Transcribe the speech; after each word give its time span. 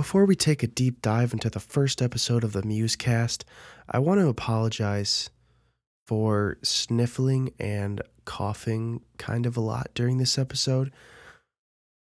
Before 0.00 0.24
we 0.24 0.34
take 0.34 0.62
a 0.62 0.66
deep 0.66 1.02
dive 1.02 1.34
into 1.34 1.50
the 1.50 1.60
first 1.60 2.00
episode 2.00 2.42
of 2.42 2.54
the 2.54 2.62
Musecast, 2.62 3.44
I 3.86 3.98
want 3.98 4.18
to 4.18 4.28
apologize 4.28 5.28
for 6.06 6.56
sniffling 6.62 7.52
and 7.60 8.00
coughing 8.24 9.02
kind 9.18 9.44
of 9.44 9.58
a 9.58 9.60
lot 9.60 9.90
during 9.92 10.16
this 10.16 10.38
episode. 10.38 10.90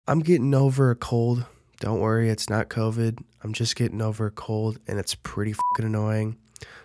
I'm 0.05 0.19
getting 0.19 0.53
over 0.53 0.91
a 0.91 0.97
cold. 0.97 1.45
Don't 1.79 2.01
worry, 2.01 2.29
it's 2.29 2.49
not 2.49 2.67
COVID. 2.67 3.23
I'm 3.41 3.53
just 3.53 3.77
getting 3.77 4.01
over 4.01 4.25
a 4.25 4.31
cold 4.31 4.79
and 4.85 4.99
it's 4.99 5.15
pretty 5.15 5.53
fucking 5.53 5.85
annoying. 5.85 6.35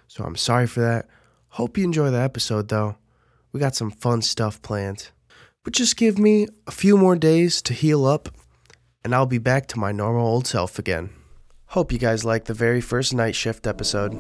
So 0.07 0.23
I'm 0.23 0.37
sorry 0.37 0.69
for 0.69 0.83
that. 0.83 1.09
Hope 1.49 1.77
you 1.77 1.83
enjoy 1.83 2.13
the 2.13 2.21
episode 2.21 2.69
though. 2.69 2.95
We 3.51 3.59
got 3.59 3.75
some 3.75 3.91
fun 3.91 4.23
stuff 4.23 4.63
planned. 4.63 5.11
But 5.65 5.73
just 5.73 5.97
give 5.97 6.17
me 6.17 6.47
a 6.69 6.71
few 6.71 6.97
more 6.97 7.17
days 7.17 7.61
to 7.63 7.75
heal 7.75 8.07
up 8.07 8.29
and 9.05 9.15
I'll 9.15 9.27
be 9.27 9.39
back 9.39 9.67
to 9.69 9.79
my 9.79 9.93
normal 9.93 10.27
old 10.27 10.47
self 10.47 10.79
again. 10.79 11.11
Hope 11.67 11.91
you 11.91 11.99
guys 11.99 12.25
liked 12.25 12.47
the 12.47 12.55
very 12.55 12.81
first 12.81 13.15
night 13.15 13.35
shift 13.35 13.67
episode. 13.67 14.13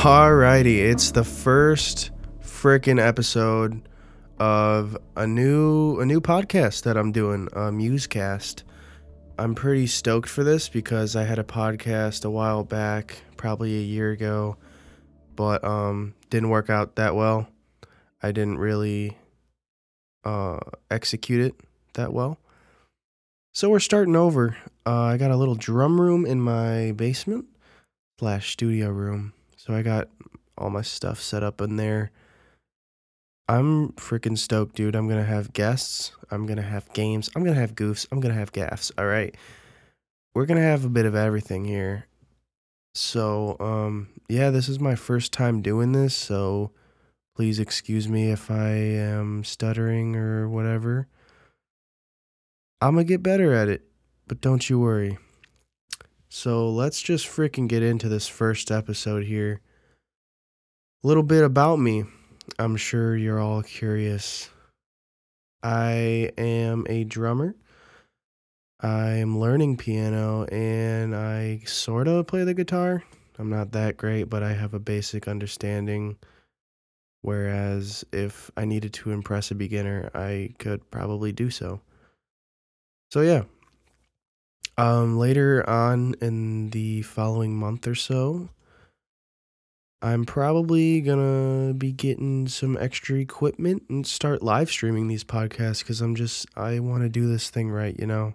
Alrighty, 0.00 0.78
it's 0.78 1.10
the 1.10 1.24
first 1.24 2.10
freaking 2.42 2.98
episode 2.98 3.82
of 4.38 4.96
a 5.16 5.26
new 5.26 6.00
a 6.00 6.06
new 6.06 6.22
podcast 6.22 6.84
that 6.84 6.96
I'm 6.96 7.12
doing, 7.12 7.48
a 7.52 7.70
Musecast. 7.70 8.62
I'm 9.38 9.54
pretty 9.54 9.86
stoked 9.86 10.28
for 10.28 10.42
this 10.42 10.68
because 10.68 11.16
I 11.16 11.24
had 11.24 11.38
a 11.38 11.44
podcast 11.44 12.24
a 12.24 12.30
while 12.30 12.64
back, 12.64 13.16
probably 13.40 13.74
a 13.78 13.82
year 13.82 14.10
ago, 14.10 14.58
but 15.34 15.64
um 15.64 16.14
didn't 16.28 16.50
work 16.50 16.68
out 16.68 16.96
that 16.96 17.16
well. 17.16 17.48
I 18.22 18.32
didn't 18.32 18.58
really 18.58 19.16
uh 20.24 20.58
execute 20.90 21.40
it 21.40 21.54
that 21.94 22.12
well. 22.12 22.38
So 23.54 23.70
we're 23.70 23.80
starting 23.80 24.14
over. 24.14 24.58
Uh, 24.84 25.04
I 25.04 25.16
got 25.16 25.30
a 25.30 25.36
little 25.36 25.54
drum 25.54 25.98
room 25.98 26.26
in 26.26 26.38
my 26.40 26.92
basement 26.92 27.46
slash 28.18 28.52
studio 28.52 28.90
room. 28.90 29.32
So 29.56 29.72
I 29.74 29.80
got 29.80 30.08
all 30.58 30.68
my 30.68 30.82
stuff 30.82 31.22
set 31.22 31.42
up 31.42 31.62
in 31.62 31.76
there. 31.76 32.10
I'm 33.48 33.92
freaking 33.94 34.36
stoked, 34.36 34.76
dude. 34.76 34.94
I'm 34.94 35.08
gonna 35.08 35.24
have 35.24 35.54
guests. 35.54 36.12
I'm 36.30 36.44
gonna 36.44 36.60
have 36.60 36.92
games. 36.92 37.30
I'm 37.34 37.42
gonna 37.42 37.58
have 37.58 37.74
goofs. 37.74 38.06
I'm 38.12 38.20
gonna 38.20 38.34
have 38.34 38.52
gaffs. 38.52 38.92
All 38.98 39.06
right. 39.06 39.34
We're 40.34 40.46
gonna 40.46 40.60
have 40.60 40.84
a 40.84 40.90
bit 40.90 41.06
of 41.06 41.14
everything 41.14 41.64
here. 41.64 42.04
So, 43.00 43.56
um, 43.60 44.08
yeah, 44.28 44.50
this 44.50 44.68
is 44.68 44.78
my 44.78 44.94
first 44.94 45.32
time 45.32 45.62
doing 45.62 45.92
this, 45.92 46.14
so 46.14 46.70
please 47.34 47.58
excuse 47.58 48.06
me 48.06 48.30
if 48.30 48.50
I 48.50 48.72
am 48.72 49.42
stuttering 49.42 50.16
or 50.16 50.50
whatever. 50.50 51.08
I'm 52.78 52.96
gonna 52.96 53.04
get 53.04 53.22
better 53.22 53.54
at 53.54 53.70
it, 53.70 53.86
but 54.28 54.42
don't 54.42 54.68
you 54.68 54.78
worry. 54.78 55.16
So 56.28 56.68
let's 56.68 57.00
just 57.00 57.26
freaking 57.26 57.68
get 57.68 57.82
into 57.82 58.10
this 58.10 58.28
first 58.28 58.70
episode 58.70 59.24
here. 59.24 59.62
A 61.02 61.06
little 61.06 61.22
bit 61.22 61.42
about 61.42 61.76
me. 61.76 62.04
I'm 62.58 62.76
sure 62.76 63.16
you're 63.16 63.40
all 63.40 63.62
curious. 63.62 64.50
I 65.62 66.32
am 66.36 66.86
a 66.86 67.04
drummer. 67.04 67.56
I 68.82 69.10
am 69.16 69.38
learning 69.38 69.76
piano 69.76 70.44
and 70.44 71.14
I 71.14 71.62
sort 71.66 72.08
of 72.08 72.26
play 72.26 72.44
the 72.44 72.54
guitar. 72.54 73.02
I'm 73.38 73.50
not 73.50 73.72
that 73.72 73.96
great, 73.96 74.24
but 74.24 74.42
I 74.42 74.52
have 74.54 74.74
a 74.74 74.78
basic 74.78 75.28
understanding. 75.28 76.16
Whereas 77.22 78.04
if 78.12 78.50
I 78.56 78.64
needed 78.64 78.94
to 78.94 79.10
impress 79.10 79.50
a 79.50 79.54
beginner, 79.54 80.10
I 80.14 80.54
could 80.58 80.90
probably 80.90 81.32
do 81.32 81.50
so. 81.50 81.82
So, 83.10 83.20
yeah, 83.20 83.42
um, 84.78 85.18
later 85.18 85.68
on 85.68 86.14
in 86.22 86.70
the 86.70 87.02
following 87.02 87.54
month 87.54 87.86
or 87.86 87.94
so, 87.94 88.48
I'm 90.00 90.24
probably 90.24 91.02
gonna 91.02 91.74
be 91.74 91.92
getting 91.92 92.48
some 92.48 92.78
extra 92.80 93.18
equipment 93.18 93.82
and 93.90 94.06
start 94.06 94.42
live 94.42 94.70
streaming 94.70 95.08
these 95.08 95.24
podcasts 95.24 95.80
because 95.80 96.00
I'm 96.00 96.14
just 96.14 96.46
I 96.56 96.78
want 96.78 97.02
to 97.02 97.10
do 97.10 97.28
this 97.28 97.50
thing 97.50 97.70
right, 97.70 97.94
you 97.98 98.06
know. 98.06 98.32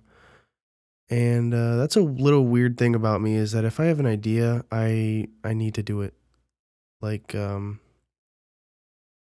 And 1.09 1.53
uh, 1.53 1.75
that's 1.75 1.95
a 1.95 2.01
little 2.01 2.45
weird 2.45 2.77
thing 2.77 2.95
about 2.95 3.21
me 3.21 3.35
is 3.35 3.51
that 3.51 3.63
if 3.63 3.79
I 3.79 3.85
have 3.85 3.99
an 3.99 4.07
idea, 4.07 4.65
I 4.71 5.27
I 5.43 5.53
need 5.53 5.75
to 5.75 5.83
do 5.83 6.01
it. 6.01 6.15
Like 7.01 7.35
um, 7.35 7.79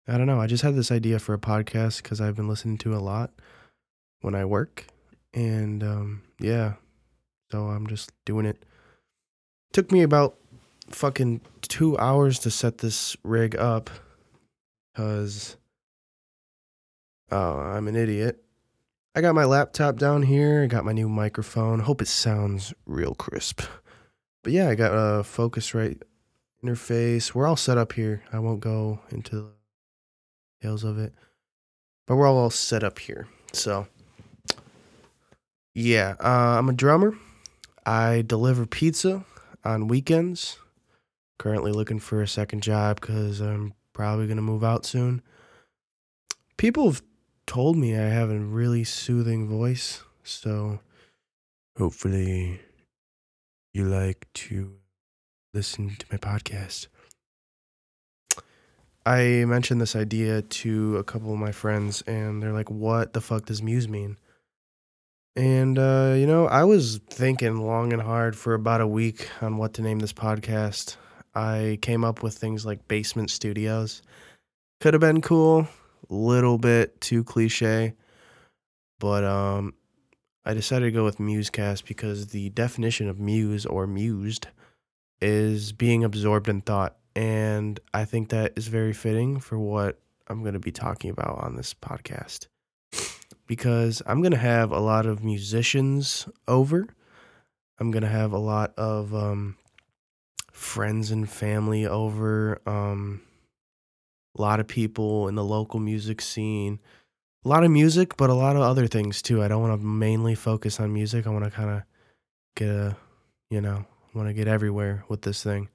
I 0.07 0.17
don't 0.17 0.28
know. 0.28 0.39
I 0.39 0.47
just 0.47 0.63
had 0.63 0.75
this 0.75 0.91
idea 0.91 1.17
for 1.17 1.33
a 1.33 1.39
podcast 1.39 2.03
because 2.03 2.22
I've 2.22 2.35
been 2.35 2.47
listening 2.47 2.78
to 2.79 2.95
a 2.95 3.00
lot 3.00 3.31
when 4.22 4.35
I 4.35 4.45
work, 4.45 4.85
and 5.33 5.83
um, 5.83 6.22
yeah, 6.39 6.73
so 7.51 7.67
I'm 7.67 7.88
just 7.88 8.12
doing 8.25 8.45
it. 8.45 8.63
Took 9.72 9.91
me 9.91 10.03
about 10.03 10.35
fucking 10.89 11.41
two 11.62 11.97
hours 11.97 12.38
to 12.39 12.51
set 12.51 12.79
this 12.79 13.17
rig 13.23 13.56
up 13.56 13.89
because 14.94 15.57
oh, 17.31 17.57
I'm 17.57 17.88
an 17.88 17.95
idiot. 17.95 18.43
I 19.16 19.22
got 19.22 19.35
my 19.35 19.46
laptop 19.46 19.97
down 19.97 20.24
here. 20.24 20.63
I 20.63 20.68
got 20.68 20.85
my 20.85 20.91
new 20.91 21.07
microphone. 21.07 21.81
Hope 21.81 22.01
it 22.01 22.07
sounds 22.07 22.74
real 22.88 23.13
crisp. 23.13 23.62
But 24.44 24.53
yeah, 24.53 24.69
I 24.69 24.75
got 24.75 24.91
a 24.91 25.22
Focusrite 25.22 26.01
interface. 26.63 27.35
We're 27.35 27.46
all 27.46 27.56
set 27.56 27.78
up 27.78 27.94
here. 27.94 28.24
I 28.34 28.40
won't 28.40 28.59
go 28.59 29.01
into 29.12 29.35
the 29.35 29.51
details 30.59 30.84
of 30.84 30.97
it, 30.97 31.13
but 32.07 32.16
we're 32.16 32.28
all 32.28 32.50
set 32.50 32.84
up 32.84 32.97
here. 32.97 33.28
So 33.51 33.85
yeah, 35.75 36.16
uh, 36.19 36.57
I'm 36.57 36.69
a 36.69 36.74
drummer. 36.74 37.16
I 37.85 38.24
deliver 38.25 38.66
pizza 38.66 39.25
on 39.63 39.88
weekends. 39.88 40.57
Currently 41.38 41.72
looking 41.72 42.00
for 42.00 42.22
a 42.22 42.28
second 42.28 42.63
job 42.63 43.00
because 43.00 43.41
I'm 43.41 43.74
probably 43.91 44.25
going 44.25 44.38
to 44.38 44.44
move 44.44 44.63
out 44.63 44.85
soon. 44.85 45.22
People 46.57 46.85
have 46.85 47.01
told 47.46 47.78
me 47.78 47.96
I 47.96 48.09
have 48.09 48.30
a 48.30 48.40
really 48.40 48.84
soothing 48.84 49.48
voice, 49.48 50.02
so 50.24 50.80
hopefully 51.78 52.62
you 53.74 53.86
like 53.86 54.28
to 54.34 54.74
listen 55.54 55.96
to 56.00 56.06
my 56.12 56.18
podcast. 56.18 56.88
I 59.06 59.44
mentioned 59.46 59.81
this 59.81 59.96
idea 59.96 60.42
to 60.42 60.98
a 60.98 61.04
couple 61.04 61.34
of 61.34 61.40
my 61.40 61.52
friends, 61.52 62.02
and 62.04 62.42
they're 62.42 62.54
like, 62.54 62.72
What 62.72 63.14
the 63.14 63.22
fuck 63.22 63.46
does 63.46 63.62
Muse 63.62 63.90
mean? 63.90 64.18
And, 65.36 65.80
uh, 65.80 66.14
you 66.16 66.28
know, 66.28 66.48
I 66.48 66.64
was 66.64 67.00
thinking 67.10 67.58
long 67.66 67.92
and 67.92 68.02
hard 68.02 68.36
for 68.36 68.54
about 68.54 68.81
a 68.81 68.88
week 68.88 69.28
on 69.42 69.58
what 69.58 69.74
to 69.74 69.81
name 69.81 70.00
this 70.00 70.14
podcast. 70.14 70.96
I 71.34 71.80
came 71.81 72.04
up 72.04 72.22
with 72.22 72.38
things 72.38 72.66
like 72.66 72.88
Basement 72.88 73.31
Studios. 73.31 74.04
Could 74.80 74.94
have 74.94 75.02
been 75.02 75.22
cool, 75.22 75.68
little 76.09 76.58
bit 76.58 77.00
too 77.02 77.24
cliche, 77.24 77.94
but 79.00 79.24
um, 79.24 79.74
I 80.46 80.53
decided 80.53 80.86
to 80.86 80.91
go 80.91 81.03
with 81.03 81.18
Musecast 81.18 81.86
because 81.86 82.28
the 82.28 82.50
definition 82.50 83.08
of 83.08 83.19
muse 83.19 83.66
or 83.66 83.88
mused 83.88 84.47
is 85.22 85.72
being 85.72 86.03
absorbed 86.03 86.50
in 86.50 86.62
thought. 86.62 86.97
And 87.16 87.80
I 87.94 88.06
think 88.06 88.30
that 88.30 88.53
is 88.56 88.68
very 88.68 88.94
fitting 88.94 89.40
for 89.40 89.58
what 89.58 90.00
I'm 90.28 90.42
going 90.42 90.53
to 90.53 90.59
be 90.59 90.72
talking 90.72 91.09
about 91.09 91.40
on 91.40 91.56
this 91.56 91.74
podcast 91.74 92.47
because 93.47 94.02
I'm 94.06 94.22
going 94.22 94.31
to 94.31 94.38
have 94.38 94.72
a 94.72 94.80
lot 94.80 95.06
of 95.06 95.24
musicians 95.24 96.28
over. 96.47 96.88
I'm 97.80 97.92
going 97.92 98.03
to 98.03 98.09
have 98.09 98.31
a 98.31 98.38
lot 98.38 98.74
of 98.78 99.13
um, 99.13 99.58
friends 100.52 101.12
and 101.12 101.30
family 101.30 101.86
over. 101.86 102.62
Um, 102.66 103.22
a 104.38 104.41
lot 104.41 104.59
of 104.59 104.68
people 104.68 105.27
in 105.27 105.35
the 105.35 105.44
local 105.44 105.80
music 105.80 106.21
scene. 106.21 106.80
A 107.45 107.50
lot 107.50 107.63
of 107.63 107.71
music, 107.71 108.15
but 108.18 108.30
a 108.30 108.33
lot 108.33 108.56
of 108.56 108.62
other 108.62 108.88
things 108.88 109.21
too. 109.21 109.44
I 109.44 109.47
don't 109.47 109.62
want 109.62 109.80
to 109.80 109.85
mainly 109.85 110.33
focus 110.33 110.80
on 110.80 110.94
music. 110.94 111.27
I 111.27 111.30
want 111.30 111.44
to 111.44 111.51
kind 111.51 111.69
of 111.69 111.83
get 112.56 112.69
a, 112.69 112.97
you 113.50 113.59
know, 113.59 113.85
want 114.13 114.30
to 114.30 114.33
get 114.33 114.47
everywhere 114.47 115.03
with 115.09 115.24
this 115.24 115.44
thing. 115.44 115.69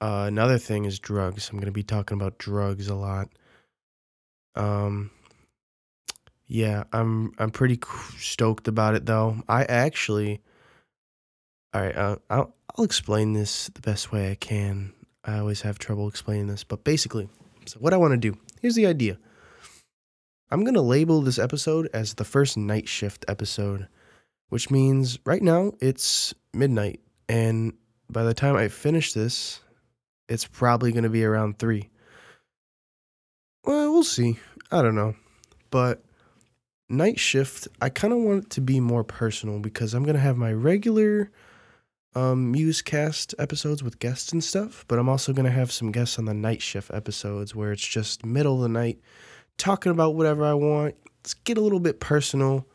Uh, 0.00 0.24
another 0.26 0.56
thing 0.56 0.86
is 0.86 0.98
drugs. 0.98 1.50
I'm 1.50 1.56
going 1.56 1.66
to 1.66 1.72
be 1.72 1.82
talking 1.82 2.16
about 2.16 2.38
drugs 2.38 2.88
a 2.88 2.94
lot. 2.94 3.28
Um, 4.54 5.10
yeah, 6.46 6.84
I'm 6.92 7.32
I'm 7.38 7.50
pretty 7.50 7.78
stoked 8.18 8.66
about 8.66 8.94
it 8.94 9.06
though. 9.06 9.42
I 9.48 9.64
actually, 9.64 10.40
all 11.72 11.82
right, 11.82 11.96
uh, 11.96 12.16
I'll 12.28 12.54
I'll 12.76 12.84
explain 12.84 13.34
this 13.34 13.68
the 13.74 13.80
best 13.80 14.10
way 14.10 14.30
I 14.30 14.34
can. 14.34 14.92
I 15.24 15.38
always 15.38 15.62
have 15.62 15.78
trouble 15.78 16.08
explaining 16.08 16.46
this, 16.46 16.64
but 16.64 16.84
basically, 16.84 17.28
so 17.66 17.78
what 17.78 17.92
I 17.92 17.98
want 17.98 18.12
to 18.12 18.18
do 18.18 18.38
here's 18.60 18.74
the 18.74 18.86
idea. 18.86 19.18
I'm 20.50 20.64
gonna 20.64 20.82
label 20.82 21.20
this 21.20 21.38
episode 21.38 21.88
as 21.92 22.14
the 22.14 22.24
first 22.24 22.56
night 22.56 22.88
shift 22.88 23.24
episode, 23.28 23.88
which 24.48 24.70
means 24.70 25.18
right 25.24 25.42
now 25.42 25.72
it's 25.80 26.34
midnight, 26.52 27.00
and 27.28 27.74
by 28.10 28.24
the 28.24 28.34
time 28.34 28.56
I 28.56 28.68
finish 28.68 29.12
this, 29.12 29.60
it's 30.28 30.46
probably 30.46 30.92
going 30.92 31.04
to 31.04 31.10
be 31.10 31.24
around 31.24 31.58
3. 31.58 31.88
Well, 33.64 33.92
we'll 33.92 34.02
see. 34.02 34.38
I 34.70 34.82
don't 34.82 34.94
know. 34.94 35.14
But 35.70 36.02
night 36.88 37.18
shift, 37.18 37.68
I 37.80 37.88
kind 37.88 38.12
of 38.12 38.20
want 38.20 38.44
it 38.44 38.50
to 38.50 38.60
be 38.60 38.80
more 38.80 39.04
personal 39.04 39.58
because 39.58 39.94
I'm 39.94 40.04
going 40.04 40.14
to 40.14 40.20
have 40.20 40.36
my 40.36 40.52
regular 40.52 41.30
um 42.14 42.52
Musecast 42.52 43.34
episodes 43.38 43.82
with 43.82 43.98
guests 43.98 44.32
and 44.32 44.42
stuff, 44.42 44.84
but 44.88 44.98
I'm 44.98 45.08
also 45.08 45.32
going 45.32 45.46
to 45.46 45.52
have 45.52 45.70
some 45.70 45.92
guests 45.92 46.18
on 46.18 46.24
the 46.24 46.34
night 46.34 46.62
shift 46.62 46.90
episodes 46.92 47.54
where 47.54 47.72
it's 47.72 47.86
just 47.86 48.24
middle 48.24 48.56
of 48.56 48.62
the 48.62 48.68
night 48.68 49.00
talking 49.58 49.92
about 49.92 50.14
whatever 50.14 50.44
I 50.44 50.54
want. 50.54 50.96
Let's 51.22 51.34
get 51.34 51.58
a 51.58 51.60
little 51.60 51.80
bit 51.80 52.00
personal. 52.00 52.66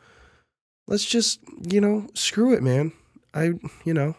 Let's 0.87 1.05
just, 1.05 1.39
you 1.61 1.81
know, 1.81 2.07
screw 2.13 2.53
it, 2.53 2.61
man. 2.61 2.93
I, 3.33 3.53
you 3.83 3.93
know, 3.93 4.15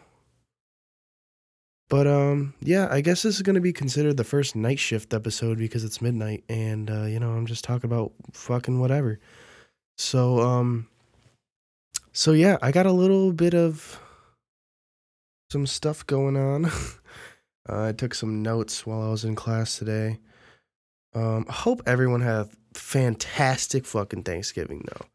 but 1.88 2.06
um, 2.06 2.54
yeah, 2.60 2.88
I 2.90 3.00
guess 3.00 3.22
this 3.22 3.36
is 3.36 3.42
gonna 3.42 3.60
be 3.60 3.72
considered 3.72 4.16
the 4.16 4.24
first 4.24 4.56
night 4.56 4.78
shift 4.78 5.14
episode 5.14 5.58
because 5.58 5.84
it's 5.84 6.02
midnight, 6.02 6.42
and 6.48 6.90
uh, 6.90 7.04
you 7.04 7.20
know 7.20 7.30
I'm 7.30 7.46
just 7.46 7.64
talking 7.64 7.88
about 7.88 8.12
fucking 8.32 8.80
whatever. 8.80 9.20
So 9.96 10.40
um, 10.40 10.88
so 12.12 12.32
yeah, 12.32 12.56
I 12.60 12.72
got 12.72 12.86
a 12.86 12.92
little 12.92 13.32
bit 13.32 13.54
of 13.54 14.00
some 15.50 15.66
stuff 15.66 16.06
going 16.06 16.37
on. 16.37 16.66
uh, 17.69 17.88
I 17.88 17.93
took 17.93 18.14
some 18.14 18.43
notes 18.43 18.87
while 18.87 19.02
I 19.02 19.08
was 19.08 19.25
in 19.25 19.34
class 19.34 19.78
today. 19.78 20.19
Um, 21.14 21.46
I 21.48 21.52
hope 21.52 21.82
everyone 21.87 22.20
had 22.20 22.34
a 22.34 22.48
fantastic 22.75 23.87
fucking 23.87 24.25
Thanksgiving 24.25 24.84
though. 24.87 25.06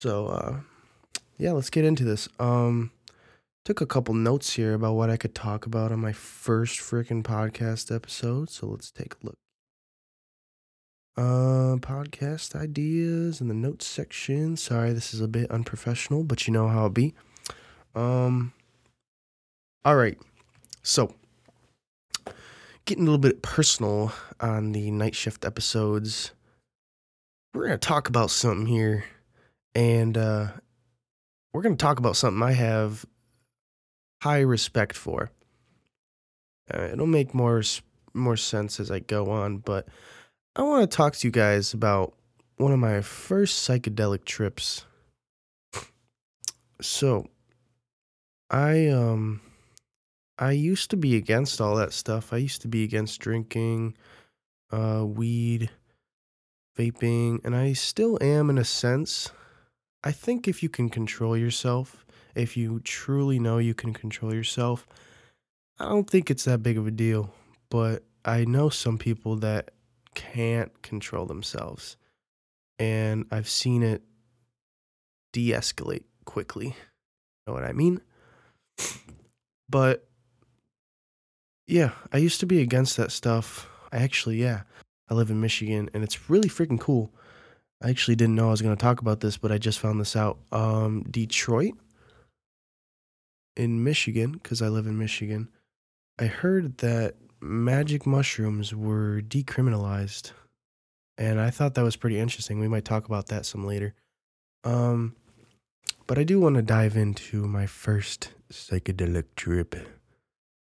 So 0.00 0.26
uh, 0.26 0.56
yeah, 1.36 1.52
let's 1.52 1.70
get 1.70 1.84
into 1.84 2.04
this. 2.04 2.28
Um 2.38 2.90
took 3.68 3.80
a 3.82 3.86
couple 3.86 4.14
notes 4.14 4.54
here 4.54 4.72
about 4.72 4.94
what 4.94 5.10
I 5.10 5.18
could 5.18 5.34
talk 5.34 5.66
about 5.66 5.92
on 5.92 6.00
my 6.00 6.12
first 6.12 6.80
freaking 6.80 7.22
podcast 7.22 7.94
episode. 7.94 8.48
So 8.48 8.66
let's 8.66 8.90
take 8.90 9.12
a 9.12 9.26
look. 9.26 9.34
Uh, 11.18 11.76
podcast 11.76 12.56
ideas 12.56 13.42
in 13.42 13.48
the 13.48 13.54
notes 13.54 13.86
section. 13.86 14.56
Sorry, 14.56 14.94
this 14.94 15.12
is 15.12 15.20
a 15.20 15.28
bit 15.28 15.50
unprofessional, 15.50 16.24
but 16.24 16.46
you 16.46 16.52
know 16.54 16.68
how 16.68 16.86
it 16.86 16.94
be. 16.94 17.12
Um, 17.94 18.54
all 19.88 19.96
right. 19.96 20.18
So, 20.82 21.14
getting 22.84 23.04
a 23.04 23.06
little 23.06 23.16
bit 23.16 23.40
personal 23.40 24.12
on 24.38 24.72
the 24.72 24.90
night 24.90 25.14
shift 25.14 25.46
episodes. 25.46 26.32
We're 27.54 27.64
gonna 27.64 27.78
talk 27.78 28.06
about 28.06 28.30
something 28.30 28.66
here, 28.66 29.06
and 29.74 30.18
uh, 30.18 30.48
we're 31.54 31.62
gonna 31.62 31.76
talk 31.76 31.98
about 31.98 32.16
something 32.16 32.42
I 32.42 32.52
have 32.52 33.06
high 34.22 34.40
respect 34.40 34.94
for. 34.94 35.30
Uh, 36.70 36.90
it'll 36.92 37.06
make 37.06 37.32
more 37.32 37.62
more 38.12 38.36
sense 38.36 38.80
as 38.80 38.90
I 38.90 38.98
go 38.98 39.30
on, 39.30 39.56
but 39.56 39.88
I 40.54 40.64
want 40.64 40.82
to 40.82 40.94
talk 40.94 41.16
to 41.16 41.26
you 41.26 41.32
guys 41.32 41.72
about 41.72 42.12
one 42.58 42.72
of 42.72 42.78
my 42.78 43.00
first 43.00 43.66
psychedelic 43.66 44.26
trips. 44.26 44.84
So, 46.82 47.28
I 48.50 48.88
um 48.88 49.40
I 50.38 50.52
used 50.52 50.90
to 50.90 50.96
be 50.96 51.16
against 51.16 51.60
all 51.60 51.76
that 51.76 51.92
stuff. 51.92 52.32
I 52.32 52.36
used 52.36 52.62
to 52.62 52.68
be 52.68 52.84
against 52.84 53.20
drinking, 53.20 53.96
uh 54.70 55.04
weed, 55.06 55.70
vaping, 56.78 57.44
and 57.44 57.56
I 57.56 57.72
still 57.72 58.18
am 58.20 58.50
in 58.50 58.58
a 58.58 58.64
sense. 58.64 59.30
I 60.04 60.12
think 60.12 60.46
if 60.46 60.62
you 60.62 60.68
can 60.68 60.88
control 60.90 61.36
yourself, 61.36 62.06
if 62.34 62.56
you 62.56 62.80
truly 62.80 63.38
know 63.40 63.58
you 63.58 63.74
can 63.74 63.92
control 63.92 64.32
yourself, 64.32 64.86
I 65.78 65.88
don't 65.88 66.08
think 66.08 66.30
it's 66.30 66.44
that 66.44 66.62
big 66.62 66.78
of 66.78 66.86
a 66.86 66.92
deal. 66.92 67.34
But 67.68 68.04
I 68.24 68.44
know 68.44 68.68
some 68.68 68.98
people 68.98 69.36
that 69.36 69.72
can't 70.14 70.82
control 70.82 71.26
themselves. 71.26 71.96
And 72.78 73.26
I've 73.30 73.48
seen 73.48 73.82
it 73.82 74.02
de 75.32 75.50
escalate 75.50 76.04
quickly. 76.24 76.76
Know 77.46 77.54
what 77.54 77.64
I 77.64 77.72
mean? 77.72 78.00
But 79.68 80.07
yeah, 81.68 81.90
I 82.12 82.16
used 82.16 82.40
to 82.40 82.46
be 82.46 82.60
against 82.62 82.96
that 82.96 83.12
stuff. 83.12 83.68
I 83.92 83.98
actually, 83.98 84.40
yeah, 84.40 84.62
I 85.08 85.14
live 85.14 85.30
in 85.30 85.40
Michigan 85.40 85.90
and 85.92 86.02
it's 86.02 86.30
really 86.30 86.48
freaking 86.48 86.80
cool. 86.80 87.12
I 87.82 87.90
actually 87.90 88.16
didn't 88.16 88.34
know 88.34 88.48
I 88.48 88.52
was 88.52 88.62
going 88.62 88.74
to 88.74 88.82
talk 88.82 89.00
about 89.00 89.20
this, 89.20 89.36
but 89.36 89.52
I 89.52 89.58
just 89.58 89.78
found 89.78 90.00
this 90.00 90.16
out. 90.16 90.38
Um, 90.50 91.04
Detroit 91.08 91.74
in 93.54 93.84
Michigan, 93.84 94.32
because 94.32 94.62
I 94.62 94.68
live 94.68 94.86
in 94.86 94.98
Michigan, 94.98 95.48
I 96.18 96.24
heard 96.24 96.78
that 96.78 97.16
magic 97.40 98.06
mushrooms 98.06 98.74
were 98.74 99.20
decriminalized. 99.20 100.32
And 101.18 101.40
I 101.40 101.50
thought 101.50 101.74
that 101.74 101.84
was 101.84 101.96
pretty 101.96 102.18
interesting. 102.18 102.60
We 102.60 102.68
might 102.68 102.84
talk 102.84 103.04
about 103.04 103.26
that 103.26 103.44
some 103.44 103.66
later. 103.66 103.94
Um, 104.64 105.16
but 106.06 106.18
I 106.18 106.24
do 106.24 106.40
want 106.40 106.56
to 106.56 106.62
dive 106.62 106.96
into 106.96 107.46
my 107.46 107.66
first 107.66 108.30
psychedelic 108.50 109.24
trip. 109.36 109.76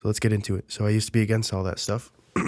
So 0.02 0.08
let's 0.08 0.20
get 0.20 0.32
into 0.32 0.56
it. 0.56 0.70
So 0.70 0.86
I 0.86 0.90
used 0.90 1.06
to 1.06 1.12
be 1.12 1.22
against 1.22 1.52
all 1.52 1.64
that 1.64 1.78
stuff. 1.78 2.12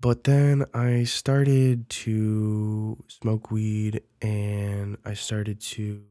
but 0.00 0.24
then 0.24 0.64
I 0.72 1.04
started 1.04 1.88
to 1.90 2.96
smoke 3.08 3.50
weed 3.50 4.02
and 4.22 4.96
I 5.04 5.14
started 5.14 5.60
to 5.60 6.02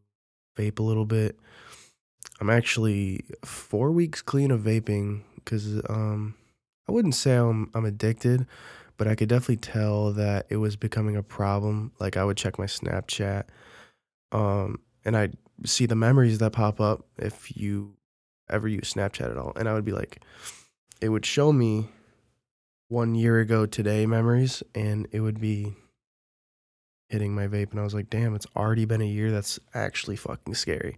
vape 0.56 0.80
a 0.80 0.84
little 0.84 1.06
bit. 1.06 1.40
I'm 2.40 2.50
actually 2.50 3.26
four 3.44 3.92
weeks 3.92 4.22
clean 4.22 4.52
of 4.52 4.62
vaping 4.62 5.22
because 5.36 5.82
um, 5.90 6.36
I 6.88 6.92
wouldn't 6.92 7.16
say 7.16 7.36
I'm 7.36 7.70
I'm 7.74 7.86
addicted, 7.86 8.46
but 8.98 9.08
I 9.08 9.16
could 9.16 9.30
definitely 9.30 9.58
tell 9.58 10.12
that 10.14 10.48
it 10.50 10.58
was 10.58 10.76
becoming 10.76 11.16
a 11.16 11.24
problem. 11.24 11.92
Like 12.00 12.18
I 12.18 12.24
would 12.24 12.38
check 12.38 12.60
my 12.60 12.66
Snapchat, 12.66 13.46
um, 14.32 14.80
and 15.06 15.16
I'd 15.16 15.38
see 15.66 15.86
the 15.86 15.96
memories 15.96 16.40
that 16.40 16.52
pop 16.52 16.82
up 16.82 17.06
if 17.18 17.56
you 17.56 17.96
ever 18.50 18.68
use 18.68 18.94
Snapchat 18.94 19.32
at 19.32 19.38
all, 19.38 19.54
and 19.56 19.68
I 19.68 19.74
would 19.74 19.86
be 19.86 19.92
like, 19.92 20.22
it 21.02 21.10
would 21.10 21.26
show 21.26 21.52
me 21.52 21.90
one 22.90 23.16
year 23.16 23.40
ago 23.40 23.66
today 23.66 24.06
memories, 24.06 24.64
and 24.76 25.08
it 25.12 25.20
would 25.22 25.40
be 25.40 25.74
hitting 27.10 27.36
my 27.36 27.48
vape, 27.48 27.72
and 27.72 27.80
I 27.80 27.84
was 27.84 27.94
like, 27.94 28.10
damn, 28.10 28.36
it's 28.36 28.48
already 28.56 28.86
been 28.86 29.02
a 29.02 29.06
year. 29.06 29.32
That's 29.32 29.60
actually 29.74 30.16
fucking 30.16 30.56
scary. 30.56 30.98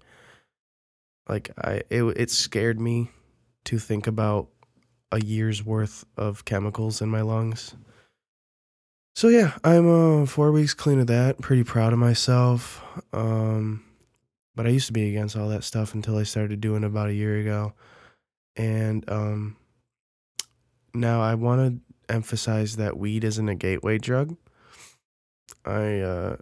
Like 1.28 1.52
I 1.58 1.82
it 1.90 2.04
it 2.04 2.32
scared 2.32 2.80
me 2.80 3.10
to 3.66 3.80
think 3.80 4.08
about 4.08 4.48
a 5.12 5.20
year's 5.20 5.66
worth 5.66 6.06
of 6.18 6.46
chemicals 6.46 7.02
in 7.02 7.10
my 7.10 7.22
lungs. 7.22 7.76
So 9.16 9.30
yeah, 9.30 9.54
I'm 9.64 10.24
uh 10.24 10.26
4 10.26 10.52
weeks 10.52 10.74
clean 10.74 11.00
of 11.00 11.08
that. 11.08 11.40
Pretty 11.40 11.64
proud 11.64 11.94
of 11.94 12.00
myself. 12.00 12.84
Um 13.14 13.85
but 14.56 14.66
I 14.66 14.70
used 14.70 14.88
to 14.88 14.94
be 14.94 15.10
against 15.10 15.36
all 15.36 15.50
that 15.50 15.64
stuff 15.64 15.94
until 15.94 16.18
I 16.18 16.24
started 16.24 16.62
doing 16.62 16.84
it 16.84 16.88
about 16.88 17.10
a 17.10 17.14
year 17.14 17.40
ago. 17.40 17.74
And 18.56 19.08
um 19.10 19.58
now 20.94 21.22
I 21.22 21.36
want 21.36 21.62
to 22.08 22.14
emphasize 22.14 22.78
that 22.78 22.98
weed 22.98 23.24
isn't 23.24 23.50
a 23.50 23.56
gateway 23.56 23.98
drug. 23.98 24.38
I 25.66 26.00
uh 26.00 26.38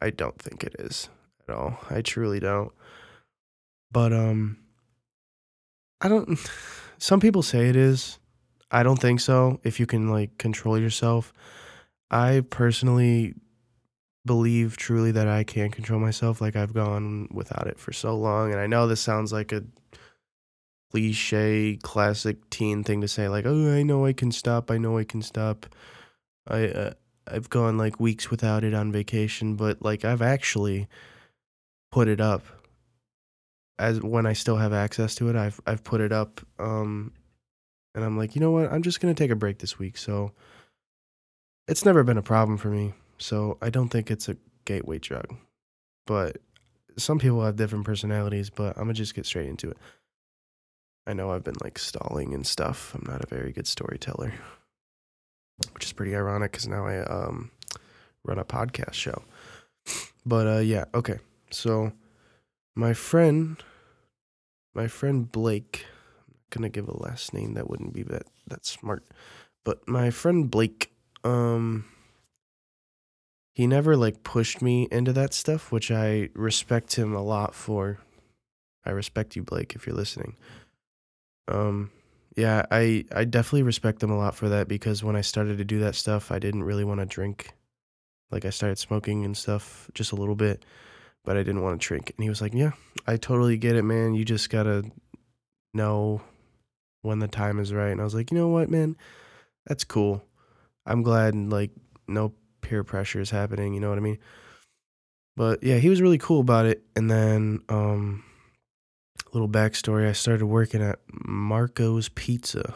I 0.00 0.10
don't 0.10 0.40
think 0.40 0.64
it 0.64 0.76
is 0.78 1.08
at 1.48 1.54
all. 1.54 1.78
I 1.88 2.02
truly 2.02 2.40
don't. 2.40 2.72
But 3.92 4.12
um 4.12 4.58
I 6.00 6.08
don't 6.08 6.38
some 6.98 7.20
people 7.20 7.42
say 7.42 7.68
it 7.68 7.76
is. 7.76 8.18
I 8.70 8.82
don't 8.82 9.00
think 9.00 9.20
so 9.20 9.60
if 9.62 9.80
you 9.80 9.86
can 9.86 10.10
like 10.10 10.36
control 10.38 10.78
yourself. 10.78 11.32
I 12.10 12.42
personally 12.50 13.34
believe 14.28 14.76
truly 14.76 15.10
that 15.10 15.26
I 15.26 15.42
can 15.42 15.70
control 15.70 15.98
myself 15.98 16.40
like 16.40 16.54
I've 16.54 16.72
gone 16.72 17.28
without 17.32 17.66
it 17.66 17.80
for 17.80 17.92
so 17.92 18.16
long 18.16 18.52
and 18.52 18.60
I 18.60 18.68
know 18.68 18.86
this 18.86 19.00
sounds 19.00 19.32
like 19.32 19.50
a 19.50 19.64
cliche 20.92 21.78
classic 21.82 22.48
teen 22.50 22.84
thing 22.84 23.00
to 23.00 23.08
say 23.08 23.28
like 23.28 23.44
oh 23.44 23.74
I 23.74 23.82
know 23.82 24.06
I 24.06 24.12
can 24.12 24.30
stop. 24.30 24.70
I 24.70 24.78
know 24.78 24.96
I 24.96 25.04
can 25.04 25.22
stop. 25.22 25.66
I 26.46 26.68
uh, 26.68 26.92
I've 27.26 27.50
gone 27.50 27.76
like 27.76 28.00
weeks 28.00 28.30
without 28.30 28.64
it 28.64 28.74
on 28.74 28.92
vacation, 28.92 29.56
but 29.56 29.82
like 29.82 30.04
I've 30.04 30.22
actually 30.22 30.88
put 31.90 32.08
it 32.08 32.20
up 32.20 32.44
as 33.78 34.00
when 34.02 34.26
I 34.26 34.32
still 34.32 34.56
have 34.56 34.72
access 34.72 35.14
to 35.16 35.28
it, 35.28 35.36
I've 35.36 35.60
I've 35.66 35.84
put 35.84 36.00
it 36.00 36.12
up, 36.12 36.40
um, 36.58 37.12
and 37.94 38.04
I'm 38.04 38.16
like, 38.16 38.34
you 38.34 38.40
know 38.40 38.50
what? 38.50 38.72
I'm 38.72 38.82
just 38.82 39.00
gonna 39.00 39.14
take 39.14 39.30
a 39.30 39.36
break 39.36 39.58
this 39.58 39.78
week. 39.78 39.96
So 39.96 40.32
it's 41.68 41.84
never 41.84 42.02
been 42.02 42.18
a 42.18 42.22
problem 42.22 42.58
for 42.58 42.68
me. 42.68 42.94
So 43.18 43.58
I 43.60 43.70
don't 43.70 43.88
think 43.88 44.10
it's 44.10 44.28
a 44.28 44.36
gateway 44.64 44.98
drug, 44.98 45.34
but 46.06 46.38
some 46.96 47.18
people 47.18 47.44
have 47.44 47.56
different 47.56 47.84
personalities. 47.84 48.50
But 48.50 48.76
I'm 48.76 48.84
gonna 48.84 48.94
just 48.94 49.14
get 49.14 49.26
straight 49.26 49.48
into 49.48 49.70
it. 49.70 49.78
I 51.06 51.14
know 51.14 51.30
I've 51.30 51.44
been 51.44 51.56
like 51.62 51.78
stalling 51.78 52.34
and 52.34 52.46
stuff. 52.46 52.94
I'm 52.94 53.04
not 53.10 53.24
a 53.24 53.26
very 53.34 53.52
good 53.52 53.66
storyteller, 53.66 54.32
which 55.72 55.84
is 55.84 55.92
pretty 55.92 56.14
ironic 56.14 56.52
because 56.52 56.68
now 56.68 56.86
I 56.86 56.98
um 57.00 57.50
run 58.24 58.38
a 58.38 58.44
podcast 58.44 58.94
show. 58.94 59.22
But 60.26 60.46
uh, 60.46 60.58
yeah, 60.58 60.84
okay. 60.94 61.18
So 61.50 61.92
my 62.76 62.92
friend, 62.92 63.56
my 64.74 64.86
friend 64.86 65.30
Blake, 65.30 65.86
I'm 66.28 66.34
gonna 66.50 66.68
give 66.68 66.88
a 66.88 66.96
last 66.96 67.32
name 67.32 67.54
that 67.54 67.68
wouldn't 67.70 67.94
be 67.94 68.02
that 68.04 68.24
that 68.46 68.66
smart. 68.66 69.04
But 69.64 69.88
my 69.88 70.10
friend 70.10 70.50
Blake, 70.50 70.92
um, 71.24 71.84
he 73.58 73.66
never 73.66 73.96
like 73.96 74.22
pushed 74.22 74.62
me 74.62 74.86
into 74.92 75.12
that 75.12 75.34
stuff, 75.34 75.72
which 75.72 75.90
I 75.90 76.28
respect 76.34 76.94
him 76.94 77.12
a 77.12 77.20
lot 77.20 77.56
for. 77.56 77.98
I 78.86 78.90
respect 78.90 79.34
you, 79.34 79.42
Blake, 79.42 79.74
if 79.74 79.84
you're 79.84 79.96
listening. 79.96 80.36
Um, 81.48 81.90
yeah, 82.36 82.66
I 82.70 83.04
I 83.10 83.24
definitely 83.24 83.64
respect 83.64 84.00
him 84.00 84.12
a 84.12 84.16
lot 84.16 84.36
for 84.36 84.48
that 84.48 84.68
because 84.68 85.02
when 85.02 85.16
I 85.16 85.22
started 85.22 85.58
to 85.58 85.64
do 85.64 85.80
that 85.80 85.96
stuff, 85.96 86.30
I 86.30 86.38
didn't 86.38 86.62
really 86.62 86.84
want 86.84 87.00
to 87.00 87.06
drink. 87.06 87.50
Like 88.30 88.44
I 88.44 88.50
started 88.50 88.78
smoking 88.78 89.24
and 89.24 89.36
stuff 89.36 89.90
just 89.92 90.12
a 90.12 90.16
little 90.16 90.36
bit, 90.36 90.64
but 91.24 91.36
I 91.36 91.42
didn't 91.42 91.62
want 91.62 91.80
to 91.80 91.84
drink. 91.84 92.12
And 92.16 92.22
he 92.22 92.28
was 92.28 92.40
like, 92.40 92.54
"Yeah, 92.54 92.74
I 93.08 93.16
totally 93.16 93.56
get 93.56 93.74
it, 93.74 93.82
man. 93.82 94.14
You 94.14 94.24
just 94.24 94.50
gotta 94.50 94.84
know 95.74 96.20
when 97.02 97.18
the 97.18 97.26
time 97.26 97.58
is 97.58 97.72
right." 97.72 97.90
And 97.90 98.00
I 98.00 98.04
was 98.04 98.14
like, 98.14 98.30
"You 98.30 98.38
know 98.38 98.50
what, 98.50 98.70
man? 98.70 98.96
That's 99.66 99.82
cool. 99.82 100.22
I'm 100.86 101.02
glad 101.02 101.34
like 101.34 101.72
no 102.06 102.34
peer 102.68 102.84
pressure 102.84 103.20
is 103.20 103.30
happening. 103.30 103.74
You 103.74 103.80
know 103.80 103.88
what 103.88 103.98
I 103.98 104.02
mean?" 104.02 104.18
But 105.36 105.62
yeah, 105.62 105.78
he 105.78 105.88
was 105.88 106.02
really 106.02 106.18
cool 106.18 106.40
about 106.40 106.66
it. 106.66 106.82
And 106.96 107.10
then 107.10 107.60
um, 107.68 108.24
little 109.32 109.48
backstory: 109.48 110.08
I 110.08 110.12
started 110.12 110.46
working 110.46 110.82
at 110.82 110.98
Marco's 111.10 112.08
Pizza 112.08 112.74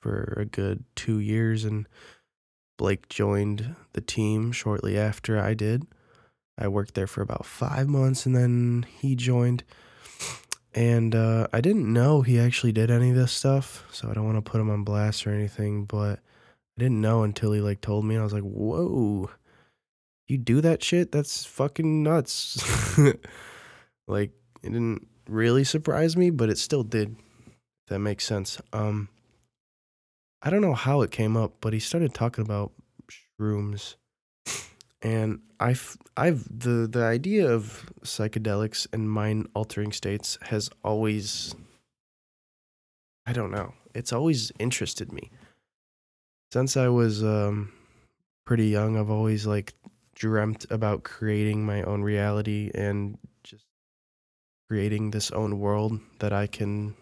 for 0.00 0.34
a 0.36 0.44
good 0.44 0.84
two 0.94 1.18
years, 1.20 1.64
and 1.64 1.86
Blake 2.78 3.08
joined 3.08 3.76
the 3.92 4.00
team 4.00 4.52
shortly 4.52 4.98
after 4.98 5.38
I 5.38 5.54
did. 5.54 5.86
I 6.56 6.68
worked 6.68 6.94
there 6.94 7.06
for 7.06 7.22
about 7.22 7.46
five 7.46 7.88
months, 7.88 8.26
and 8.26 8.34
then 8.34 8.86
he 9.00 9.14
joined. 9.14 9.64
And 10.74 11.14
uh, 11.14 11.48
I 11.52 11.60
didn't 11.60 11.92
know 11.92 12.22
he 12.22 12.38
actually 12.38 12.72
did 12.72 12.90
any 12.90 13.10
of 13.10 13.16
this 13.16 13.32
stuff, 13.32 13.86
so 13.90 14.10
I 14.10 14.14
don't 14.14 14.26
want 14.26 14.36
to 14.36 14.50
put 14.50 14.60
him 14.60 14.70
on 14.70 14.84
blast 14.84 15.26
or 15.26 15.30
anything. 15.30 15.84
But 15.84 16.20
I 16.78 16.80
didn't 16.80 17.00
know 17.00 17.24
until 17.24 17.50
he 17.50 17.60
like 17.60 17.80
told 17.80 18.04
me. 18.04 18.16
I 18.16 18.22
was 18.22 18.32
like, 18.32 18.44
"Whoa, 18.44 19.30
you 20.28 20.38
do 20.38 20.60
that 20.60 20.80
shit? 20.80 21.10
That's 21.10 21.44
fucking 21.44 22.04
nuts!" 22.04 22.62
like 24.06 24.30
it 24.62 24.70
didn't 24.70 25.08
really 25.28 25.64
surprise 25.64 26.16
me, 26.16 26.30
but 26.30 26.48
it 26.48 26.56
still 26.56 26.84
did. 26.84 27.16
That 27.88 27.98
makes 27.98 28.24
sense. 28.24 28.60
Um, 28.72 29.08
I 30.40 30.50
don't 30.50 30.60
know 30.60 30.74
how 30.74 31.00
it 31.00 31.10
came 31.10 31.36
up, 31.36 31.54
but 31.60 31.72
he 31.72 31.80
started 31.80 32.14
talking 32.14 32.44
about 32.44 32.70
shrooms, 33.10 33.96
and 35.02 35.40
I've 35.58 35.98
I've 36.16 36.44
the 36.44 36.86
the 36.86 37.02
idea 37.02 37.50
of 37.50 37.90
psychedelics 38.04 38.86
and 38.92 39.10
mind 39.10 39.48
altering 39.52 39.90
states 39.90 40.38
has 40.42 40.70
always 40.84 41.56
I 43.26 43.32
don't 43.32 43.50
know. 43.50 43.74
It's 43.94 44.12
always 44.12 44.52
interested 44.60 45.12
me. 45.12 45.32
Since 46.52 46.76
I 46.76 46.88
was 46.88 47.22
um 47.22 47.72
pretty 48.46 48.68
young, 48.68 48.96
I've 48.96 49.10
always 49.10 49.46
like 49.46 49.74
dreamt 50.14 50.66
about 50.70 51.04
creating 51.04 51.64
my 51.64 51.82
own 51.82 52.02
reality 52.02 52.70
and 52.74 53.18
just 53.44 53.64
creating 54.68 55.10
this 55.10 55.30
own 55.30 55.58
world 55.58 56.00
that 56.18 56.32
I 56.32 56.46
can 56.46 56.94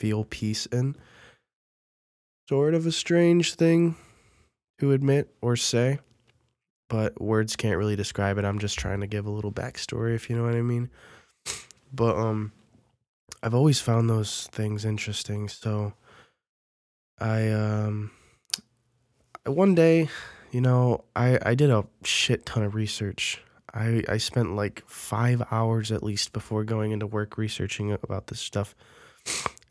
feel 0.00 0.24
peace 0.24 0.66
in. 0.66 0.96
Sort 2.48 2.74
of 2.74 2.86
a 2.86 2.92
strange 2.92 3.54
thing 3.54 3.96
to 4.78 4.92
admit 4.92 5.34
or 5.40 5.56
say, 5.56 6.00
but 6.90 7.20
words 7.20 7.56
can't 7.56 7.78
really 7.78 7.96
describe 7.96 8.36
it. 8.38 8.44
I'm 8.44 8.58
just 8.58 8.78
trying 8.78 9.00
to 9.00 9.06
give 9.06 9.26
a 9.26 9.30
little 9.30 9.52
backstory, 9.52 10.14
if 10.14 10.28
you 10.28 10.36
know 10.36 10.44
what 10.44 10.54
I 10.54 10.62
mean. 10.62 10.90
But 11.92 12.16
um, 12.16 12.52
I've 13.42 13.54
always 13.54 13.80
found 13.80 14.10
those 14.10 14.48
things 14.52 14.84
interesting. 14.84 15.48
So 15.48 15.94
I 17.18 17.48
um, 17.50 18.10
one 19.46 19.74
day, 19.74 20.08
you 20.50 20.60
know, 20.60 21.04
I 21.14 21.38
I 21.42 21.54
did 21.54 21.70
a 21.70 21.84
shit 22.04 22.46
ton 22.46 22.62
of 22.62 22.74
research. 22.74 23.42
I 23.72 24.02
I 24.08 24.18
spent 24.18 24.56
like 24.56 24.82
five 24.86 25.42
hours 25.50 25.92
at 25.92 26.02
least 26.02 26.32
before 26.32 26.64
going 26.64 26.92
into 26.92 27.06
work 27.06 27.36
researching 27.36 27.92
about 27.92 28.28
this 28.28 28.40
stuff, 28.40 28.74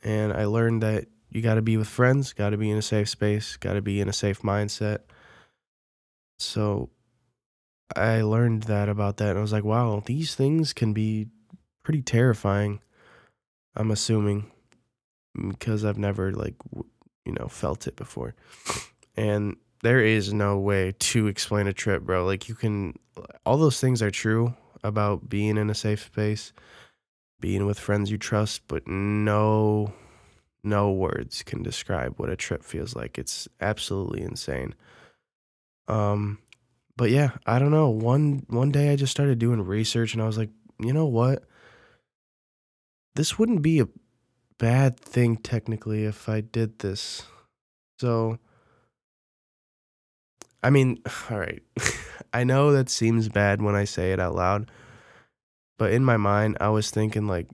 and 0.03 0.33
I 0.33 0.45
learned 0.45 0.83
that 0.83 1.07
you 1.31 1.41
got 1.41 1.55
to 1.55 1.61
be 1.61 1.77
with 1.77 1.87
friends, 1.87 2.31
got 2.33 2.51
to 2.51 2.57
be 2.57 2.69
in 2.69 2.77
a 2.77 2.81
safe 2.81 3.09
space, 3.09 3.57
got 3.57 3.73
to 3.73 3.81
be 3.81 3.99
in 3.99 4.07
a 4.07 4.13
safe 4.13 4.41
mindset. 4.41 4.99
So 6.37 6.89
I 7.95 8.21
learned 8.21 8.63
that 8.63 8.89
about 8.89 9.17
that 9.17 9.29
and 9.29 9.39
I 9.39 9.41
was 9.41 9.51
like, 9.51 9.63
wow, 9.63 10.03
these 10.05 10.35
things 10.35 10.73
can 10.73 10.93
be 10.93 11.27
pretty 11.83 12.01
terrifying. 12.01 12.81
I'm 13.75 13.89
assuming 13.89 14.51
because 15.35 15.83
I've 15.83 15.97
never 15.97 16.31
like 16.31 16.55
you 17.25 17.33
know 17.33 17.47
felt 17.47 17.87
it 17.87 17.95
before. 17.95 18.35
And 19.15 19.57
there 19.83 19.99
is 19.99 20.33
no 20.33 20.57
way 20.57 20.93
to 20.97 21.27
explain 21.27 21.67
a 21.67 21.73
trip, 21.73 22.03
bro. 22.03 22.25
Like 22.25 22.47
you 22.47 22.55
can 22.55 22.97
all 23.45 23.57
those 23.57 23.79
things 23.79 24.01
are 24.01 24.11
true 24.11 24.55
about 24.83 25.29
being 25.29 25.57
in 25.57 25.69
a 25.69 25.75
safe 25.75 26.05
space, 26.05 26.53
being 27.39 27.65
with 27.65 27.79
friends 27.79 28.09
you 28.09 28.17
trust, 28.17 28.61
but 28.67 28.87
no 28.87 29.93
no 30.63 30.91
words 30.91 31.43
can 31.43 31.61
describe 31.61 32.13
what 32.17 32.29
a 32.29 32.35
trip 32.35 32.63
feels 32.63 32.95
like. 32.95 33.19
It's 33.19 33.47
absolutely 33.59 34.21
insane. 34.21 34.73
Um, 35.89 36.39
but 36.95 37.09
yeah, 37.09 37.31
I 37.45 37.59
don't 37.59 37.71
know. 37.71 37.89
One 37.89 38.45
one 38.47 38.71
day 38.71 38.91
I 38.91 38.95
just 38.95 39.11
started 39.11 39.39
doing 39.39 39.61
research 39.61 40.13
and 40.13 40.23
I 40.23 40.25
was 40.25 40.37
like, 40.37 40.51
you 40.79 40.93
know 40.93 41.05
what? 41.05 41.43
This 43.15 43.37
wouldn't 43.37 43.61
be 43.61 43.79
a 43.79 43.89
bad 44.57 44.99
thing 44.99 45.37
technically 45.37 46.05
if 46.05 46.29
I 46.29 46.41
did 46.41 46.79
this. 46.79 47.23
So 47.99 48.39
I 50.63 50.69
mean, 50.69 51.01
all 51.29 51.39
right. 51.39 51.61
I 52.33 52.43
know 52.43 52.71
that 52.71 52.89
seems 52.89 53.29
bad 53.29 53.61
when 53.61 53.75
I 53.75 53.83
say 53.83 54.11
it 54.11 54.19
out 54.19 54.33
loud, 54.33 54.71
but 55.77 55.91
in 55.91 56.03
my 56.03 56.17
mind 56.17 56.57
I 56.59 56.69
was 56.69 56.89
thinking 56.89 57.27
like, 57.27 57.47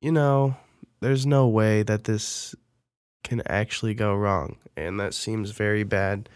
you 0.00 0.12
know, 0.12 0.56
there's 1.00 1.26
no 1.26 1.48
way 1.48 1.82
that 1.82 2.04
this 2.04 2.54
can 3.24 3.42
actually 3.46 3.94
go 3.94 4.14
wrong. 4.14 4.56
And 4.76 5.00
that 5.00 5.14
seems 5.14 5.50
very 5.50 5.82
bad. 5.82 6.28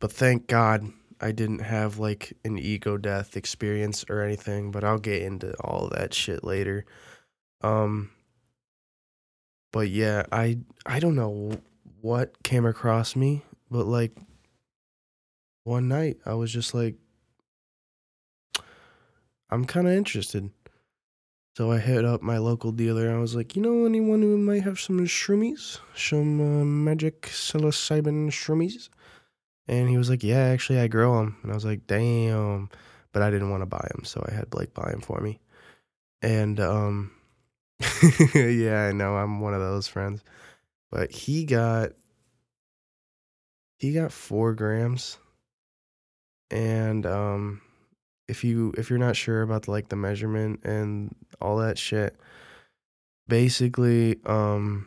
But 0.00 0.12
thank 0.12 0.46
God 0.46 0.92
I 1.20 1.32
didn't 1.32 1.60
have 1.60 1.98
like 1.98 2.36
an 2.44 2.58
ego 2.58 2.96
death 2.96 3.36
experience 3.36 4.04
or 4.08 4.20
anything, 4.22 4.70
but 4.70 4.84
I'll 4.84 4.98
get 4.98 5.22
into 5.22 5.54
all 5.60 5.88
that 5.88 6.14
shit 6.14 6.44
later. 6.44 6.84
Um 7.62 8.10
but 9.72 9.88
yeah, 9.88 10.24
I 10.30 10.58
I 10.86 11.00
don't 11.00 11.16
know 11.16 11.50
what 12.00 12.42
came 12.44 12.66
across 12.66 13.16
me, 13.16 13.42
but 13.70 13.86
like 13.86 14.16
one 15.64 15.88
night 15.88 16.18
I 16.24 16.34
was 16.34 16.52
just 16.52 16.74
like 16.74 16.96
I'm 19.50 19.64
kind 19.64 19.86
of 19.86 19.92
interested. 19.94 20.50
So 21.56 21.70
I 21.70 21.78
hit 21.78 22.04
up 22.04 22.20
my 22.20 22.38
local 22.38 22.72
dealer. 22.72 23.14
I 23.14 23.18
was 23.18 23.36
like, 23.36 23.54
you 23.54 23.62
know, 23.62 23.84
anyone 23.84 24.22
who 24.22 24.36
might 24.36 24.64
have 24.64 24.80
some 24.80 24.98
shroomies, 25.06 25.78
some 25.94 26.40
uh, 26.40 26.64
magic 26.64 27.22
psilocybin 27.22 28.28
shroomies? 28.30 28.88
And 29.68 29.88
he 29.88 29.96
was 29.96 30.10
like, 30.10 30.24
yeah, 30.24 30.46
actually, 30.46 30.80
I 30.80 30.88
grow 30.88 31.18
them. 31.18 31.36
And 31.42 31.52
I 31.52 31.54
was 31.54 31.64
like, 31.64 31.86
damn. 31.86 32.70
But 33.12 33.22
I 33.22 33.30
didn't 33.30 33.50
want 33.50 33.62
to 33.62 33.66
buy 33.66 33.86
them, 33.94 34.04
so 34.04 34.24
I 34.28 34.34
had 34.34 34.50
Blake 34.50 34.74
buy 34.74 34.90
them 34.90 35.00
for 35.00 35.20
me. 35.20 35.40
And 36.20 36.58
um, 36.58 37.12
yeah, 38.34 38.88
I 38.88 38.92
know 38.92 39.14
I'm 39.14 39.40
one 39.40 39.54
of 39.54 39.60
those 39.60 39.86
friends. 39.86 40.24
But 40.90 41.12
he 41.12 41.44
got 41.44 41.92
he 43.78 43.92
got 43.92 44.10
four 44.10 44.54
grams, 44.54 45.18
and 46.54 47.04
um, 47.04 47.60
if 48.28 48.44
you 48.44 48.72
if 48.78 48.88
you're 48.88 48.98
not 48.98 49.16
sure 49.16 49.42
about 49.42 49.64
the, 49.64 49.72
like 49.72 49.88
the 49.88 49.96
measurement 49.96 50.60
and 50.64 51.14
all 51.40 51.58
that 51.58 51.76
shit 51.76 52.16
basically 53.26 54.16
um 54.24 54.86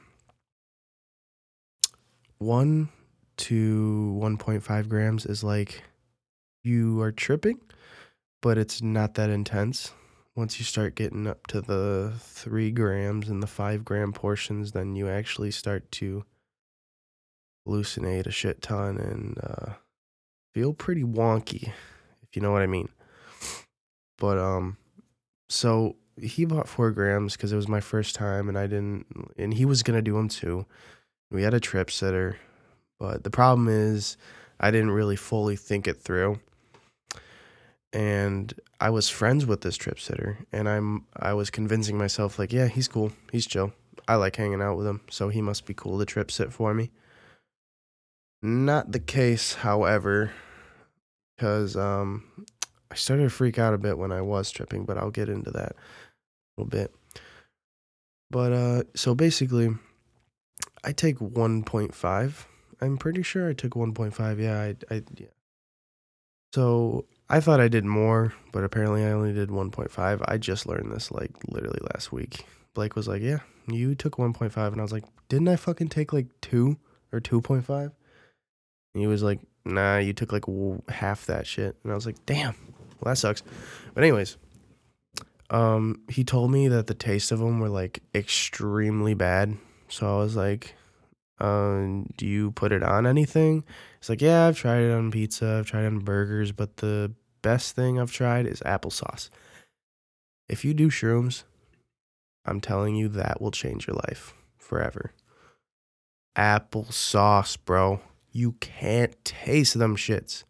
1 2.39 2.87
to 3.35 4.19
1.5 4.21 4.87
grams 4.87 5.25
is 5.25 5.43
like 5.43 5.83
you 6.63 7.01
are 7.01 7.11
tripping 7.11 7.59
but 8.41 8.57
it's 8.57 8.81
not 8.81 9.15
that 9.15 9.31
intense. 9.31 9.91
Once 10.35 10.59
you 10.59 10.65
start 10.65 10.93
getting 10.93 11.25
up 11.25 11.47
to 11.47 11.59
the 11.59 12.13
3 12.19 12.71
grams 12.71 13.27
and 13.27 13.41
the 13.41 13.47
5 13.47 13.83
gram 13.83 14.13
portions 14.13 14.71
then 14.71 14.95
you 14.95 15.09
actually 15.09 15.51
start 15.51 15.91
to 15.91 16.23
hallucinate 17.67 18.27
a 18.27 18.31
shit 18.31 18.61
ton 18.61 18.97
and 18.97 19.39
uh, 19.43 19.73
feel 20.53 20.73
pretty 20.73 21.03
wonky 21.03 21.71
if 22.23 22.35
you 22.35 22.41
know 22.41 22.51
what 22.51 22.61
i 22.61 22.67
mean 22.67 22.89
but 24.17 24.37
um, 24.37 24.77
so 25.49 25.95
he 26.19 26.45
bought 26.45 26.67
four 26.67 26.91
grams 26.91 27.33
because 27.33 27.51
it 27.51 27.55
was 27.55 27.67
my 27.67 27.79
first 27.79 28.15
time, 28.15 28.49
and 28.49 28.57
I 28.57 28.67
didn't, 28.67 29.05
and 29.37 29.53
he 29.53 29.65
was 29.65 29.83
gonna 29.83 30.01
do 30.01 30.13
them 30.13 30.29
too. 30.29 30.65
We 31.31 31.43
had 31.43 31.53
a 31.53 31.59
trip 31.59 31.91
sitter, 31.91 32.37
but 32.99 33.23
the 33.23 33.29
problem 33.29 33.67
is 33.67 34.17
I 34.59 34.71
didn't 34.71 34.91
really 34.91 35.15
fully 35.15 35.55
think 35.55 35.87
it 35.87 36.01
through. 36.01 36.39
And 37.93 38.53
I 38.81 38.89
was 38.89 39.09
friends 39.09 39.45
with 39.45 39.61
this 39.61 39.77
trip 39.77 39.99
sitter, 39.99 40.39
and 40.51 40.67
I'm 40.67 41.05
I 41.15 41.33
was 41.33 41.49
convincing 41.49 41.97
myself 41.97 42.39
like, 42.39 42.51
yeah, 42.51 42.67
he's 42.67 42.87
cool, 42.87 43.11
he's 43.31 43.45
chill. 43.45 43.71
I 44.07 44.15
like 44.15 44.35
hanging 44.35 44.61
out 44.61 44.77
with 44.77 44.87
him, 44.87 45.01
so 45.09 45.29
he 45.29 45.41
must 45.41 45.65
be 45.65 45.73
cool 45.73 45.99
to 45.99 46.05
trip 46.05 46.31
sit 46.31 46.51
for 46.51 46.73
me. 46.73 46.91
Not 48.41 48.91
the 48.91 48.99
case, 48.99 49.55
however, 49.55 50.31
because 51.35 51.75
um, 51.75 52.23
I 52.91 52.95
started 52.95 53.23
to 53.23 53.29
freak 53.29 53.57
out 53.57 53.73
a 53.73 53.77
bit 53.77 53.97
when 53.97 54.11
I 54.11 54.21
was 54.21 54.51
tripping, 54.51 54.85
but 54.85 54.97
I'll 54.97 55.11
get 55.11 55.29
into 55.29 55.51
that 55.51 55.71
a 55.71 56.61
little 56.61 56.69
bit. 56.69 56.93
But 58.29 58.53
uh, 58.53 58.83
so 58.95 59.15
basically, 59.15 59.69
I 60.83 60.91
take 60.91 61.17
1.5. 61.17 62.45
I'm 62.79 62.97
pretty 62.97 63.23
sure 63.23 63.49
I 63.49 63.53
took 63.53 63.73
1.5. 63.73 64.39
Yeah, 64.39 64.59
I, 64.59 64.95
I 64.95 65.03
yeah. 65.15 65.27
So 66.53 67.05
I 67.29 67.39
thought 67.39 67.59
I 67.59 67.67
did 67.67 67.85
more, 67.85 68.33
but 68.51 68.63
apparently 68.63 69.03
I 69.03 69.11
only 69.11 69.33
did 69.33 69.49
1.5. 69.49 70.21
I 70.27 70.37
just 70.37 70.65
learned 70.65 70.91
this 70.91 71.11
like 71.11 71.31
literally 71.47 71.79
last 71.93 72.11
week. 72.11 72.45
Blake 72.73 72.95
was 72.95 73.07
like, 73.07 73.21
"Yeah, 73.21 73.39
you 73.67 73.95
took 73.95 74.17
1.5," 74.17 74.55
and 74.71 74.79
I 74.79 74.83
was 74.83 74.93
like, 74.93 75.05
"Didn't 75.29 75.47
I 75.47 75.55
fucking 75.55 75.89
take 75.89 76.13
like 76.13 76.27
two 76.41 76.77
or 77.11 77.19
2.5?" 77.19 77.91
And 78.97 79.01
he 79.03 79.07
was 79.07 79.21
like, 79.21 79.39
"Nah, 79.63 79.97
you 79.97 80.11
took 80.11 80.31
like 80.31 80.45
half 80.89 81.27
that 81.27 81.45
shit." 81.45 81.75
And 81.83 81.91
I 81.91 81.95
was 81.95 82.07
like, 82.07 82.25
"Damn, 82.25 82.55
well 82.99 83.13
that 83.13 83.17
sucks." 83.17 83.43
But 83.93 84.03
anyways, 84.03 84.37
um, 85.51 86.01
he 86.09 86.23
told 86.23 86.49
me 86.49 86.67
that 86.67 86.87
the 86.87 86.95
taste 86.95 87.31
of 87.31 87.37
them 87.37 87.59
were 87.59 87.69
like 87.69 88.01
extremely 88.15 89.13
bad. 89.13 89.55
So 89.87 90.15
I 90.15 90.17
was 90.17 90.35
like, 90.35 90.73
um, 91.39 92.07
do 92.17 92.25
you 92.25 92.51
put 92.51 92.71
it 92.71 92.81
on 92.83 93.05
anything? 93.05 93.63
He's 93.99 94.09
like, 94.09 94.21
yeah, 94.21 94.47
I've 94.47 94.57
tried 94.57 94.81
it 94.81 94.91
on 94.91 95.11
pizza, 95.11 95.57
I've 95.59 95.67
tried 95.67 95.83
it 95.83 95.87
on 95.87 95.99
burgers, 95.99 96.51
but 96.51 96.77
the 96.77 97.13
best 97.41 97.75
thing 97.75 97.99
I've 97.99 98.11
tried 98.11 98.47
is 98.47 98.59
applesauce. 98.61 99.29
If 100.49 100.65
you 100.65 100.73
do 100.73 100.89
shrooms, 100.89 101.43
I'm 102.45 102.59
telling 102.59 102.95
you 102.95 103.07
that 103.09 103.41
will 103.41 103.51
change 103.51 103.87
your 103.87 103.95
life 104.07 104.33
forever. 104.57 105.11
Applesauce, 106.35 107.57
bro. 107.63 108.01
You 108.37 108.51
can't 108.59 109.15
taste 109.25 109.79
them 109.79 109.95
shits. 109.95 110.43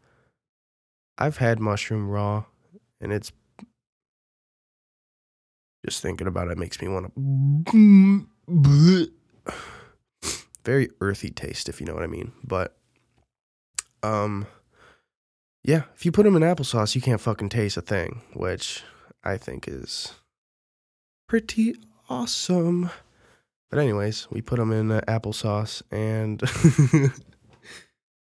I've 1.18 1.38
had 1.38 1.62
mushroom 1.62 2.10
raw, 2.10 2.44
and 3.00 3.14
it's 3.14 3.32
just 5.86 6.02
thinking 6.02 6.28
about 6.28 6.50
it 6.50 6.58
makes 6.58 6.82
me 6.82 6.90
want 6.90 7.14
to. 7.72 9.08
Very 10.66 10.90
earthy 11.00 11.30
taste, 11.30 11.70
if 11.70 11.80
you 11.80 11.88
know 11.88 11.94
what 11.94 12.04
I 12.04 12.08
mean. 12.08 12.34
But, 12.44 12.76
um, 14.04 14.48
yeah, 15.64 15.84
if 15.96 16.06
you 16.06 16.12
put 16.12 16.24
them 16.24 16.36
in 16.36 16.42
applesauce, 16.42 16.94
you 16.94 17.00
can't 17.00 17.22
fucking 17.22 17.48
taste 17.48 17.78
a 17.78 17.82
thing, 17.82 18.22
which 18.34 18.84
I 19.24 19.38
think 19.38 19.66
is 19.66 20.12
pretty 21.30 21.76
awesome. 22.10 22.90
But 23.70 23.80
anyways, 23.80 24.28
we 24.30 24.42
put 24.42 24.60
them 24.60 24.74
in 24.74 24.92
uh, 24.92 25.00
applesauce, 25.08 25.84
and 25.90 26.44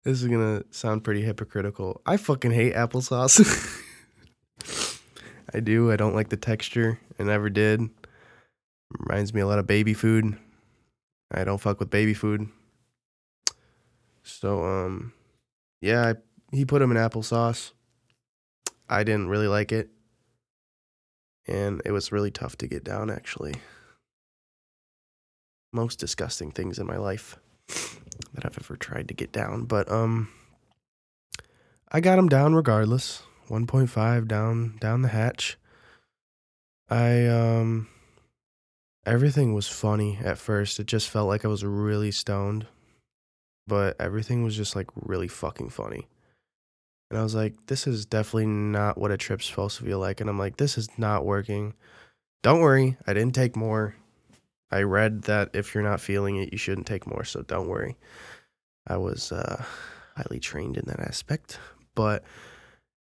this 0.04 0.22
is 0.22 0.28
gonna 0.28 0.64
sound 0.70 1.04
pretty 1.04 1.22
hypocritical. 1.22 2.00
I 2.06 2.16
fucking 2.16 2.52
hate 2.52 2.74
applesauce. 2.74 3.76
I 5.54 5.60
do. 5.60 5.90
I 5.90 5.96
don't 5.96 6.14
like 6.14 6.28
the 6.28 6.36
texture. 6.36 6.98
I 7.18 7.24
never 7.24 7.50
did. 7.50 7.88
Reminds 8.98 9.34
me 9.34 9.40
a 9.40 9.46
lot 9.46 9.58
of 9.58 9.66
baby 9.66 9.94
food. 9.94 10.36
I 11.32 11.44
don't 11.44 11.60
fuck 11.60 11.78
with 11.80 11.90
baby 11.90 12.14
food. 12.14 12.48
So 14.22 14.64
um, 14.64 15.12
yeah, 15.80 16.12
I, 16.12 16.56
he 16.56 16.64
put 16.64 16.78
them 16.78 16.90
in 16.90 16.96
applesauce. 16.96 17.72
I 18.88 19.04
didn't 19.04 19.28
really 19.28 19.48
like 19.48 19.70
it, 19.70 19.90
and 21.46 21.80
it 21.84 21.92
was 21.92 22.10
really 22.10 22.30
tough 22.30 22.56
to 22.58 22.66
get 22.66 22.82
down. 22.82 23.10
Actually, 23.10 23.54
most 25.72 25.98
disgusting 25.98 26.50
things 26.50 26.78
in 26.78 26.86
my 26.86 26.96
life 26.96 27.38
that 28.34 28.46
I've 28.46 28.58
ever 28.58 28.76
tried 28.76 29.08
to 29.08 29.14
get 29.14 29.32
down. 29.32 29.64
But 29.64 29.90
um, 29.90 30.28
I 31.90 32.00
got 32.00 32.16
them 32.16 32.28
down 32.28 32.54
regardless. 32.54 33.22
1.5 33.48 34.28
down 34.28 34.76
down 34.80 35.02
the 35.02 35.08
hatch. 35.08 35.58
I 36.88 37.26
um 37.26 37.88
everything 39.04 39.54
was 39.54 39.66
funny 39.66 40.18
at 40.22 40.38
first. 40.38 40.78
It 40.78 40.86
just 40.86 41.08
felt 41.08 41.28
like 41.28 41.44
I 41.44 41.48
was 41.48 41.64
really 41.64 42.12
stoned. 42.12 42.66
But 43.66 43.96
everything 44.00 44.42
was 44.44 44.56
just 44.56 44.76
like 44.76 44.86
really 44.94 45.28
fucking 45.28 45.70
funny. 45.70 46.08
And 47.10 47.18
I 47.18 47.22
was 47.22 47.34
like, 47.34 47.54
this 47.66 47.86
is 47.86 48.06
definitely 48.06 48.46
not 48.46 48.96
what 48.96 49.10
a 49.10 49.16
trip's 49.16 49.46
supposed 49.46 49.78
to 49.78 49.84
feel 49.84 49.98
like. 49.98 50.20
And 50.20 50.30
I'm 50.30 50.38
like, 50.38 50.56
this 50.56 50.78
is 50.78 50.88
not 50.96 51.24
working. 51.24 51.74
Don't 52.42 52.60
worry, 52.60 52.96
I 53.06 53.12
didn't 53.12 53.34
take 53.34 53.56
more. 53.56 53.96
I 54.70 54.82
read 54.82 55.22
that 55.22 55.50
if 55.54 55.74
you're 55.74 55.82
not 55.82 56.00
feeling 56.00 56.36
it, 56.36 56.52
you 56.52 56.58
shouldn't 56.58 56.86
take 56.86 57.06
more, 57.06 57.24
so 57.24 57.42
don't 57.42 57.68
worry. 57.68 57.96
I 58.86 58.96
was 58.96 59.32
uh 59.32 59.64
highly 60.16 60.40
trained 60.40 60.76
in 60.76 60.84
that 60.86 61.00
aspect. 61.00 61.58
But 61.94 62.24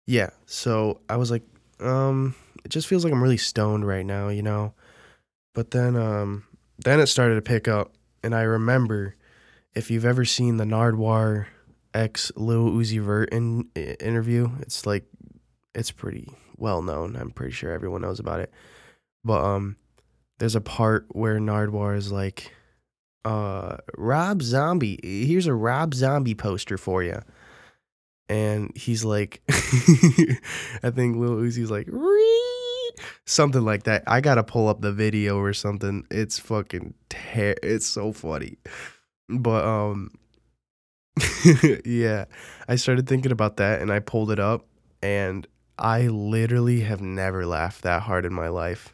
yeah, 0.07 0.31
so 0.47 1.01
I 1.09 1.17
was 1.17 1.31
like, 1.31 1.43
um, 1.81 2.35
it 2.65 2.69
just 2.69 2.87
feels 2.87 3.05
like 3.05 3.13
I'm 3.13 3.23
really 3.23 3.37
stoned 3.37 3.87
right 3.87 4.07
now, 4.07 4.29
you 4.29 4.43
know. 4.43 4.75
But 5.55 5.71
then, 5.71 5.97
um, 5.97 6.45
then 6.79 7.01
it 7.01 7.07
started 7.07 7.37
to 7.37 7.43
pick 7.43 7.67
up, 7.67 7.93
and 8.23 8.35
I 8.35 8.43
remember 8.43 9.17
if 9.75 9.91
you've 9.91 10.05
ever 10.05 10.25
seen 10.25 10.57
the 10.57 10.65
Nardwuar 10.65 11.47
X 11.95 12.31
Lil 12.37 12.71
Uzi 12.71 13.01
Vert 13.01 13.31
in, 13.31 13.69
interview, 13.75 14.51
it's 14.61 14.87
like 14.87 15.05
it's 15.75 15.91
pretty 15.91 16.33
well 16.57 16.83
known. 16.83 17.17
I'm 17.17 17.31
pretty 17.31 17.53
sure 17.53 17.73
everyone 17.73 18.03
knows 18.03 18.21
about 18.21 18.41
it. 18.41 18.53
But 19.25 19.45
um, 19.45 19.77
there's 20.39 20.57
a 20.57 20.61
part 20.61 21.07
where 21.11 21.39
Nardwuar 21.39 21.97
is 21.97 22.13
like, 22.13 22.53
uh, 23.25 23.77
Rob 23.97 24.43
Zombie. 24.43 25.01
Here's 25.03 25.47
a 25.47 25.55
Rob 25.55 25.95
Zombie 25.95 26.35
poster 26.35 26.79
for 26.79 27.03
you 27.03 27.21
and 28.29 28.77
he's 28.77 29.05
like, 29.05 29.43
I 29.49 30.91
think 30.91 31.17
Lil 31.17 31.37
Uzi's 31.37 31.71
like, 31.71 31.89
something 33.25 33.63
like 33.65 33.85
that. 33.85 34.03
I 34.07 34.21
gotta 34.21 34.43
pull 34.43 34.69
up 34.69 34.81
the 34.81 34.93
video 34.93 35.39
or 35.39 35.53
something. 35.53 36.07
It's 36.11 36.39
fucking 36.39 36.95
ter- 37.09 37.57
It's 37.63 37.87
so 37.87 38.13
funny, 38.13 38.59
but 39.29 39.65
um, 39.65 40.11
yeah. 41.85 42.25
I 42.69 42.77
started 42.77 43.09
thinking 43.09 43.33
about 43.33 43.59
that, 43.59 43.81
and 43.81 43.93
I 43.93 44.01
pulled 44.01 44.31
it 44.31 44.41
up, 44.41 44.67
and 45.03 45.47
I 45.79 46.09
literally 46.09 46.81
have 46.81 47.01
never 47.01 47.47
laughed 47.47 47.83
that 47.83 48.03
hard 48.03 48.25
in 48.25 48.33
my 48.33 48.49
life. 48.49 48.93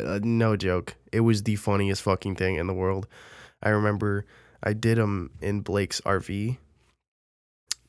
Uh, 0.00 0.20
no 0.22 0.56
joke. 0.56 0.94
It 1.12 1.20
was 1.20 1.42
the 1.42 1.56
funniest 1.56 2.02
fucking 2.02 2.36
thing 2.36 2.56
in 2.56 2.66
the 2.66 2.74
world. 2.74 3.06
I 3.62 3.70
remember 3.70 4.26
I 4.62 4.72
did 4.72 4.98
them 4.98 5.30
in 5.40 5.60
Blake's 5.60 6.00
RV 6.02 6.58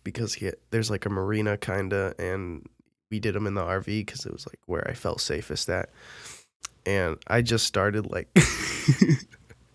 because 0.03 0.35
he 0.35 0.51
there's 0.71 0.89
like 0.91 1.05
a 1.05 1.09
marina 1.09 1.57
kinda, 1.57 2.13
and 2.19 2.67
we 3.11 3.19
did 3.19 3.35
them 3.35 3.47
in 3.47 3.53
the 3.53 3.63
RV 3.63 3.85
because 3.85 4.25
it 4.25 4.31
was 4.31 4.45
like 4.47 4.59
where 4.65 4.87
I 4.87 4.93
felt 4.93 5.21
safest 5.21 5.69
at. 5.69 5.89
And 6.85 7.17
I 7.27 7.41
just 7.41 7.65
started 7.65 8.11
like 8.11 8.27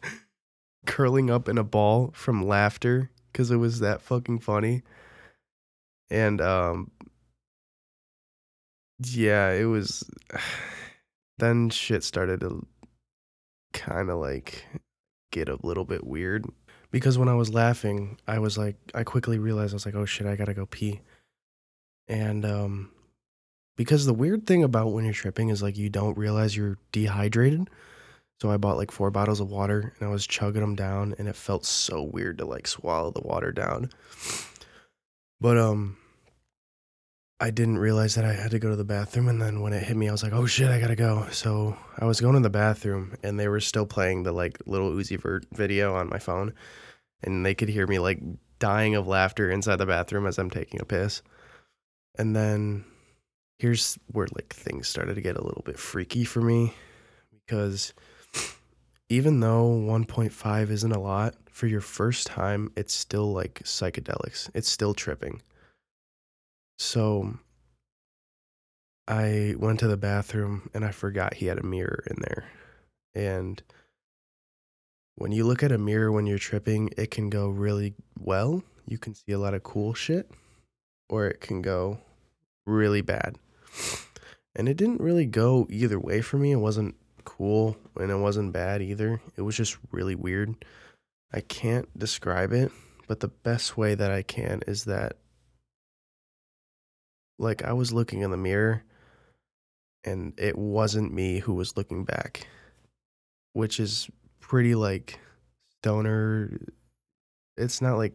curling 0.86 1.30
up 1.30 1.48
in 1.48 1.58
a 1.58 1.64
ball 1.64 2.12
from 2.14 2.46
laughter 2.46 3.10
because 3.32 3.50
it 3.50 3.56
was 3.56 3.80
that 3.80 4.00
fucking 4.00 4.38
funny. 4.40 4.82
And 6.10 6.40
um, 6.40 6.90
yeah, 9.00 9.50
it 9.50 9.64
was. 9.64 10.08
Then 11.40 11.70
shit 11.70 12.04
started 12.04 12.40
to 12.40 12.66
kind 13.72 14.10
of 14.10 14.18
like 14.18 14.64
get 15.32 15.48
a 15.48 15.58
little 15.62 15.84
bit 15.84 16.06
weird 16.06 16.44
because 16.90 17.18
when 17.18 17.28
I 17.28 17.34
was 17.34 17.52
laughing, 17.52 18.18
I 18.26 18.38
was 18.38 18.58
like, 18.58 18.76
I 18.94 19.04
quickly 19.04 19.38
realized 19.38 19.72
I 19.72 19.76
was 19.76 19.86
like, 19.86 19.94
oh 19.94 20.04
shit, 20.04 20.26
I 20.26 20.36
gotta 20.36 20.54
go 20.54 20.66
pee. 20.66 21.00
And 22.08 22.44
um, 22.44 22.90
because 23.76 24.04
the 24.04 24.14
weird 24.14 24.46
thing 24.46 24.64
about 24.64 24.92
when 24.92 25.04
you're 25.04 25.14
tripping 25.14 25.48
is 25.48 25.62
like 25.62 25.76
you 25.76 25.88
don't 25.88 26.18
realize 26.18 26.56
you're 26.56 26.78
dehydrated. 26.92 27.70
So 28.40 28.50
I 28.50 28.56
bought 28.56 28.78
like 28.78 28.90
four 28.90 29.10
bottles 29.10 29.40
of 29.40 29.50
water 29.50 29.92
and 29.98 30.08
I 30.08 30.10
was 30.10 30.26
chugging 30.26 30.62
them 30.62 30.74
down, 30.74 31.14
and 31.18 31.28
it 31.28 31.36
felt 31.36 31.64
so 31.64 32.02
weird 32.02 32.38
to 32.38 32.46
like 32.46 32.66
swallow 32.66 33.10
the 33.10 33.20
water 33.20 33.52
down. 33.52 33.90
But 35.40 35.56
um, 35.58 35.96
I 37.42 37.50
didn't 37.50 37.78
realize 37.78 38.14
that 38.16 38.24
I 38.26 38.34
had 38.34 38.50
to 38.50 38.58
go 38.58 38.68
to 38.68 38.76
the 38.76 38.84
bathroom, 38.84 39.28
and 39.28 39.40
then 39.40 39.62
when 39.62 39.72
it 39.72 39.82
hit 39.82 39.96
me, 39.96 40.08
I 40.08 40.12
was 40.12 40.22
like, 40.22 40.34
"Oh 40.34 40.46
shit, 40.46 40.68
I 40.70 40.78
gotta 40.78 40.96
go." 40.96 41.26
So 41.30 41.76
I 41.98 42.04
was 42.04 42.20
going 42.20 42.34
to 42.34 42.40
the 42.40 42.50
bathroom, 42.50 43.16
and 43.22 43.40
they 43.40 43.48
were 43.48 43.60
still 43.60 43.86
playing 43.86 44.24
the 44.24 44.32
like 44.32 44.58
Lil 44.66 44.90
Uzi 44.92 45.18
Vert 45.18 45.46
video 45.52 45.94
on 45.94 46.10
my 46.10 46.18
phone, 46.18 46.52
and 47.22 47.44
they 47.44 47.54
could 47.54 47.70
hear 47.70 47.86
me 47.86 47.98
like 47.98 48.20
dying 48.58 48.94
of 48.94 49.06
laughter 49.08 49.50
inside 49.50 49.76
the 49.76 49.86
bathroom 49.86 50.26
as 50.26 50.38
I'm 50.38 50.50
taking 50.50 50.80
a 50.80 50.84
piss. 50.84 51.22
And 52.18 52.36
then 52.36 52.84
here's 53.58 53.98
where 54.12 54.28
like 54.34 54.52
things 54.54 54.88
started 54.88 55.14
to 55.14 55.20
get 55.20 55.36
a 55.36 55.44
little 55.44 55.62
bit 55.64 55.78
freaky 55.78 56.24
for 56.24 56.40
me 56.40 56.74
because 57.32 57.94
even 59.08 59.40
though 59.40 59.68
1.5 59.68 60.70
isn't 60.70 60.92
a 60.92 61.00
lot 61.00 61.34
for 61.50 61.66
your 61.66 61.80
first 61.80 62.26
time, 62.26 62.70
it's 62.76 62.94
still 62.94 63.32
like 63.32 63.60
psychedelics. 63.64 64.50
It's 64.54 64.70
still 64.70 64.94
tripping. 64.94 65.42
So 66.80 67.34
I 69.06 69.54
went 69.58 69.80
to 69.80 69.86
the 69.86 69.98
bathroom 69.98 70.70
and 70.72 70.82
I 70.82 70.92
forgot 70.92 71.34
he 71.34 71.44
had 71.44 71.58
a 71.58 71.62
mirror 71.62 72.02
in 72.06 72.16
there. 72.22 72.46
And 73.14 73.62
when 75.16 75.30
you 75.30 75.44
look 75.44 75.62
at 75.62 75.72
a 75.72 75.78
mirror 75.78 76.10
when 76.10 76.26
you're 76.26 76.38
tripping, 76.38 76.88
it 76.96 77.10
can 77.10 77.28
go 77.28 77.50
really 77.50 77.92
well. 78.18 78.62
You 78.86 78.96
can 78.96 79.14
see 79.14 79.32
a 79.32 79.38
lot 79.38 79.52
of 79.52 79.62
cool 79.62 79.92
shit, 79.92 80.30
or 81.10 81.26
it 81.26 81.42
can 81.42 81.60
go 81.60 81.98
really 82.66 83.02
bad. 83.02 83.36
And 84.56 84.66
it 84.66 84.78
didn't 84.78 85.02
really 85.02 85.26
go 85.26 85.66
either 85.68 86.00
way 86.00 86.22
for 86.22 86.38
me. 86.38 86.52
It 86.52 86.56
wasn't 86.56 86.94
cool 87.24 87.76
and 87.96 88.10
it 88.10 88.16
wasn't 88.16 88.54
bad 88.54 88.80
either. 88.80 89.20
It 89.36 89.42
was 89.42 89.54
just 89.54 89.76
really 89.92 90.14
weird. 90.14 90.64
I 91.30 91.42
can't 91.42 91.86
describe 91.98 92.54
it, 92.54 92.72
but 93.06 93.20
the 93.20 93.28
best 93.28 93.76
way 93.76 93.94
that 93.94 94.10
I 94.10 94.22
can 94.22 94.62
is 94.66 94.84
that 94.84 95.18
like 97.40 97.64
I 97.64 97.72
was 97.72 97.92
looking 97.92 98.20
in 98.20 98.30
the 98.30 98.36
mirror 98.36 98.84
and 100.04 100.32
it 100.38 100.56
wasn't 100.56 101.12
me 101.12 101.38
who 101.38 101.54
was 101.54 101.76
looking 101.76 102.04
back, 102.04 102.46
which 103.52 103.80
is 103.80 104.08
pretty 104.40 104.74
like 104.74 105.18
stoner. 105.78 106.58
It's 107.56 107.80
not 107.80 107.96
like 107.96 108.14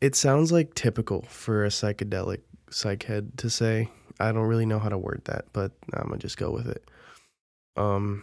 it 0.00 0.14
sounds 0.14 0.50
like 0.50 0.74
typical 0.74 1.22
for 1.28 1.64
a 1.64 1.68
psychedelic 1.68 2.40
psych 2.70 3.04
head 3.04 3.38
to 3.38 3.50
say. 3.50 3.90
I 4.20 4.32
don't 4.32 4.46
really 4.46 4.66
know 4.66 4.78
how 4.78 4.88
to 4.88 4.98
word 4.98 5.22
that, 5.26 5.46
but 5.52 5.72
I'm 5.92 6.08
gonna 6.08 6.18
just 6.18 6.36
go 6.36 6.50
with 6.50 6.68
it. 6.68 6.88
Um, 7.76 8.22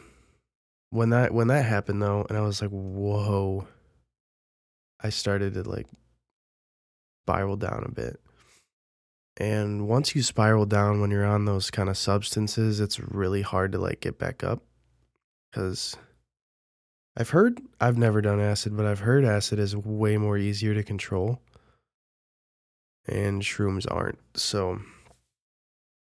when 0.90 1.10
that 1.10 1.34
when 1.34 1.48
that 1.48 1.66
happened 1.66 2.02
though, 2.02 2.26
and 2.30 2.38
I 2.38 2.42
was 2.42 2.62
like, 2.62 2.72
whoa. 2.72 3.68
I 5.04 5.10
started 5.10 5.56
to 5.56 5.64
like 5.64 5.88
spiral 7.26 7.58
down 7.58 7.84
a 7.86 7.92
bit. 7.92 8.20
And 9.42 9.88
once 9.88 10.16
you 10.16 10.22
spiral 10.22 10.68
down 10.68 11.02
when 11.02 11.10
you're 11.10 11.26
on 11.26 11.46
those 11.46 11.72
kind 11.72 11.90
of 11.90 11.98
substances, 11.98 12.80
it's 12.80 13.00
really 13.00 13.42
hard 13.42 13.72
to 13.72 13.80
like 13.80 14.00
get 14.00 14.20
back 14.20 14.44
up. 14.44 14.62
Cause 15.52 15.98
I've 17.18 17.32
heard, 17.32 17.60
I've 17.80 17.98
never 17.98 18.22
done 18.22 18.40
acid, 18.40 18.78
but 18.78 18.86
I've 18.86 19.00
heard 19.00 19.26
acid 19.26 19.58
is 19.58 19.76
way 19.76 20.16
more 20.18 20.38
easier 20.38 20.76
to 20.76 20.84
control. 20.84 21.42
And 23.08 23.42
shrooms 23.42 23.88
aren't. 23.90 24.20
So 24.36 24.80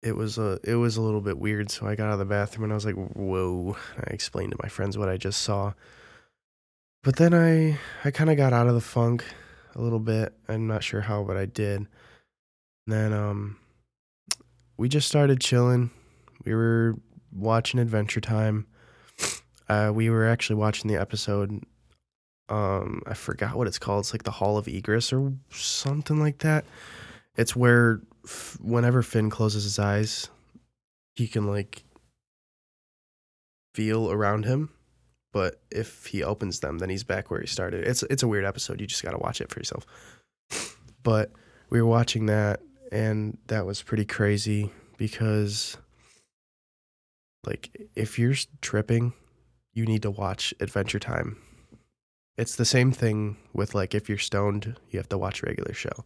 it 0.03 0.17
was 0.17 0.37
a 0.37 0.59
it 0.65 0.75
was 0.75 0.97
a 0.97 1.01
little 1.01 1.21
bit 1.21 1.39
weird. 1.39 1.71
So 1.71 1.87
I 1.87 1.95
got 1.95 2.07
out 2.07 2.13
of 2.13 2.19
the 2.19 2.25
bathroom 2.25 2.65
and 2.65 2.73
I 2.73 2.75
was 2.75 2.85
like, 2.85 2.95
"Whoa!" 2.95 3.77
I 3.97 4.09
explained 4.09 4.51
to 4.51 4.59
my 4.61 4.67
friends 4.67 4.97
what 4.97 5.07
I 5.07 5.15
just 5.15 5.41
saw. 5.41 5.71
But 7.03 7.15
then 7.15 7.33
I 7.33 7.79
I 8.03 8.11
kind 8.11 8.29
of 8.29 8.35
got 8.35 8.51
out 8.51 8.67
of 8.67 8.73
the 8.73 8.81
funk 8.81 9.23
a 9.75 9.81
little 9.81 9.99
bit. 9.99 10.33
I'm 10.49 10.67
not 10.67 10.83
sure 10.83 11.01
how, 11.01 11.23
but 11.23 11.37
I 11.37 11.45
did. 11.45 11.87
Then 12.91 13.13
um, 13.13 13.57
we 14.77 14.89
just 14.89 15.07
started 15.07 15.41
chilling. 15.41 15.91
We 16.45 16.53
were 16.53 16.95
watching 17.31 17.79
Adventure 17.79 18.21
Time. 18.21 18.67
Uh, 19.67 19.91
we 19.93 20.09
were 20.09 20.27
actually 20.27 20.55
watching 20.55 20.87
the 20.89 20.99
episode. 20.99 21.63
Um, 22.49 23.03
I 23.05 23.13
forgot 23.13 23.55
what 23.55 23.67
it's 23.67 23.77
called. 23.77 24.01
It's 24.01 24.13
like 24.13 24.23
the 24.23 24.31
Hall 24.31 24.57
of 24.57 24.67
Egress 24.67 25.13
or 25.13 25.33
something 25.51 26.19
like 26.19 26.39
that. 26.39 26.65
It's 27.37 27.55
where 27.55 28.01
f- 28.25 28.57
whenever 28.61 29.03
Finn 29.03 29.29
closes 29.29 29.63
his 29.63 29.77
eyes, 29.77 30.29
he 31.15 31.27
can 31.27 31.45
like 31.45 31.83
feel 33.75 34.11
around 34.11 34.45
him. 34.45 34.69
But 35.31 35.61
if 35.69 36.07
he 36.07 36.23
opens 36.23 36.61
them, 36.61 36.79
then 36.79 36.89
he's 36.89 37.03
back 37.03 37.29
where 37.29 37.39
he 37.39 37.45
started. 37.45 37.85
It's 37.85 38.01
it's 38.03 38.23
a 38.23 38.27
weird 38.27 38.45
episode. 38.45 38.81
You 38.81 38.87
just 38.87 39.03
got 39.03 39.11
to 39.11 39.19
watch 39.19 39.41
it 39.41 39.51
for 39.51 39.59
yourself. 39.59 39.85
But 41.03 41.31
we 41.69 41.79
were 41.79 41.87
watching 41.87 42.25
that, 42.25 42.61
and 42.91 43.37
that 43.47 43.65
was 43.65 43.81
pretty 43.81 44.05
crazy 44.05 44.71
because, 44.97 45.77
like, 47.45 47.89
if 47.95 48.17
you're 48.19 48.35
tripping, 48.61 49.13
you 49.73 49.85
need 49.85 50.01
to 50.01 50.11
watch 50.11 50.53
Adventure 50.59 50.99
Time. 50.99 51.37
It's 52.37 52.55
the 52.55 52.65
same 52.65 52.91
thing 52.91 53.37
with 53.53 53.75
like 53.75 53.93
if 53.93 54.07
you're 54.07 54.17
stoned, 54.17 54.77
you 54.89 54.97
have 54.97 55.09
to 55.09 55.17
watch 55.17 55.43
regular 55.43 55.73
show. 55.73 56.05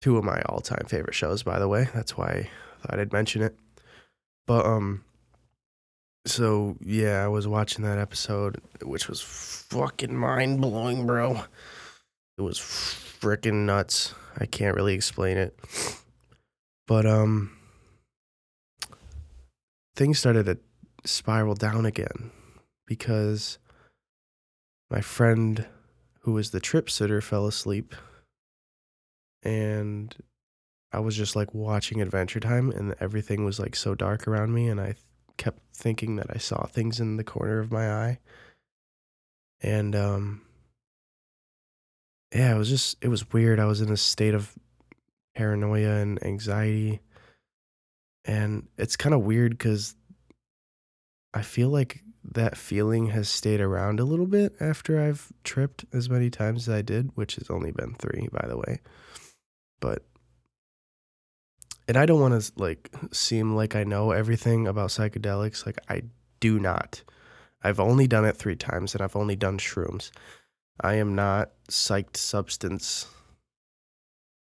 Two 0.00 0.16
of 0.16 0.24
my 0.24 0.40
all-time 0.42 0.86
favorite 0.86 1.14
shows 1.14 1.42
by 1.42 1.58
the 1.58 1.68
way. 1.68 1.88
That's 1.94 2.16
why 2.16 2.48
i 2.84 2.86
thought 2.86 3.00
i'd 3.00 3.12
mention 3.12 3.42
it. 3.42 3.56
But 4.46 4.64
um 4.64 5.04
so 6.26 6.76
yeah 6.80 7.24
i 7.24 7.28
was 7.28 7.46
watching 7.46 7.84
that 7.84 7.98
episode 7.98 8.60
which 8.82 9.08
was 9.08 9.20
fucking 9.20 10.14
mind-blowing 10.16 11.06
bro. 11.06 11.42
It 12.38 12.42
was 12.42 12.58
freaking 12.58 13.64
nuts 13.64 14.14
i 14.38 14.46
can't 14.46 14.76
really 14.76 14.94
explain 14.94 15.36
it. 15.36 15.58
But 16.86 17.06
um 17.06 17.56
things 19.94 20.18
started 20.18 20.44
to 20.46 20.58
spiral 21.04 21.54
down 21.54 21.86
again 21.86 22.30
because 22.86 23.58
my 24.90 25.00
friend 25.00 25.66
who 26.20 26.32
was 26.32 26.50
the 26.50 26.60
trip 26.60 26.90
sitter 26.90 27.20
fell 27.20 27.46
asleep 27.46 27.94
and 29.42 30.14
I 30.92 31.00
was 31.00 31.16
just 31.16 31.36
like 31.36 31.52
watching 31.52 32.00
Adventure 32.00 32.40
Time, 32.40 32.70
and 32.70 32.94
everything 33.00 33.44
was 33.44 33.60
like 33.60 33.76
so 33.76 33.94
dark 33.94 34.26
around 34.26 34.54
me, 34.54 34.68
and 34.68 34.80
I 34.80 34.86
th- 34.86 34.96
kept 35.36 35.60
thinking 35.74 36.16
that 36.16 36.28
I 36.30 36.38
saw 36.38 36.64
things 36.66 37.00
in 37.00 37.16
the 37.16 37.24
corner 37.24 37.58
of 37.58 37.70
my 37.70 37.92
eye, 37.92 38.18
and 39.60 39.94
um, 39.94 40.42
yeah, 42.36 42.54
it 42.54 42.58
was 42.58 42.68
just 42.68 42.96
it 43.00 43.08
was 43.08 43.32
weird. 43.32 43.60
I 43.60 43.66
was 43.66 43.80
in 43.80 43.90
a 43.90 43.96
state 43.96 44.34
of 44.34 44.52
paranoia 45.34 45.96
and 45.96 46.22
anxiety, 46.24 47.00
and 48.24 48.68
it's 48.78 48.96
kind 48.96 49.14
of 49.14 49.22
weird 49.22 49.52
because 49.52 49.94
I 51.34 51.42
feel 51.42 51.68
like 51.68 52.02
that 52.32 52.56
feeling 52.56 53.06
has 53.08 53.28
stayed 53.28 53.60
around 53.60 54.00
a 54.00 54.04
little 54.04 54.26
bit 54.26 54.54
after 54.60 55.00
I've 55.00 55.32
tripped 55.44 55.84
as 55.92 56.10
many 56.10 56.28
times 56.28 56.68
as 56.68 56.74
I 56.74 56.82
did, 56.82 57.10
which 57.14 57.36
has 57.36 57.50
only 57.50 57.70
been 57.70 57.94
three, 57.94 58.28
by 58.32 58.46
the 58.48 58.56
way 58.56 58.80
but 59.80 60.02
and 61.88 61.96
I 61.96 62.06
don't 62.06 62.20
want 62.20 62.40
to 62.40 62.52
like 62.56 62.90
seem 63.12 63.54
like 63.54 63.76
I 63.76 63.84
know 63.84 64.10
everything 64.10 64.66
about 64.66 64.90
psychedelics. 64.90 65.64
Like 65.64 65.78
I 65.88 66.02
do 66.40 66.58
not. 66.58 67.02
I've 67.62 67.78
only 67.78 68.08
done 68.08 68.24
it 68.24 68.36
three 68.36 68.56
times, 68.56 68.94
and 68.94 69.02
I've 69.02 69.14
only 69.14 69.36
done 69.36 69.58
shrooms. 69.58 70.10
I 70.80 70.94
am 70.94 71.14
not 71.14 71.50
psyched 71.68 72.16
substance. 72.16 73.06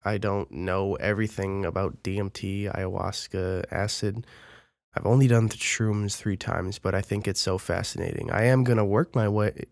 I 0.05 0.19
don't 0.19 0.51
know 0.51 0.95
everything 0.97 1.65
about 1.65 2.03
DMT, 2.03 2.73
ayahuasca, 2.73 3.65
acid. 3.71 4.27
I've 4.97 5.07
only 5.07 5.29
done 5.29 5.49
the 5.49 5.57
shrooms 5.57 6.17
three 6.17 6.37
times, 6.37 6.79
but 6.79 6.95
I 6.95 7.01
think 7.01 7.29
it's 7.29 7.41
so 7.41 7.59
fascinating. 7.59 8.31
I 8.31 8.45
am 8.45 8.65
gonna 8.65 8.85
work 8.85 9.15
my 9.15 9.29
way. 9.29 9.67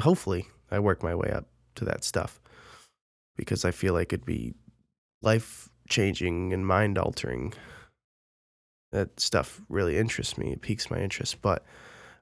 Hopefully, 0.00 0.46
I 0.70 0.78
work 0.78 1.02
my 1.02 1.14
way 1.14 1.30
up 1.30 1.46
to 1.76 1.84
that 1.84 2.04
stuff 2.04 2.40
because 3.36 3.64
I 3.64 3.70
feel 3.70 3.92
like 3.92 4.12
it'd 4.12 4.24
be 4.24 4.54
life 5.20 5.68
changing 5.88 6.52
and 6.52 6.66
mind 6.66 6.96
altering. 6.98 7.52
That 8.92 9.20
stuff 9.20 9.60
really 9.68 9.98
interests 9.98 10.38
me. 10.38 10.52
It 10.52 10.62
piques 10.62 10.90
my 10.90 10.98
interest, 10.98 11.42
but 11.42 11.64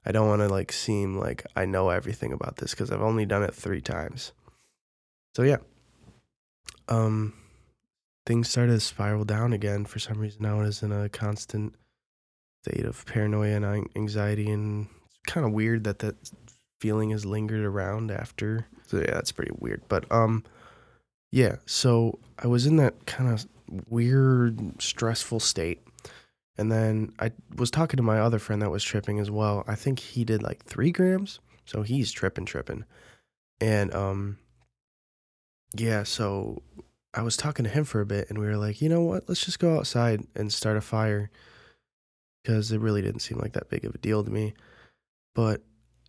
I 0.05 0.11
don't 0.11 0.27
want 0.27 0.41
to 0.41 0.47
like 0.47 0.71
seem 0.71 1.17
like 1.17 1.45
I 1.55 1.65
know 1.65 1.89
everything 1.89 2.31
about 2.31 2.57
this 2.57 2.71
because 2.71 2.91
I've 2.91 3.01
only 3.01 3.25
done 3.25 3.43
it 3.43 3.53
three 3.53 3.81
times. 3.81 4.33
So 5.35 5.41
yeah, 5.43 5.57
um, 6.87 7.33
things 8.25 8.49
started 8.49 8.73
to 8.73 8.79
spiral 8.79 9.25
down 9.25 9.53
again. 9.53 9.85
For 9.85 9.99
some 9.99 10.19
reason, 10.19 10.45
I 10.45 10.53
was 10.53 10.83
in 10.83 10.91
a 10.91 11.09
constant 11.09 11.75
state 12.63 12.85
of 12.85 13.05
paranoia 13.05 13.55
and 13.55 13.87
anxiety, 13.95 14.49
and 14.49 14.87
it's 15.07 15.17
kind 15.25 15.45
of 15.45 15.53
weird 15.53 15.83
that 15.85 15.99
that 15.99 16.15
feeling 16.79 17.09
has 17.11 17.25
lingered 17.25 17.65
around 17.65 18.11
after. 18.11 18.67
So 18.87 18.97
yeah, 18.97 19.11
that's 19.11 19.31
pretty 19.31 19.51
weird. 19.59 19.81
But 19.87 20.11
um, 20.11 20.43
yeah, 21.31 21.57
so 21.65 22.19
I 22.39 22.47
was 22.47 22.65
in 22.65 22.77
that 22.77 23.05
kind 23.05 23.31
of 23.31 23.45
weird, 23.89 24.81
stressful 24.81 25.39
state. 25.39 25.81
And 26.57 26.71
then 26.71 27.13
I 27.19 27.31
was 27.55 27.69
talking 27.69 27.97
to 27.97 28.03
my 28.03 28.19
other 28.19 28.39
friend 28.39 28.61
that 28.61 28.71
was 28.71 28.83
tripping 28.83 29.19
as 29.19 29.29
well. 29.29 29.63
I 29.67 29.75
think 29.75 29.99
he 29.99 30.23
did 30.23 30.41
like 30.41 30.63
three 30.63 30.91
grams. 30.91 31.39
So 31.65 31.81
he's 31.81 32.11
tripping, 32.11 32.45
tripping. 32.45 32.85
And 33.59 33.93
um 33.93 34.37
yeah, 35.75 36.03
so 36.03 36.61
I 37.13 37.21
was 37.21 37.35
talking 37.37 37.65
to 37.65 37.69
him 37.71 37.83
for 37.83 38.01
a 38.01 38.05
bit 38.05 38.29
and 38.29 38.37
we 38.37 38.45
were 38.45 38.57
like, 38.57 38.81
you 38.81 38.89
know 38.89 39.01
what, 39.01 39.27
let's 39.27 39.43
just 39.43 39.59
go 39.59 39.77
outside 39.77 40.25
and 40.35 40.51
start 40.51 40.77
a 40.77 40.81
fire. 40.81 41.29
Because 42.43 42.71
it 42.71 42.79
really 42.79 43.01
didn't 43.01 43.21
seem 43.21 43.39
like 43.39 43.53
that 43.53 43.69
big 43.69 43.83
of 43.83 43.95
a 43.95 43.97
deal 43.97 44.23
to 44.23 44.29
me. 44.29 44.53
But 45.33 45.61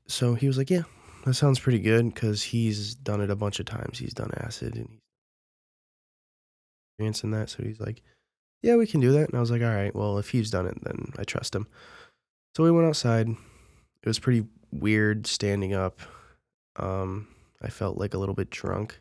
so 0.06 0.34
he 0.34 0.46
was 0.46 0.58
like, 0.58 0.70
Yeah, 0.70 0.82
that 1.24 1.34
sounds 1.34 1.58
pretty 1.58 1.80
good 1.80 2.14
because 2.14 2.42
he's 2.42 2.94
done 2.94 3.20
it 3.20 3.30
a 3.30 3.36
bunch 3.36 3.58
of 3.58 3.66
times. 3.66 3.98
He's 3.98 4.14
done 4.14 4.30
acid 4.36 4.76
and 4.76 4.88
he's 4.88 5.00
experiencing 6.92 7.32
that. 7.32 7.50
So 7.50 7.64
he's 7.64 7.80
like, 7.80 8.02
yeah, 8.66 8.74
we 8.74 8.86
can 8.88 8.98
do 8.98 9.12
that. 9.12 9.28
And 9.28 9.36
I 9.36 9.40
was 9.40 9.52
like, 9.52 9.62
all 9.62 9.68
right, 9.68 9.94
well, 9.94 10.18
if 10.18 10.30
he's 10.30 10.50
done 10.50 10.66
it, 10.66 10.76
then 10.82 11.12
I 11.16 11.22
trust 11.22 11.54
him. 11.54 11.68
So 12.56 12.64
we 12.64 12.72
went 12.72 12.88
outside. 12.88 13.28
It 13.28 14.08
was 14.08 14.18
pretty 14.18 14.44
weird 14.72 15.28
standing 15.28 15.72
up. 15.72 16.00
Um, 16.74 17.28
I 17.62 17.68
felt 17.68 17.96
like 17.96 18.12
a 18.12 18.18
little 18.18 18.34
bit 18.34 18.50
drunk, 18.50 18.98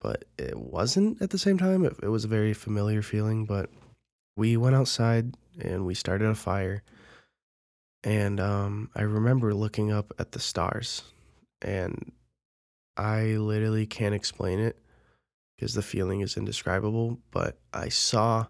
but 0.00 0.24
it 0.38 0.56
wasn't 0.56 1.20
at 1.20 1.28
the 1.28 1.36
same 1.36 1.58
time. 1.58 1.84
It, 1.84 1.92
it 2.02 2.08
was 2.08 2.24
a 2.24 2.28
very 2.28 2.54
familiar 2.54 3.02
feeling, 3.02 3.44
but 3.44 3.68
we 4.34 4.56
went 4.56 4.76
outside 4.76 5.34
and 5.60 5.84
we 5.84 5.92
started 5.92 6.26
a 6.26 6.34
fire. 6.34 6.82
And 8.02 8.40
um, 8.40 8.88
I 8.96 9.02
remember 9.02 9.52
looking 9.52 9.92
up 9.92 10.14
at 10.18 10.32
the 10.32 10.40
stars, 10.40 11.02
and 11.60 12.12
I 12.96 13.24
literally 13.36 13.84
can't 13.84 14.14
explain 14.14 14.58
it 14.58 14.78
because 15.62 15.74
the 15.74 15.82
feeling 15.82 16.22
is 16.22 16.36
indescribable. 16.36 17.20
But 17.30 17.56
I 17.72 17.88
saw 17.88 18.46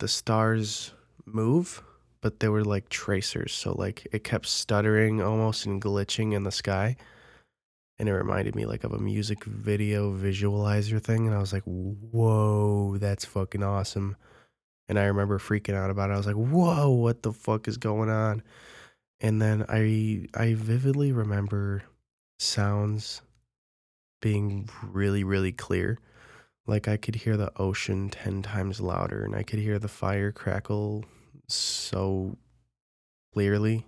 the 0.00 0.08
stars 0.08 0.92
move, 1.24 1.80
but 2.22 2.40
they 2.40 2.48
were 2.48 2.64
like 2.64 2.88
tracers. 2.88 3.52
So, 3.52 3.72
like, 3.72 4.08
it 4.10 4.24
kept 4.24 4.46
stuttering 4.46 5.22
almost 5.22 5.64
and 5.64 5.80
glitching 5.80 6.34
in 6.34 6.42
the 6.42 6.50
sky. 6.50 6.96
And 8.00 8.08
it 8.08 8.14
reminded 8.14 8.56
me 8.56 8.66
like 8.66 8.82
of 8.82 8.92
a 8.92 8.98
music 8.98 9.44
video 9.44 10.12
visualizer 10.12 11.00
thing. 11.00 11.28
And 11.28 11.36
I 11.36 11.38
was 11.38 11.52
like, 11.52 11.62
whoa, 11.62 12.98
that's 12.98 13.24
fucking 13.24 13.62
awesome. 13.62 14.16
And 14.88 14.98
I 14.98 15.04
remember 15.04 15.38
freaking 15.38 15.76
out 15.76 15.90
about 15.90 16.10
it. 16.10 16.14
I 16.14 16.16
was 16.16 16.26
like, 16.26 16.34
whoa, 16.34 16.90
what 16.90 17.22
the 17.22 17.32
fuck 17.32 17.68
is 17.68 17.76
going 17.76 18.10
on? 18.10 18.42
And 19.20 19.40
then 19.40 19.64
I 19.68 20.26
I 20.34 20.54
vividly 20.54 21.12
remember 21.12 21.84
sounds 22.40 23.22
being 24.20 24.68
really, 24.82 25.22
really 25.22 25.52
clear. 25.52 26.00
Like 26.66 26.88
I 26.88 26.96
could 26.96 27.16
hear 27.16 27.36
the 27.36 27.52
ocean 27.56 28.08
10 28.08 28.42
times 28.42 28.80
louder 28.80 29.24
and 29.24 29.34
I 29.34 29.42
could 29.42 29.58
hear 29.58 29.78
the 29.78 29.88
fire 29.88 30.32
crackle 30.32 31.04
so 31.46 32.36
clearly. 33.32 33.84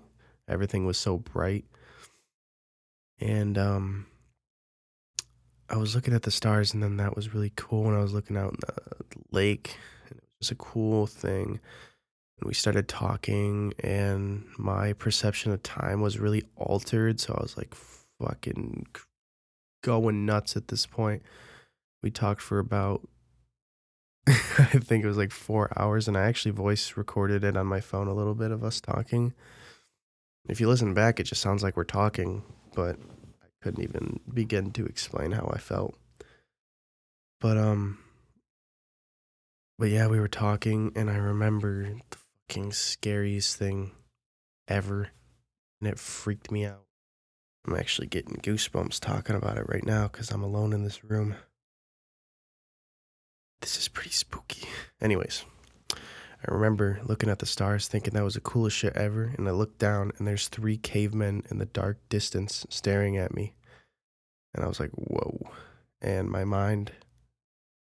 Everything 0.48 0.84
was 0.84 0.98
so 0.98 1.16
bright. 1.18 1.64
And 3.18 3.56
um 3.56 4.06
I 5.68 5.76
was 5.78 5.94
looking 5.94 6.14
at 6.14 6.22
the 6.22 6.30
stars 6.30 6.74
and 6.74 6.82
then 6.82 6.98
that 6.98 7.16
was 7.16 7.34
really 7.34 7.52
cool 7.56 7.84
when 7.84 7.94
I 7.94 8.02
was 8.02 8.12
looking 8.12 8.36
out 8.36 8.52
in 8.52 8.58
the 8.60 9.36
lake 9.36 9.76
and 10.08 10.18
it 10.18 10.24
was 10.38 10.48
just 10.48 10.52
a 10.52 10.56
cool 10.56 11.06
thing. 11.06 11.60
And 12.38 12.46
we 12.46 12.54
started 12.54 12.88
talking 12.88 13.72
and 13.80 14.44
my 14.58 14.92
perception 14.92 15.50
of 15.52 15.62
time 15.62 16.02
was 16.02 16.18
really 16.18 16.44
altered, 16.56 17.18
so 17.20 17.34
I 17.34 17.42
was 17.42 17.56
like 17.56 17.74
fucking 18.20 18.86
going 19.82 20.26
nuts 20.26 20.56
at 20.56 20.68
this 20.68 20.86
point. 20.86 21.22
We 22.06 22.12
talked 22.12 22.40
for 22.40 22.60
about 22.60 23.00
I 24.28 24.78
think 24.78 25.02
it 25.02 25.08
was 25.08 25.16
like 25.16 25.32
4 25.32 25.72
hours 25.76 26.06
and 26.06 26.16
I 26.16 26.26
actually 26.26 26.52
voice 26.52 26.96
recorded 26.96 27.42
it 27.42 27.56
on 27.56 27.66
my 27.66 27.80
phone 27.80 28.06
a 28.06 28.14
little 28.14 28.36
bit 28.36 28.52
of 28.52 28.62
us 28.62 28.80
talking. 28.80 29.34
If 30.48 30.60
you 30.60 30.68
listen 30.68 30.94
back, 30.94 31.18
it 31.18 31.24
just 31.24 31.42
sounds 31.42 31.64
like 31.64 31.76
we're 31.76 31.82
talking, 31.82 32.44
but 32.76 32.94
I 33.42 33.46
couldn't 33.60 33.82
even 33.82 34.20
begin 34.32 34.70
to 34.74 34.86
explain 34.86 35.32
how 35.32 35.50
I 35.52 35.58
felt. 35.58 35.96
But 37.40 37.58
um 37.58 37.98
but 39.76 39.88
yeah, 39.88 40.06
we 40.06 40.20
were 40.20 40.28
talking 40.28 40.92
and 40.94 41.10
I 41.10 41.16
remember 41.16 41.92
the 42.10 42.18
fucking 42.48 42.70
scariest 42.70 43.56
thing 43.56 43.90
ever 44.68 45.08
and 45.80 45.90
it 45.90 45.98
freaked 45.98 46.52
me 46.52 46.66
out. 46.66 46.84
I'm 47.66 47.74
actually 47.74 48.06
getting 48.06 48.36
goosebumps 48.36 49.00
talking 49.00 49.34
about 49.34 49.58
it 49.58 49.68
right 49.68 49.84
now 49.84 50.06
cuz 50.06 50.30
I'm 50.30 50.44
alone 50.44 50.72
in 50.72 50.84
this 50.84 51.02
room. 51.02 51.34
This 53.66 53.78
is 53.78 53.88
pretty 53.88 54.10
spooky. 54.10 54.68
Anyways, 55.00 55.44
I 55.92 56.54
remember 56.54 57.00
looking 57.02 57.28
at 57.28 57.40
the 57.40 57.46
stars 57.46 57.88
thinking 57.88 58.14
that 58.14 58.22
was 58.22 58.34
the 58.34 58.40
coolest 58.40 58.76
shit 58.76 58.94
ever, 58.94 59.34
and 59.36 59.48
I 59.48 59.50
looked 59.50 59.80
down 59.80 60.12
and 60.16 60.28
there's 60.28 60.46
three 60.46 60.76
cavemen 60.76 61.42
in 61.50 61.58
the 61.58 61.66
dark 61.66 61.98
distance 62.08 62.64
staring 62.70 63.16
at 63.16 63.34
me. 63.34 63.56
And 64.54 64.64
I 64.64 64.68
was 64.68 64.78
like, 64.78 64.92
whoa. 64.92 65.50
And 66.00 66.30
my 66.30 66.44
mind 66.44 66.92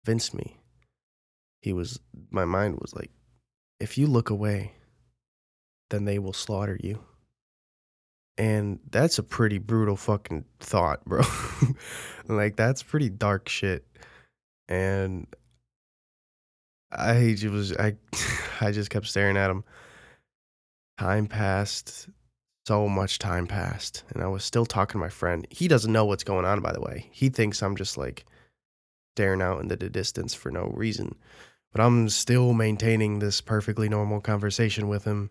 convinced 0.05 0.35
me. 0.35 0.57
He 1.63 1.73
was, 1.73 2.01
my 2.33 2.45
mind 2.45 2.81
was 2.81 2.93
like, 2.93 3.13
if 3.79 3.97
you 3.97 4.09
look 4.09 4.29
away, 4.29 4.73
then 5.91 6.05
they 6.05 6.19
will 6.19 6.33
slaughter 6.33 6.81
you. 6.83 6.99
And 8.37 8.81
that's 8.91 9.21
a 9.21 9.23
pretty 9.23 9.59
brutal 9.59 9.95
fucking 9.95 10.47
thought, 10.59 11.05
bro. 11.05 11.23
like, 12.29 12.57
that's 12.57 12.83
pretty 12.83 13.09
dark 13.09 13.49
shit. 13.49 13.87
And 14.69 15.29
I 16.93 17.35
just 17.37 17.53
was 17.53 17.77
I 17.77 17.97
I 18.61 18.73
just 18.73 18.91
kept 18.91 19.07
staring 19.07 19.37
at 19.37 19.51
him. 19.51 19.65
Time 20.99 21.27
passed. 21.27 22.09
So 22.67 22.89
much 22.89 23.19
time 23.19 23.47
passed. 23.47 24.05
And 24.11 24.23
I 24.23 24.27
was 24.27 24.45
still 24.45 24.67
talking 24.67 24.93
to 24.93 24.99
my 24.99 25.09
friend. 25.09 25.47
He 25.51 25.67
doesn't 25.67 25.93
know 25.93 26.05
what's 26.05 26.25
going 26.25 26.45
on, 26.45 26.61
by 26.61 26.73
the 26.73 26.81
way. 26.81 27.09
He 27.11 27.29
thinks 27.29 27.63
I'm 27.63 27.77
just 27.77 27.97
like 27.97 28.25
staring 29.17 29.43
out 29.43 29.61
into 29.61 29.77
the 29.77 29.89
distance 29.89 30.35
for 30.35 30.51
no 30.51 30.73
reason. 30.75 31.17
But 31.73 31.81
I'm 31.81 32.09
still 32.09 32.53
maintaining 32.53 33.19
this 33.19 33.41
perfectly 33.41 33.89
normal 33.89 34.21
conversation 34.21 34.89
with 34.89 35.05
him. 35.05 35.31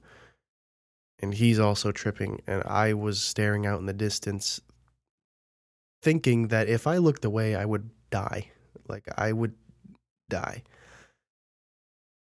And 1.22 1.34
he's 1.34 1.60
also 1.60 1.92
tripping. 1.92 2.42
And 2.48 2.64
I 2.66 2.94
was 2.94 3.22
staring 3.22 3.66
out 3.66 3.80
in 3.80 3.86
the 3.86 3.94
distance, 3.94 4.60
thinking 6.02 6.48
that 6.48 6.68
if 6.68 6.88
I 6.88 6.98
looked 6.98 7.26
away, 7.26 7.56
I 7.56 7.66
would 7.66 7.90
die. 8.10 8.52
Like, 8.88 9.06
I 9.18 9.34
would 9.34 9.54
die 10.30 10.64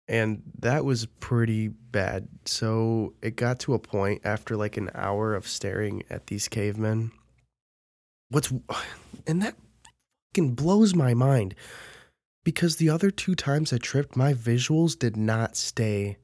and 0.07 0.41
that 0.59 0.85
was 0.85 1.05
pretty 1.05 1.69
bad. 1.69 2.27
So 2.45 3.13
it 3.21 3.35
got 3.35 3.59
to 3.59 3.73
a 3.73 3.79
point 3.79 4.21
after 4.23 4.55
like 4.55 4.77
an 4.77 4.91
hour 4.93 5.33
of 5.35 5.47
staring 5.47 6.03
at 6.09 6.27
these 6.27 6.47
cavemen. 6.47 7.11
What's 8.29 8.51
and 9.27 9.41
that 9.41 9.55
fucking 10.33 10.55
blows 10.55 10.93
my 10.93 11.13
mind 11.13 11.55
because 12.43 12.75
the 12.75 12.89
other 12.89 13.09
two 13.09 13.35
times 13.35 13.71
I 13.71 13.77
tripped, 13.77 14.17
my 14.17 14.33
visuals 14.33 14.97
did 14.97 15.15
not 15.15 15.55
stay 15.55 16.17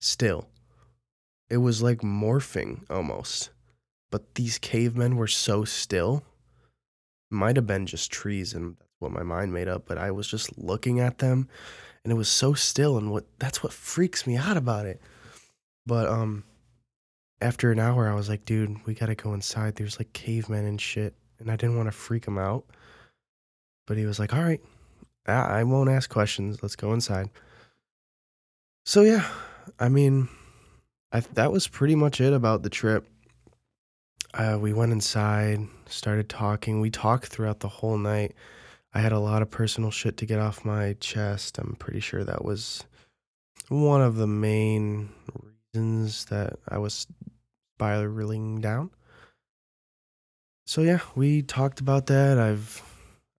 still. 0.00 0.48
It 1.50 1.58
was 1.58 1.82
like 1.82 1.98
morphing 1.98 2.84
almost. 2.90 3.50
But 4.10 4.36
these 4.36 4.58
cavemen 4.58 5.16
were 5.16 5.26
so 5.26 5.64
still. 5.64 6.24
Might 7.30 7.56
have 7.56 7.66
been 7.66 7.84
just 7.84 8.10
trees 8.10 8.54
and 8.54 8.76
that's 8.78 8.94
what 9.00 9.12
my 9.12 9.22
mind 9.22 9.52
made 9.52 9.68
up, 9.68 9.84
but 9.86 9.98
I 9.98 10.10
was 10.10 10.26
just 10.26 10.56
looking 10.56 10.98
at 10.98 11.18
them 11.18 11.48
and 12.04 12.12
it 12.12 12.16
was 12.16 12.28
so 12.28 12.54
still 12.54 12.96
and 12.96 13.10
what 13.10 13.26
that's 13.38 13.62
what 13.62 13.72
freaks 13.72 14.26
me 14.26 14.36
out 14.36 14.56
about 14.56 14.86
it. 14.86 15.00
But 15.86 16.08
um 16.08 16.44
after 17.40 17.70
an 17.70 17.78
hour 17.78 18.08
i 18.08 18.14
was 18.14 18.28
like 18.28 18.44
dude 18.44 18.84
we 18.86 18.94
gotta 18.94 19.14
go 19.14 19.34
inside. 19.34 19.76
There's 19.76 19.98
like 19.98 20.12
cavemen 20.12 20.64
and 20.64 20.80
shit. 20.80 21.14
And 21.38 21.50
i 21.50 21.56
didn't 21.56 21.76
want 21.76 21.88
to 21.88 21.92
freak 21.92 22.26
him 22.26 22.38
out. 22.38 22.64
But 23.86 23.96
he 23.96 24.06
was 24.06 24.18
like 24.18 24.34
all 24.34 24.42
right 24.42 24.60
I, 25.26 25.62
won't 25.62 25.90
ask 25.90 26.08
questions. 26.08 26.62
Let's 26.62 26.76
go 26.76 26.92
inside. 26.94 27.30
So 28.84 29.02
yeah 29.02 29.26
i 29.78 29.88
mean 29.88 30.28
I, 31.12 31.20
that 31.20 31.52
was 31.52 31.68
pretty 31.68 31.94
much 31.94 32.20
it 32.20 32.34
about 32.34 32.62
the 32.62 32.68
trip. 32.68 33.06
Uh, 34.34 34.58
we 34.60 34.74
went 34.74 34.92
inside 34.92 35.66
started 35.88 36.28
talking. 36.28 36.80
We 36.80 36.90
talked 36.90 37.26
throughout 37.26 37.60
the 37.60 37.68
whole 37.68 37.98
night 37.98 38.34
I 38.98 39.00
had 39.00 39.12
a 39.12 39.20
lot 39.20 39.42
of 39.42 39.50
personal 39.52 39.92
shit 39.92 40.16
to 40.16 40.26
get 40.26 40.40
off 40.40 40.64
my 40.64 40.96
chest. 40.98 41.58
I'm 41.58 41.76
pretty 41.78 42.00
sure 42.00 42.24
that 42.24 42.44
was 42.44 42.82
one 43.68 44.02
of 44.02 44.16
the 44.16 44.26
main 44.26 45.10
reasons 45.72 46.24
that 46.24 46.58
I 46.68 46.78
was 46.78 47.06
spiraling 47.76 48.60
down. 48.60 48.90
So 50.66 50.82
yeah, 50.82 50.98
we 51.14 51.42
talked 51.42 51.78
about 51.78 52.06
that. 52.06 52.40
I've 52.40 52.82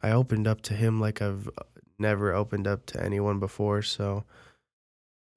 I 0.01 0.11
opened 0.11 0.47
up 0.47 0.61
to 0.61 0.73
him 0.73 1.01
like 1.01 1.21
I've 1.21 1.49
uh, 1.49 1.63
never 1.97 2.33
opened 2.33 2.65
up 2.65 2.85
to 2.85 3.03
anyone 3.03 3.41
before, 3.41 3.81
so 3.81 4.23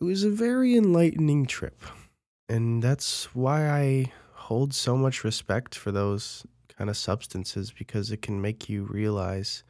it 0.00 0.04
was 0.04 0.22
a 0.22 0.30
very 0.30 0.76
enlightening 0.76 1.46
trip. 1.46 1.82
And 2.48 2.80
that's 2.80 3.34
why 3.34 3.68
I 3.68 4.12
hold 4.34 4.72
so 4.72 4.96
much 4.96 5.24
respect 5.24 5.74
for 5.74 5.90
those 5.90 6.46
kind 6.78 6.88
of 6.88 6.96
substances 6.96 7.72
because 7.72 8.12
it 8.12 8.22
can 8.22 8.40
make 8.40 8.68
you 8.68 8.84
realize 8.84 9.64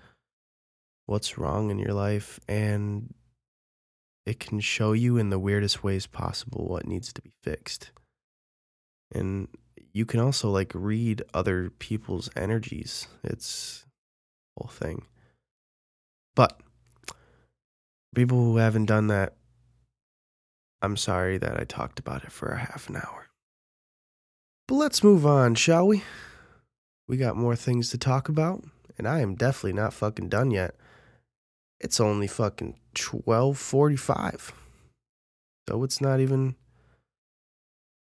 what's 1.06 1.38
wrong 1.38 1.70
in 1.70 1.78
your 1.78 1.92
life 1.92 2.38
and 2.48 3.12
it 4.24 4.38
can 4.38 4.60
show 4.60 4.92
you 4.92 5.16
in 5.18 5.30
the 5.30 5.38
weirdest 5.38 5.82
ways 5.82 6.06
possible 6.06 6.66
what 6.68 6.86
needs 6.86 7.12
to 7.12 7.22
be 7.22 7.32
fixed. 7.42 7.90
And 9.12 9.48
you 9.92 10.06
can 10.06 10.20
also 10.20 10.48
like 10.48 10.72
read 10.74 11.22
other 11.34 11.70
people's 11.70 12.30
energies. 12.36 13.08
It's 13.24 13.84
whole 14.56 14.70
thing. 14.70 15.06
But 16.34 16.60
people 18.14 18.38
who 18.38 18.56
haven't 18.56 18.86
done 18.86 19.08
that, 19.08 19.34
I'm 20.80 20.96
sorry 20.96 21.38
that 21.38 21.60
I 21.60 21.64
talked 21.64 21.98
about 21.98 22.24
it 22.24 22.32
for 22.32 22.48
a 22.48 22.58
half 22.58 22.88
an 22.88 22.96
hour. 22.96 23.28
But 24.68 24.76
let's 24.76 25.04
move 25.04 25.26
on, 25.26 25.54
shall 25.54 25.86
we? 25.86 26.02
We 27.08 27.16
got 27.16 27.36
more 27.36 27.56
things 27.56 27.90
to 27.90 27.98
talk 27.98 28.28
about, 28.28 28.64
and 28.96 29.06
I 29.06 29.20
am 29.20 29.34
definitely 29.34 29.74
not 29.74 29.92
fucking 29.92 30.28
done 30.28 30.50
yet. 30.50 30.74
It's 31.82 32.00
only 32.00 32.28
fucking 32.28 32.78
12:45. 32.94 34.52
So 35.68 35.82
it's 35.84 36.00
not 36.00 36.20
even 36.20 36.54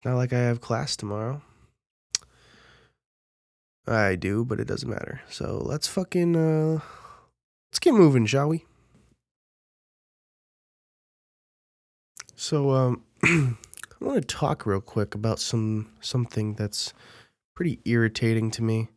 not 0.04 0.16
like 0.16 0.34
I 0.34 0.40
have 0.40 0.62
class 0.62 0.96
tomorrow. 0.96 1.42
I 3.88 4.16
do, 4.16 4.44
but 4.44 4.60
it 4.60 4.68
doesn't 4.68 4.90
matter. 4.90 5.22
So 5.30 5.62
let's 5.64 5.88
fucking 5.88 6.36
uh 6.36 6.80
let's 7.72 7.80
get 7.80 7.94
moving, 7.94 8.26
shall 8.26 8.50
we? 8.50 8.66
So 12.36 12.72
um 12.72 13.04
I 13.24 14.06
want 14.06 14.16
to 14.28 14.36
talk 14.36 14.66
real 14.66 14.82
quick 14.82 15.14
about 15.14 15.40
some 15.40 15.92
something 16.02 16.56
that's 16.56 16.94
pretty 17.56 17.80
irritating 17.86 18.52
to 18.52 18.64
me. 18.64 18.90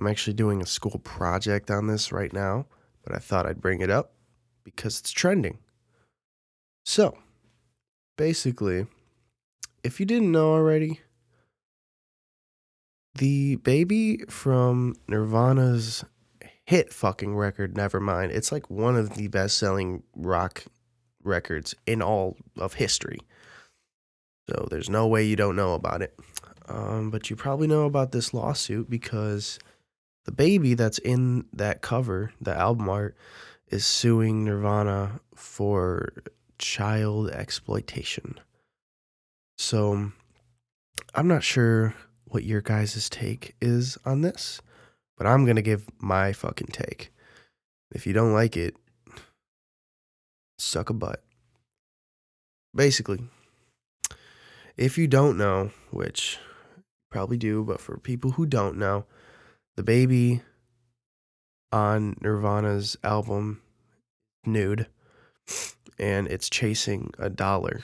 I'm 0.00 0.06
actually 0.06 0.34
doing 0.34 0.62
a 0.62 0.66
school 0.66 1.00
project 1.04 1.70
on 1.70 1.86
this 1.86 2.10
right 2.10 2.32
now, 2.32 2.66
but 3.10 3.16
I 3.16 3.20
thought 3.20 3.46
I'd 3.46 3.60
bring 3.60 3.80
it 3.80 3.90
up 3.90 4.12
because 4.62 5.00
it's 5.00 5.10
trending. 5.10 5.58
So, 6.84 7.18
basically, 8.16 8.86
if 9.82 9.98
you 9.98 10.06
didn't 10.06 10.30
know 10.30 10.52
already, 10.52 11.00
the 13.16 13.56
baby 13.56 14.18
from 14.28 14.94
Nirvana's 15.08 16.04
hit 16.64 16.92
fucking 16.92 17.34
record, 17.34 17.74
Nevermind, 17.74 18.30
it's 18.30 18.52
like 18.52 18.70
one 18.70 18.94
of 18.94 19.14
the 19.14 19.26
best 19.26 19.58
selling 19.58 20.04
rock 20.14 20.64
records 21.24 21.74
in 21.86 22.00
all 22.00 22.36
of 22.56 22.74
history. 22.74 23.18
So 24.48 24.68
there's 24.70 24.88
no 24.88 25.08
way 25.08 25.24
you 25.24 25.34
don't 25.34 25.56
know 25.56 25.74
about 25.74 26.00
it. 26.00 26.14
Um, 26.68 27.10
but 27.10 27.28
you 27.28 27.34
probably 27.34 27.66
know 27.66 27.86
about 27.86 28.12
this 28.12 28.32
lawsuit 28.32 28.88
because 28.88 29.58
the 30.30 30.36
baby 30.36 30.74
that's 30.74 30.98
in 30.98 31.44
that 31.52 31.82
cover, 31.82 32.32
the 32.40 32.56
album 32.56 32.88
art, 32.88 33.16
is 33.66 33.84
suing 33.84 34.44
Nirvana 34.44 35.20
for 35.34 36.12
child 36.56 37.30
exploitation. 37.30 38.38
So 39.58 40.12
I'm 41.16 41.26
not 41.26 41.42
sure 41.42 41.96
what 42.26 42.44
your 42.44 42.60
guys' 42.60 43.08
take 43.08 43.56
is 43.60 43.98
on 44.04 44.20
this, 44.20 44.62
but 45.18 45.26
I'm 45.26 45.44
going 45.44 45.56
to 45.56 45.62
give 45.62 45.88
my 45.98 46.32
fucking 46.32 46.68
take. 46.70 47.12
If 47.90 48.06
you 48.06 48.12
don't 48.12 48.32
like 48.32 48.56
it, 48.56 48.76
suck 50.58 50.90
a 50.90 50.94
butt. 50.94 51.24
Basically, 52.72 53.24
if 54.76 54.96
you 54.96 55.08
don't 55.08 55.36
know, 55.36 55.72
which 55.90 56.38
probably 57.10 57.36
do, 57.36 57.64
but 57.64 57.80
for 57.80 57.98
people 57.98 58.32
who 58.32 58.46
don't 58.46 58.76
know, 58.76 59.06
the 59.80 59.84
baby 59.84 60.42
on 61.72 62.14
Nirvana's 62.20 62.98
album 63.02 63.62
Nude 64.44 64.86
and 65.98 66.28
it's 66.28 66.50
chasing 66.50 67.14
a 67.18 67.30
dollar. 67.30 67.80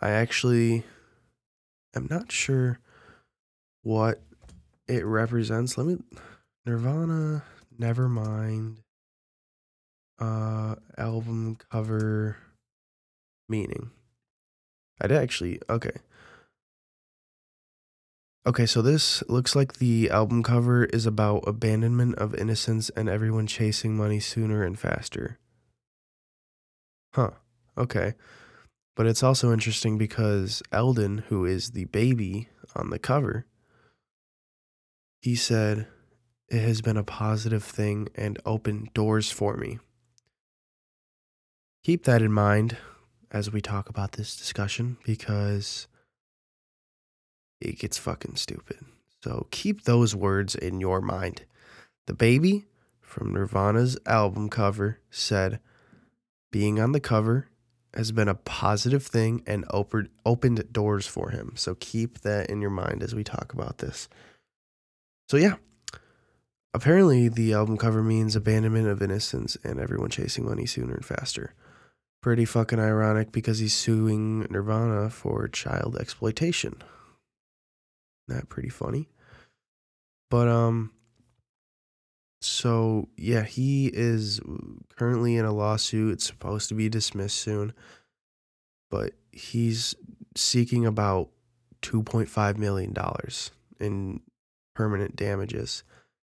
I 0.00 0.08
actually 0.08 0.84
am 1.94 2.06
not 2.08 2.32
sure 2.32 2.78
what 3.82 4.22
it 4.88 5.04
represents. 5.04 5.76
Let 5.76 5.86
me 5.86 5.98
Nirvana, 6.64 7.44
Nevermind, 7.78 8.78
uh, 10.18 10.76
album 10.96 11.58
cover 11.70 12.38
meaning. 13.50 13.90
I 14.98 15.08
did 15.08 15.18
actually 15.18 15.60
okay. 15.68 15.92
Okay, 18.44 18.66
so 18.66 18.82
this 18.82 19.22
looks 19.28 19.54
like 19.54 19.74
the 19.74 20.10
album 20.10 20.42
cover 20.42 20.84
is 20.86 21.06
about 21.06 21.44
abandonment 21.46 22.16
of 22.16 22.34
innocence 22.34 22.90
and 22.90 23.08
everyone 23.08 23.46
chasing 23.46 23.96
money 23.96 24.18
sooner 24.18 24.64
and 24.64 24.76
faster. 24.76 25.38
Huh. 27.14 27.30
Okay. 27.78 28.14
But 28.96 29.06
it's 29.06 29.22
also 29.22 29.52
interesting 29.52 29.96
because 29.96 30.60
Elden, 30.72 31.24
who 31.28 31.44
is 31.44 31.70
the 31.70 31.84
baby 31.86 32.48
on 32.74 32.90
the 32.90 32.98
cover, 32.98 33.46
he 35.20 35.36
said, 35.36 35.86
It 36.48 36.62
has 36.62 36.82
been 36.82 36.96
a 36.96 37.04
positive 37.04 37.62
thing 37.62 38.08
and 38.16 38.40
opened 38.44 38.92
doors 38.92 39.30
for 39.30 39.56
me. 39.56 39.78
Keep 41.84 42.04
that 42.04 42.22
in 42.22 42.32
mind 42.32 42.76
as 43.30 43.52
we 43.52 43.60
talk 43.60 43.88
about 43.88 44.12
this 44.12 44.36
discussion 44.36 44.98
because 45.04 45.86
it 47.62 47.78
gets 47.78 47.98
fucking 47.98 48.36
stupid. 48.36 48.78
So 49.22 49.46
keep 49.50 49.84
those 49.84 50.14
words 50.14 50.54
in 50.54 50.80
your 50.80 51.00
mind. 51.00 51.42
The 52.06 52.14
baby 52.14 52.66
from 53.00 53.32
Nirvana's 53.32 53.96
album 54.06 54.48
cover 54.48 54.98
said, 55.10 55.60
being 56.50 56.80
on 56.80 56.92
the 56.92 57.00
cover 57.00 57.48
has 57.94 58.10
been 58.10 58.28
a 58.28 58.34
positive 58.34 59.06
thing 59.06 59.42
and 59.46 59.64
opened 59.70 60.08
opened 60.24 60.72
doors 60.72 61.06
for 61.06 61.30
him. 61.30 61.52
So 61.56 61.76
keep 61.78 62.20
that 62.20 62.48
in 62.48 62.60
your 62.60 62.70
mind 62.70 63.02
as 63.02 63.14
we 63.14 63.22
talk 63.22 63.52
about 63.52 63.78
this. 63.78 64.08
So 65.28 65.36
yeah. 65.36 65.56
Apparently 66.74 67.28
the 67.28 67.52
album 67.52 67.76
cover 67.76 68.02
means 68.02 68.34
abandonment 68.34 68.88
of 68.88 69.02
innocence 69.02 69.58
and 69.62 69.78
everyone 69.78 70.08
chasing 70.08 70.46
money 70.46 70.64
sooner 70.64 70.94
and 70.94 71.04
faster. 71.04 71.54
Pretty 72.22 72.46
fucking 72.46 72.80
ironic 72.80 73.30
because 73.30 73.58
he's 73.58 73.74
suing 73.74 74.46
Nirvana 74.48 75.10
for 75.10 75.48
child 75.48 75.96
exploitation. 75.96 76.80
That 78.32 78.48
pretty 78.48 78.68
funny? 78.68 79.08
But 80.30 80.48
um 80.48 80.92
so, 82.42 83.08
yeah, 83.16 83.44
he 83.44 83.86
is 83.86 84.40
currently 84.96 85.36
in 85.36 85.44
a 85.44 85.52
lawsuit. 85.52 86.14
It's 86.14 86.26
supposed 86.26 86.68
to 86.70 86.74
be 86.74 86.88
dismissed 86.88 87.38
soon. 87.38 87.72
But 88.90 89.12
he's 89.30 89.94
seeking 90.36 90.84
about 90.84 91.28
$2.5 91.82 92.56
million 92.58 92.92
in 93.78 94.20
permanent 94.74 95.14
damages. 95.14 95.84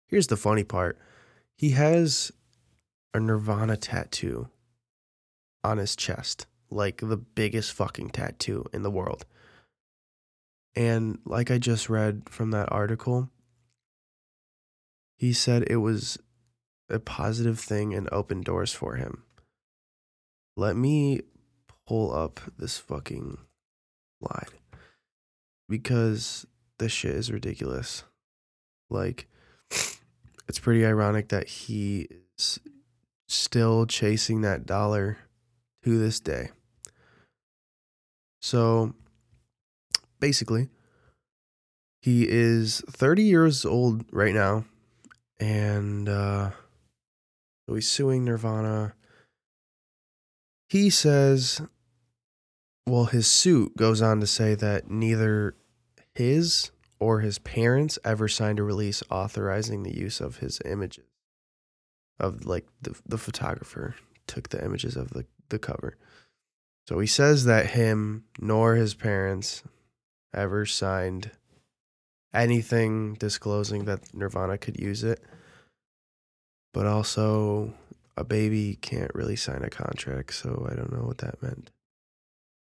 Here's 0.06 0.28
the 0.28 0.36
funny 0.36 0.62
part 0.62 0.98
he 1.56 1.70
has 1.70 2.30
a 3.12 3.18
Nirvana 3.18 3.76
tattoo 3.76 4.48
on 5.64 5.78
his 5.78 5.96
chest, 5.96 6.46
like 6.70 6.98
the 6.98 7.16
biggest 7.16 7.72
fucking 7.72 8.10
tattoo 8.10 8.66
in 8.72 8.82
the 8.82 8.90
world. 8.90 9.24
And 10.76 11.18
like 11.24 11.50
I 11.50 11.58
just 11.58 11.88
read 11.88 12.22
from 12.28 12.50
that 12.50 12.72
article, 12.72 13.30
he 15.16 15.32
said 15.32 15.64
it 15.68 15.76
was 15.76 16.18
a 16.88 16.98
positive 16.98 17.58
thing 17.58 17.94
and 17.94 18.08
opened 18.10 18.44
doors 18.44 18.72
for 18.72 18.96
him. 18.96 19.22
Let 20.56 20.76
me 20.76 21.22
pull 21.86 22.14
up 22.14 22.40
this 22.58 22.78
fucking 22.78 23.38
slide 24.20 24.50
because 25.68 26.46
this 26.78 26.92
shit 26.92 27.14
is 27.14 27.32
ridiculous. 27.32 28.04
Like, 28.90 29.28
it's 30.48 30.58
pretty 30.60 30.84
ironic 30.84 31.28
that 31.28 31.48
he 31.48 32.08
is 32.38 32.60
still 33.28 33.86
chasing 33.86 34.42
that 34.42 34.66
dollar 34.66 35.18
to 35.84 35.98
this 35.98 36.20
day. 36.20 36.50
So, 38.40 38.94
basically, 40.24 40.70
he 42.00 42.26
is 42.26 42.82
30 42.88 43.22
years 43.22 43.66
old 43.66 44.06
right 44.10 44.32
now 44.32 44.64
and 45.38 46.08
uh, 46.08 46.50
so 47.66 47.74
he's 47.74 47.90
suing 47.90 48.24
Nirvana. 48.24 48.94
He 50.70 50.88
says, 50.88 51.60
well, 52.86 53.04
his 53.04 53.26
suit 53.26 53.76
goes 53.76 54.00
on 54.00 54.20
to 54.20 54.26
say 54.26 54.54
that 54.54 54.88
neither 54.88 55.56
his 56.14 56.70
or 56.98 57.20
his 57.20 57.38
parents 57.38 57.98
ever 58.02 58.26
signed 58.26 58.58
a 58.58 58.62
release 58.62 59.02
authorizing 59.10 59.82
the 59.82 59.94
use 59.94 60.22
of 60.22 60.38
his 60.38 60.58
images 60.64 61.04
of 62.18 62.46
like 62.46 62.66
the 62.80 62.98
the 63.04 63.18
photographer 63.18 63.94
took 64.26 64.48
the 64.48 64.64
images 64.64 64.96
of 64.96 65.10
the 65.10 65.26
the 65.50 65.58
cover. 65.58 65.98
So 66.88 66.98
he 66.98 67.06
says 67.06 67.44
that 67.44 67.66
him 67.72 68.24
nor 68.38 68.76
his 68.76 68.94
parents 68.94 69.62
ever 70.34 70.66
signed 70.66 71.30
anything 72.32 73.14
disclosing 73.14 73.84
that 73.84 74.12
Nirvana 74.14 74.58
could 74.58 74.78
use 74.78 75.04
it. 75.04 75.22
But 76.72 76.86
also, 76.86 77.72
a 78.16 78.24
baby 78.24 78.78
can't 78.80 79.14
really 79.14 79.36
sign 79.36 79.62
a 79.62 79.70
contract, 79.70 80.34
so 80.34 80.66
I 80.70 80.74
don't 80.74 80.92
know 80.92 81.06
what 81.06 81.18
that 81.18 81.42
meant. 81.42 81.70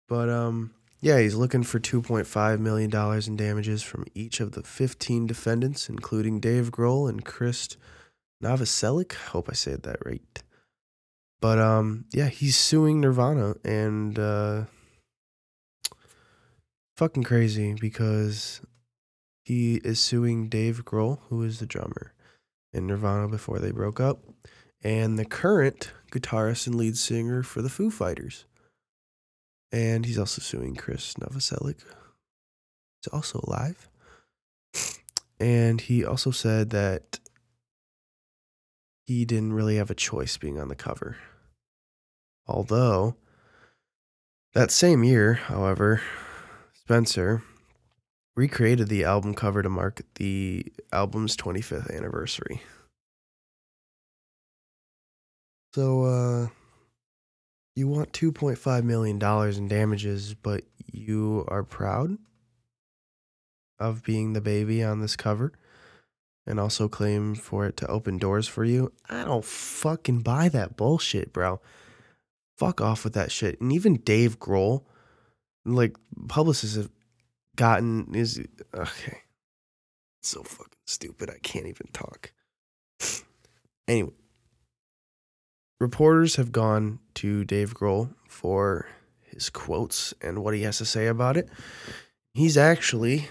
But 0.08 0.30
um, 0.30 0.72
yeah, 1.00 1.20
he's 1.20 1.34
looking 1.34 1.62
for 1.62 1.78
2.5 1.78 2.58
million 2.58 2.90
dollars 2.90 3.28
in 3.28 3.36
damages 3.36 3.82
from 3.82 4.04
each 4.14 4.40
of 4.40 4.52
the 4.52 4.62
15 4.62 5.26
defendants, 5.26 5.88
including 5.88 6.40
Dave 6.40 6.70
Grohl 6.72 7.08
and 7.08 7.24
Chris 7.24 7.76
Novoselic. 8.42 9.12
Hope 9.14 9.48
I 9.50 9.54
said 9.54 9.82
that 9.82 10.04
right. 10.04 10.42
But 11.40 11.58
um, 11.58 12.06
yeah, 12.12 12.28
he's 12.28 12.56
suing 12.56 13.00
Nirvana 13.00 13.54
and 13.64 14.18
uh, 14.18 14.64
fucking 16.98 17.22
crazy 17.22 17.74
because 17.74 18.60
he 19.44 19.76
is 19.84 20.00
suing 20.00 20.48
Dave 20.48 20.84
Grohl, 20.84 21.20
who 21.28 21.44
is 21.44 21.60
the 21.60 21.66
drummer 21.66 22.12
in 22.72 22.88
Nirvana 22.88 23.28
before 23.28 23.60
they 23.60 23.70
broke 23.70 24.00
up, 24.00 24.24
and 24.82 25.16
the 25.16 25.24
current 25.24 25.92
guitarist 26.10 26.66
and 26.66 26.74
lead 26.74 26.98
singer 26.98 27.44
for 27.44 27.62
the 27.62 27.68
Foo 27.68 27.92
Fighters. 27.92 28.46
And 29.70 30.06
he's 30.06 30.18
also 30.18 30.42
suing 30.42 30.74
Chris 30.74 31.14
Novoselic. 31.14 31.84
He's 33.00 33.12
also 33.12 33.44
alive. 33.46 33.88
And 35.38 35.80
he 35.80 36.04
also 36.04 36.32
said 36.32 36.70
that 36.70 37.20
he 39.06 39.24
didn't 39.24 39.52
really 39.52 39.76
have 39.76 39.90
a 39.90 39.94
choice 39.94 40.36
being 40.36 40.58
on 40.58 40.66
the 40.66 40.74
cover. 40.74 41.16
Although, 42.48 43.14
that 44.54 44.72
same 44.72 45.04
year, 45.04 45.34
however, 45.34 46.02
Spencer 46.88 47.42
recreated 48.34 48.88
the 48.88 49.04
album 49.04 49.34
cover 49.34 49.62
to 49.62 49.68
mark 49.68 50.00
the 50.14 50.64
album's 50.90 51.36
25th 51.36 51.94
anniversary. 51.94 52.62
So, 55.74 56.04
uh, 56.04 56.46
you 57.76 57.88
want 57.88 58.14
$2.5 58.14 58.84
million 58.84 59.22
in 59.22 59.68
damages, 59.68 60.32
but 60.32 60.64
you 60.90 61.44
are 61.48 61.62
proud 61.62 62.16
of 63.78 64.02
being 64.02 64.32
the 64.32 64.40
baby 64.40 64.82
on 64.82 65.02
this 65.02 65.14
cover 65.14 65.52
and 66.46 66.58
also 66.58 66.88
claim 66.88 67.34
for 67.34 67.66
it 67.66 67.76
to 67.76 67.86
open 67.86 68.16
doors 68.16 68.48
for 68.48 68.64
you. 68.64 68.92
I 69.10 69.24
don't 69.24 69.44
fucking 69.44 70.20
buy 70.20 70.48
that 70.48 70.78
bullshit, 70.78 71.34
bro. 71.34 71.60
Fuck 72.56 72.80
off 72.80 73.04
with 73.04 73.12
that 73.12 73.30
shit. 73.30 73.60
And 73.60 73.74
even 73.74 73.96
Dave 73.96 74.38
Grohl, 74.38 74.84
like 75.64 75.96
publicists 76.28 76.76
have 76.76 76.90
gotten 77.56 78.14
is 78.14 78.40
okay. 78.74 79.18
so 80.22 80.42
fucking 80.42 80.78
stupid. 80.86 81.30
I 81.30 81.38
can't 81.42 81.66
even 81.66 81.88
talk. 81.92 82.32
anyway, 83.88 84.12
reporters 85.80 86.36
have 86.36 86.52
gone 86.52 87.00
to 87.14 87.44
Dave 87.44 87.74
Grohl 87.74 88.14
for 88.28 88.86
his 89.20 89.50
quotes 89.50 90.14
and 90.20 90.42
what 90.42 90.54
he 90.54 90.62
has 90.62 90.78
to 90.78 90.84
say 90.84 91.06
about 91.06 91.36
it. 91.36 91.48
He's 92.34 92.56
actually 92.56 93.28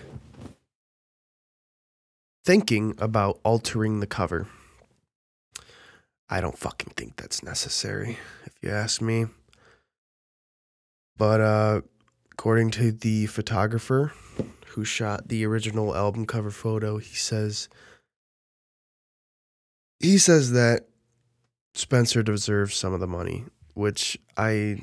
thinking 2.45 2.95
about 2.97 3.39
altering 3.43 3.99
the 3.99 4.07
cover. 4.07 4.47
I 6.29 6.41
don't 6.41 6.57
fucking 6.57 6.93
think 6.95 7.15
that's 7.15 7.43
necessary, 7.43 8.17
if 8.45 8.53
you 8.61 8.69
ask 8.69 9.01
me. 9.01 9.27
But 11.17 11.41
uh, 11.41 11.81
according 12.37 12.69
to 12.69 12.91
the 12.91 13.25
photographer 13.25 14.13
who 14.67 14.85
shot 14.85 15.27
the 15.27 15.43
original 15.43 15.95
album 15.95 16.25
cover 16.25 16.51
photo, 16.51 16.97
he 16.97 17.15
says 17.15 17.67
he 19.99 20.19
says 20.19 20.51
that 20.51 20.87
Spencer 21.73 22.21
deserves 22.21 22.75
some 22.75 22.93
of 22.93 22.99
the 22.99 23.07
money, 23.07 23.45
which 23.73 24.17
I 24.37 24.79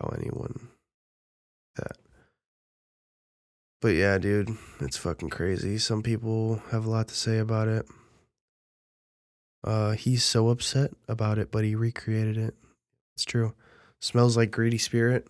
tell 0.00 0.14
anyone 0.16 0.68
that. 1.76 1.98
But 3.82 3.88
yeah, 3.88 4.16
dude, 4.16 4.56
it's 4.80 4.96
fucking 4.96 5.28
crazy. 5.28 5.76
Some 5.76 6.02
people 6.02 6.62
have 6.70 6.86
a 6.86 6.90
lot 6.90 7.08
to 7.08 7.14
say 7.14 7.38
about 7.38 7.68
it. 7.68 7.86
Uh, 9.62 9.92
he's 9.92 10.24
so 10.24 10.48
upset 10.48 10.92
about 11.06 11.38
it, 11.38 11.50
but 11.50 11.64
he 11.64 11.74
recreated 11.74 12.38
it. 12.38 12.54
It's 13.14 13.24
true. 13.24 13.54
Smells 14.06 14.36
like 14.36 14.52
greedy 14.52 14.78
spirit. 14.78 15.26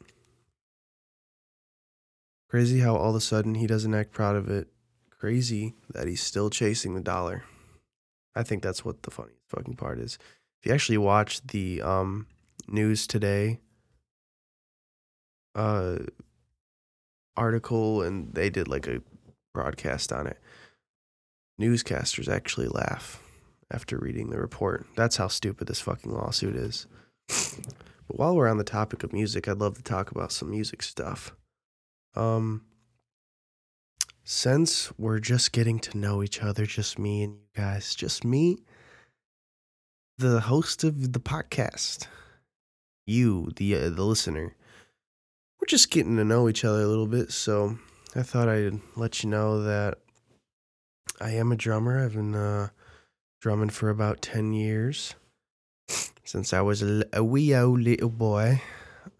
Crazy 2.50 2.80
how 2.80 2.94
all 2.94 3.08
of 3.08 3.16
a 3.16 3.22
sudden 3.22 3.54
he 3.54 3.66
doesn't 3.66 3.94
act 3.94 4.12
proud 4.12 4.36
of 4.36 4.50
it. 4.50 4.68
Crazy 5.08 5.72
that 5.94 6.06
he's 6.06 6.22
still 6.22 6.50
chasing 6.50 6.94
the 6.94 7.00
dollar. 7.00 7.44
I 8.34 8.42
think 8.42 8.62
that's 8.62 8.84
what 8.84 9.02
the 9.02 9.10
funniest 9.10 9.40
fucking 9.48 9.76
part 9.76 9.98
is. 9.98 10.18
If 10.60 10.66
you 10.66 10.74
actually 10.74 10.98
watch 10.98 11.40
the 11.46 11.80
um, 11.80 12.26
news 12.68 13.06
today 13.06 13.60
uh, 15.54 15.96
article 17.34 18.02
and 18.02 18.34
they 18.34 18.50
did 18.50 18.68
like 18.68 18.86
a 18.86 19.00
broadcast 19.54 20.12
on 20.12 20.26
it, 20.26 20.38
newscasters 21.58 22.28
actually 22.28 22.68
laugh 22.68 23.22
after 23.70 23.96
reading 23.96 24.28
the 24.28 24.38
report. 24.38 24.86
That's 24.96 25.16
how 25.16 25.28
stupid 25.28 25.66
this 25.66 25.80
fucking 25.80 26.12
lawsuit 26.12 26.56
is. 26.56 26.86
But 28.06 28.18
while 28.18 28.36
we're 28.36 28.48
on 28.48 28.58
the 28.58 28.64
topic 28.64 29.02
of 29.02 29.12
music, 29.12 29.48
I'd 29.48 29.58
love 29.58 29.76
to 29.76 29.82
talk 29.82 30.10
about 30.10 30.32
some 30.32 30.50
music 30.50 30.82
stuff. 30.82 31.34
Um, 32.14 32.64
since 34.24 34.92
we're 34.98 35.18
just 35.18 35.52
getting 35.52 35.78
to 35.80 35.98
know 35.98 36.22
each 36.22 36.42
other, 36.42 36.66
just 36.66 36.98
me 36.98 37.22
and 37.22 37.34
you 37.34 37.62
guys, 37.62 37.94
just 37.94 38.24
me, 38.24 38.58
the 40.18 40.40
host 40.40 40.82
of 40.82 41.12
the 41.12 41.20
podcast, 41.20 42.06
you, 43.06 43.50
the 43.56 43.74
uh, 43.76 43.90
the 43.90 44.04
listener, 44.04 44.56
we're 45.60 45.66
just 45.66 45.90
getting 45.90 46.16
to 46.16 46.24
know 46.24 46.48
each 46.48 46.64
other 46.64 46.82
a 46.82 46.86
little 46.86 47.06
bit. 47.06 47.32
So 47.32 47.78
I 48.14 48.22
thought 48.22 48.48
I'd 48.48 48.80
let 48.96 49.22
you 49.22 49.30
know 49.30 49.62
that 49.62 49.98
I 51.20 51.30
am 51.32 51.52
a 51.52 51.56
drummer. 51.56 52.04
I've 52.04 52.14
been 52.14 52.34
uh, 52.34 52.68
drumming 53.40 53.70
for 53.70 53.90
about 53.90 54.22
ten 54.22 54.52
years 54.52 55.14
since 56.26 56.52
I 56.52 56.60
was 56.60 56.82
a, 57.12 57.22
wee 57.22 57.54
old 57.54 57.80
little 57.80 58.10
boy. 58.10 58.60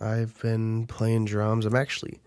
I've 0.01 0.39
been 0.43 0.87
playing 0.87 1.27
drums. 1.27 1.65
I'm 1.65 1.77
actually 1.77 2.21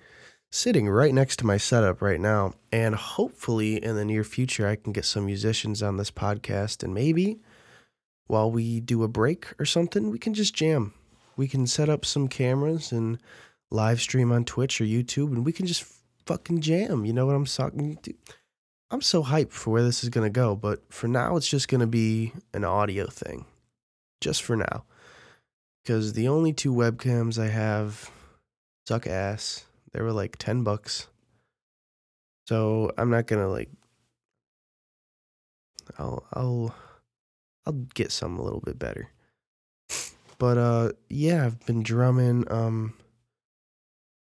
sitting 0.50 0.90
right 0.90 1.14
next 1.14 1.38
to 1.40 1.46
my 1.46 1.58
setup 1.58 2.02
right 2.02 2.20
now, 2.20 2.54
and 2.72 2.96
hopefully 2.96 3.84
in 3.84 3.96
the 3.96 4.06
near 4.06 4.24
future, 4.24 4.68
I 4.68 4.78
can 4.78 4.94
get 4.94 5.06
some 5.06 5.26
musicians 5.26 5.84
on 5.84 5.98
this 5.98 6.12
podcast, 6.12 6.82
and 6.82 6.94
maybe 6.94 7.42
while 8.28 8.50
we 8.50 8.80
do 8.80 9.04
a 9.04 9.08
break 9.10 9.54
or 9.60 9.66
something, 9.66 10.10
we 10.10 10.18
can 10.18 10.34
just 10.34 10.56
jam. 10.56 10.94
We 11.36 11.48
can 11.48 11.68
set 11.68 11.90
up 11.90 12.06
some 12.06 12.28
cameras 12.28 12.92
and 12.92 13.20
live 13.70 14.00
stream 14.00 14.32
on 14.32 14.46
Twitch 14.46 14.80
or 14.80 14.86
YouTube, 14.86 15.34
and 15.34 15.46
we 15.46 15.52
can 15.52 15.66
just 15.66 15.84
fucking 16.26 16.62
jam. 16.62 17.06
You 17.06 17.12
know 17.12 17.26
what 17.26 17.36
I'm 17.36 17.46
talking? 17.46 17.98
I'm 18.92 19.02
so 19.02 19.24
hyped 19.24 19.52
for 19.52 19.72
where 19.72 19.84
this 19.84 20.04
is 20.04 20.10
gonna 20.10 20.30
go, 20.30 20.56
but 20.56 20.82
for 20.92 21.10
now, 21.10 21.36
it's 21.36 21.50
just 21.50 21.68
gonna 21.68 21.86
be 21.86 22.32
an 22.54 22.64
audio 22.64 23.08
thing 23.08 23.46
just 24.22 24.44
for 24.44 24.56
now. 24.56 24.86
Because 25.84 26.14
the 26.14 26.28
only 26.28 26.54
two 26.54 26.74
webcams 26.74 27.42
I 27.42 27.48
have 27.48 28.12
suck 28.88 29.08
ass. 29.08 29.66
They 29.94 30.02
were 30.02 30.12
like 30.12 30.38
10 30.38 30.64
bucks. 30.64 31.08
So 32.48 32.92
I'm 32.98 33.10
not 33.10 33.28
going 33.28 33.42
to 33.42 33.48
like 33.48 33.70
I'll 35.98 36.26
I'll 36.34 36.76
I'll 37.66 37.74
get 37.94 38.12
some 38.12 38.38
a 38.38 38.44
little 38.44 38.62
bit 38.62 38.80
better. 38.80 39.10
But 40.38 40.58
uh 40.58 40.92
yeah, 41.10 41.46
I've 41.46 41.66
been 41.66 41.84
drumming 41.84 42.46
um 42.52 42.94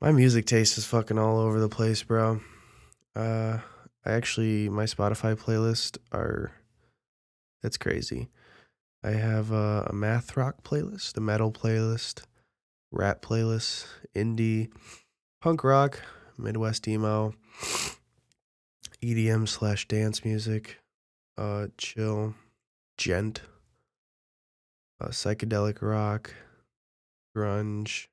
my 0.02 0.12
music 0.12 0.46
taste 0.46 0.78
is 0.78 0.86
fucking 0.86 1.18
all 1.18 1.40
over 1.40 1.60
the 1.60 1.70
place, 1.70 2.04
bro. 2.04 2.42
Uh 3.16 3.60
I 4.06 4.12
actually 4.12 4.70
my 4.70 4.86
Spotify 4.86 5.36
playlist 5.36 5.98
are 6.12 6.52
that's 7.62 7.78
crazy. 7.78 8.30
I 9.08 9.12
have 9.12 9.52
a, 9.52 9.88
a 9.90 9.94
math 9.94 10.36
rock 10.36 10.64
playlist, 10.66 11.16
a 11.16 11.22
metal 11.22 11.50
playlist, 11.50 12.24
rap 12.92 13.22
playlist, 13.22 13.86
indie, 14.14 14.70
punk 15.42 15.64
rock, 15.64 16.02
Midwest 16.38 16.86
emo, 16.90 17.34
EDM 19.02 19.48
slash 19.48 19.88
dance 19.88 20.26
music, 20.26 20.80
uh, 21.38 21.68
chill, 21.78 22.36
djent, 22.98 23.40
uh, 25.00 25.08
psychedelic 25.08 25.82
rock, 25.82 26.34
grunge. 27.34 28.08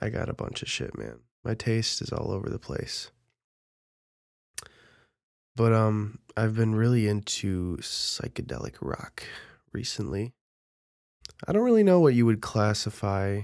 I 0.00 0.08
got 0.08 0.28
a 0.28 0.34
bunch 0.34 0.62
of 0.62 0.68
shit, 0.68 0.98
man. 0.98 1.20
My 1.44 1.54
taste 1.54 2.02
is 2.02 2.10
all 2.10 2.32
over 2.32 2.50
the 2.50 2.58
place. 2.58 3.12
But 5.56 5.72
um 5.72 6.18
I've 6.36 6.54
been 6.54 6.74
really 6.74 7.08
into 7.08 7.78
psychedelic 7.78 8.74
rock 8.82 9.24
recently. 9.72 10.34
I 11.48 11.52
don't 11.52 11.64
really 11.64 11.82
know 11.82 11.98
what 11.98 12.14
you 12.14 12.26
would 12.26 12.40
classify 12.40 13.40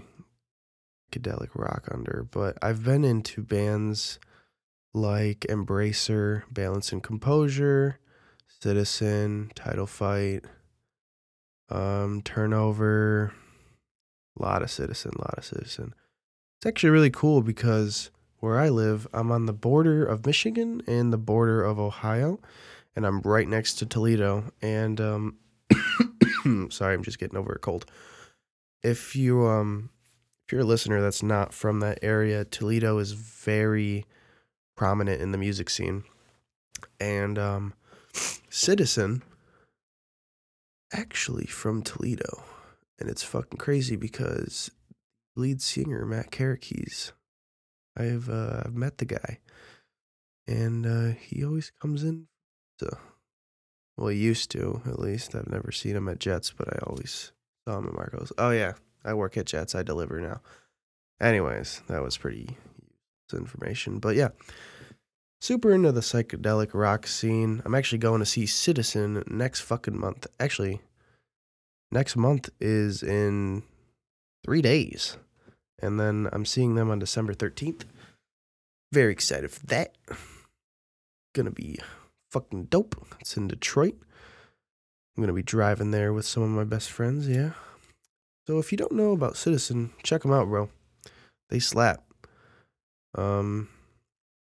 psychedelic 1.13 1.51
rock 1.55 1.89
under, 1.91 2.27
but 2.31 2.59
I've 2.63 2.85
been 2.85 3.05
into 3.05 3.43
bands 3.43 4.19
like 4.95 5.41
Embracer, 5.49 6.43
Balance 6.51 6.93
and 6.93 7.03
Composure, 7.03 7.99
Citizen, 8.61 9.51
Title 9.55 9.87
Fight, 9.87 10.45
um, 11.71 12.23
Turnover, 12.23 13.33
a 14.39 14.43
lot 14.43 14.63
of 14.63 14.71
Citizen, 14.71 15.13
a 15.17 15.23
lot 15.23 15.39
of 15.39 15.45
Citizen. 15.45 15.95
It's 16.59 16.67
actually 16.67 16.91
really 16.91 17.11
cool 17.11 17.43
because 17.43 18.11
where 18.43 18.59
I 18.59 18.71
live, 18.71 19.07
I'm 19.15 19.31
on 19.31 19.47
the 19.47 19.53
border 19.53 20.05
of 20.05 20.27
Michigan 20.27 20.83
and 20.89 21.13
the 21.13 21.17
border 21.17 21.63
of 21.63 21.79
Ohio, 21.79 22.41
and 22.97 23.07
I'm 23.07 23.21
right 23.21 23.47
next 23.47 23.75
to 23.75 23.87
Toledo. 23.87 24.51
And 24.61 25.01
um, 25.01 25.37
sorry, 26.71 26.95
I'm 26.95 27.05
just 27.05 27.21
getting 27.21 27.39
over 27.39 27.53
a 27.53 27.61
cold. 27.61 27.87
If 28.83 29.15
you 29.15 29.47
um, 29.47 29.91
if 30.45 30.51
you're 30.51 30.63
a 30.63 30.65
listener 30.65 31.01
that's 31.01 31.23
not 31.23 31.55
from 31.55 31.79
that 31.81 32.01
area, 32.03 32.45
Toledo 32.45 32.99
is 32.99 33.13
very 33.13 34.07
prominent 34.77 35.23
in 35.23 35.31
the 35.31 35.39
music 35.39 35.71
scene, 35.71 36.03
and 36.99 37.39
um, 37.39 37.75
Citizen 38.51 39.23
actually 40.93 41.47
from 41.47 41.83
Toledo, 41.83 42.43
and 42.99 43.09
it's 43.09 43.23
fucking 43.23 43.59
crazy 43.59 43.95
because 43.95 44.73
lead 45.37 45.63
singer 45.63 46.05
Matt 46.05 46.33
Kerekes 46.33 47.13
I've 47.97 48.29
uh, 48.29 48.63
I've 48.65 48.75
met 48.75 48.99
the 48.99 49.05
guy, 49.05 49.39
and 50.47 50.87
uh, 50.87 51.19
he 51.21 51.45
always 51.45 51.71
comes 51.81 52.03
in. 52.03 52.27
So, 52.81 52.89
well, 53.97 54.09
he 54.09 54.19
used 54.19 54.51
to 54.53 54.83
at 54.87 54.99
least. 54.99 55.35
I've 55.35 55.51
never 55.51 55.73
seen 55.73 55.97
him 55.97 56.09
at 56.09 56.21
Jets, 56.21 56.53
but 56.57 56.69
I 56.69 56.79
always 56.87 57.33
saw 57.67 57.79
him 57.79 57.89
at 57.89 57.95
Marcos. 57.95 58.33
Oh 58.39 58.51
yeah, 58.51 58.75
I 59.05 59.15
work 59.15 59.37
at 59.37 59.47
Jets. 59.47 59.75
I 59.75 59.83
deliver 59.83 60.21
now. 60.21 60.41
Anyways, 61.21 61.83
that 61.89 62.03
was 62.03 62.17
pretty 62.17 62.57
information. 63.37 63.99
But 63.99 64.17
yeah, 64.17 64.29
super 65.41 65.73
into 65.73 65.93
the 65.93 66.01
psychedelic 66.01 66.71
rock 66.75 67.07
scene. 67.07 67.63
I'm 67.65 67.75
actually 67.75 67.99
going 67.99 68.21
to 68.21 68.27
see 68.27 68.47
Citizen 68.47 69.23
next 69.27 69.61
fucking 69.61 69.99
month. 69.99 70.27
Actually, 70.39 70.81
next 71.91 72.17
month 72.17 72.51
is 72.61 73.03
in 73.03 73.63
three 74.45 74.63
days. 74.63 75.17
And 75.83 75.99
then 75.99 76.29
I'm 76.33 76.45
seeing 76.45 76.75
them 76.75 76.91
on 76.91 76.99
December 76.99 77.35
13th. 77.35 77.85
Very 78.93 79.13
excited 79.13 79.51
for 79.51 79.67
that. 79.67 79.95
Gonna 81.35 81.51
be 81.51 81.79
fucking 82.31 82.65
dope. 82.65 82.95
It's 83.21 83.37
in 83.37 83.49
Detroit. 83.49 83.97
I'm 85.17 85.23
gonna 85.23 85.33
be 85.33 85.43
driving 85.43 85.91
there 85.91 86.13
with 86.13 86.25
some 86.25 86.43
of 86.43 86.51
my 86.51 86.65
best 86.65 86.91
friends, 86.91 87.29
yeah. 87.29 87.53
So 88.47 88.59
if 88.59 88.73
you 88.73 88.79
don't 88.79 88.93
know 88.93 89.13
about 89.13 89.37
Citizen, 89.37 89.93
check 90.03 90.23
them 90.23 90.33
out, 90.33 90.49
bro. 90.49 90.69
They 91.49 91.59
slap. 91.59 92.05
Um, 93.15 93.69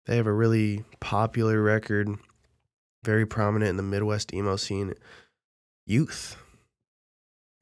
they 0.06 0.16
have 0.16 0.26
a 0.26 0.32
really 0.32 0.84
popular 1.00 1.62
record, 1.62 2.08
very 3.02 3.26
prominent 3.26 3.70
in 3.70 3.76
the 3.76 3.82
Midwest 3.82 4.32
emo 4.32 4.56
scene. 4.56 4.94
Youth. 5.86 6.36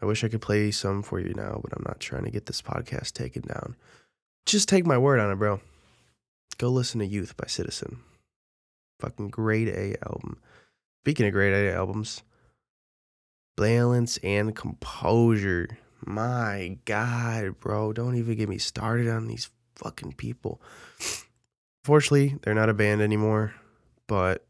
I 0.03 0.07
wish 0.07 0.25
I 0.25 0.29
could 0.29 0.43
play 0.43 0.73
some 0.73 1.03
for 1.05 1.21
you 1.21 1.33
now, 1.35 1.61
but 1.63 1.73
I'm 1.77 1.85
not 1.87 2.01
trying 2.01 2.25
to 2.25 2.31
get 2.31 2.47
this 2.47 2.61
podcast 2.61 3.13
taken 3.13 3.43
down. 3.43 3.77
Just 4.47 4.69
take 4.69 4.85
my 4.85 4.99
word 4.99 5.21
on 5.21 5.31
it, 5.31 5.37
bro. 5.37 5.61
Go 6.59 6.71
listen 6.71 6.99
to 6.99 7.07
Youth 7.07 7.37
by 7.37 7.47
Citizen. 7.47 8.01
Fucking 8.99 9.29
grade 9.29 9.69
A 9.69 9.95
album. 10.05 10.39
Speaking 11.05 11.27
of 11.27 11.33
grade 11.33 11.55
A 11.55 11.73
albums, 11.73 12.25
Balance 13.57 14.19
and 14.19 14.57
Composure. 14.57 15.79
My 16.05 16.79
God, 16.85 17.61
bro. 17.61 17.93
Don't 17.93 18.17
even 18.17 18.37
get 18.37 18.49
me 18.49 18.59
started 18.59 19.09
on 19.09 19.29
these 19.29 19.51
fucking 19.77 20.15
people. 20.15 20.61
Fortunately, 21.85 22.39
they're 22.43 22.55
not 22.55 22.69
a 22.69 22.75
band 22.75 23.03
anymore, 23.03 23.55
but 24.09 24.45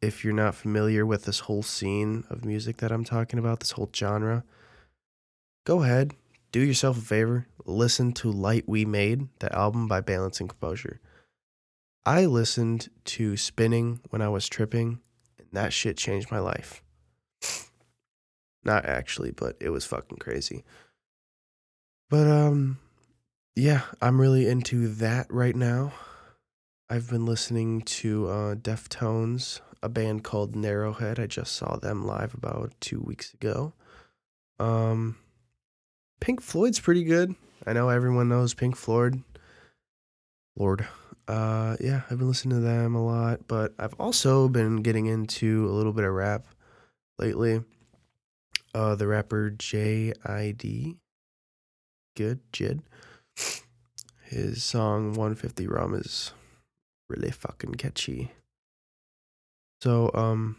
if 0.00 0.24
you're 0.24 0.32
not 0.32 0.54
familiar 0.54 1.04
with 1.04 1.24
this 1.24 1.40
whole 1.40 1.62
scene 1.62 2.24
of 2.30 2.46
music 2.46 2.78
that 2.78 2.90
I'm 2.90 3.04
talking 3.04 3.38
about, 3.38 3.60
this 3.60 3.72
whole 3.72 3.90
genre, 3.94 4.44
go 5.64 5.82
ahead, 5.82 6.14
do 6.50 6.60
yourself 6.60 6.98
a 6.98 7.02
favor, 7.02 7.46
listen 7.64 8.12
to 8.12 8.30
Light 8.30 8.64
We 8.66 8.84
Made, 8.84 9.28
the 9.38 9.54
album 9.54 9.88
by 9.88 10.00
Balance 10.00 10.40
and 10.40 10.48
Composure. 10.48 11.00
I 12.04 12.26
listened 12.26 12.88
to 13.06 13.36
Spinning 13.36 14.00
when 14.10 14.22
I 14.22 14.28
was 14.28 14.48
tripping, 14.48 15.00
and 15.38 15.48
that 15.52 15.72
shit 15.72 15.96
changed 15.96 16.30
my 16.30 16.40
life. 16.40 16.82
Not 18.64 18.84
actually, 18.86 19.30
but 19.30 19.56
it 19.60 19.70
was 19.70 19.84
fucking 19.84 20.18
crazy. 20.18 20.64
But 22.10 22.26
um 22.26 22.78
yeah, 23.54 23.82
I'm 24.00 24.20
really 24.20 24.48
into 24.48 24.88
that 24.94 25.26
right 25.30 25.54
now. 25.54 25.92
I've 26.88 27.08
been 27.10 27.26
listening 27.26 27.82
to 27.82 28.28
uh, 28.28 28.54
Deftones, 28.54 29.60
a 29.82 29.88
band 29.88 30.24
called 30.24 30.54
Narrowhead. 30.54 31.18
I 31.18 31.26
just 31.26 31.54
saw 31.56 31.76
them 31.76 32.06
live 32.06 32.34
about 32.34 32.72
two 32.80 33.00
weeks 33.00 33.34
ago. 33.34 33.74
Um, 34.58 35.16
Pink 36.22 36.40
Floyd's 36.40 36.78
pretty 36.78 37.02
good. 37.02 37.34
I 37.66 37.72
know 37.72 37.88
everyone 37.88 38.28
knows 38.28 38.54
Pink 38.54 38.76
Floyd. 38.76 39.22
Lord. 40.56 40.86
Uh, 41.26 41.76
yeah, 41.80 42.02
I've 42.10 42.18
been 42.18 42.28
listening 42.28 42.58
to 42.58 42.64
them 42.64 42.94
a 42.94 43.04
lot, 43.04 43.40
but 43.48 43.72
I've 43.78 43.94
also 43.98 44.48
been 44.48 44.76
getting 44.76 45.06
into 45.06 45.66
a 45.68 45.72
little 45.72 45.92
bit 45.92 46.04
of 46.04 46.12
rap 46.12 46.46
lately. 47.18 47.62
Uh, 48.72 48.94
the 48.94 49.08
rapper 49.08 49.50
J.I.D. 49.50 50.96
Good, 52.16 52.40
Jid 52.52 52.82
his 54.32 54.62
song 54.62 55.08
150 55.08 55.66
Rum 55.66 55.94
is 55.94 56.32
really 57.08 57.30
fucking 57.30 57.74
catchy. 57.74 58.30
So, 59.82 60.10
um, 60.14 60.56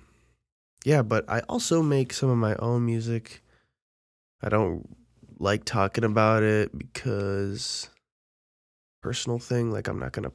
yeah, 0.86 1.02
but 1.02 1.26
I 1.28 1.40
also 1.50 1.82
make 1.82 2.14
some 2.14 2.30
of 2.30 2.38
my 2.38 2.56
own 2.58 2.86
music. 2.86 3.42
I 4.44 4.50
don't 4.50 4.96
like 5.44 5.66
talking 5.66 6.04
about 6.04 6.44
it 6.44 6.76
because 6.78 7.90
personal 9.02 9.40
thing, 9.40 9.72
like 9.72 9.88
I'm 9.88 10.00
not 10.00 10.14
to 10.14 10.32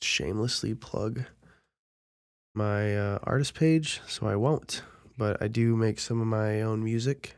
shamelessly 0.00 0.74
plug 0.74 1.24
my 2.54 2.96
uh, 2.96 3.18
artist 3.24 3.54
page, 3.54 4.00
so 4.06 4.26
I 4.26 4.36
won't. 4.36 4.82
But 5.18 5.42
I 5.42 5.48
do 5.48 5.76
make 5.76 5.98
some 5.98 6.20
of 6.20 6.26
my 6.26 6.62
own 6.62 6.82
music. 6.82 7.36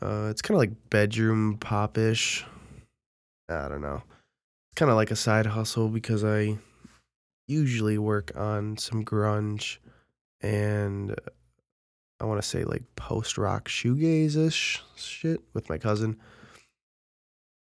Uh, 0.00 0.28
it's 0.30 0.42
kind 0.42 0.54
of 0.54 0.58
like 0.58 0.90
bedroom 0.90 1.58
pop-ish 1.58 2.44
I 3.48 3.68
don't 3.68 3.80
know. 3.80 4.02
It's 4.04 4.78
kind 4.78 4.90
of 4.90 4.96
like 4.96 5.10
a 5.10 5.16
side 5.16 5.46
hustle 5.46 5.88
because 5.88 6.22
I 6.22 6.58
usually 7.46 7.96
work 7.96 8.32
on 8.36 8.76
some 8.76 9.04
grunge 9.04 9.78
and 10.42 11.16
I 12.20 12.24
want 12.24 12.42
to 12.42 12.48
say 12.48 12.64
like 12.64 12.82
post 12.96 13.38
rock 13.38 13.68
shoegaze 13.68 14.36
ish 14.36 14.82
shit 14.96 15.40
with 15.54 15.68
my 15.68 15.78
cousin. 15.78 16.16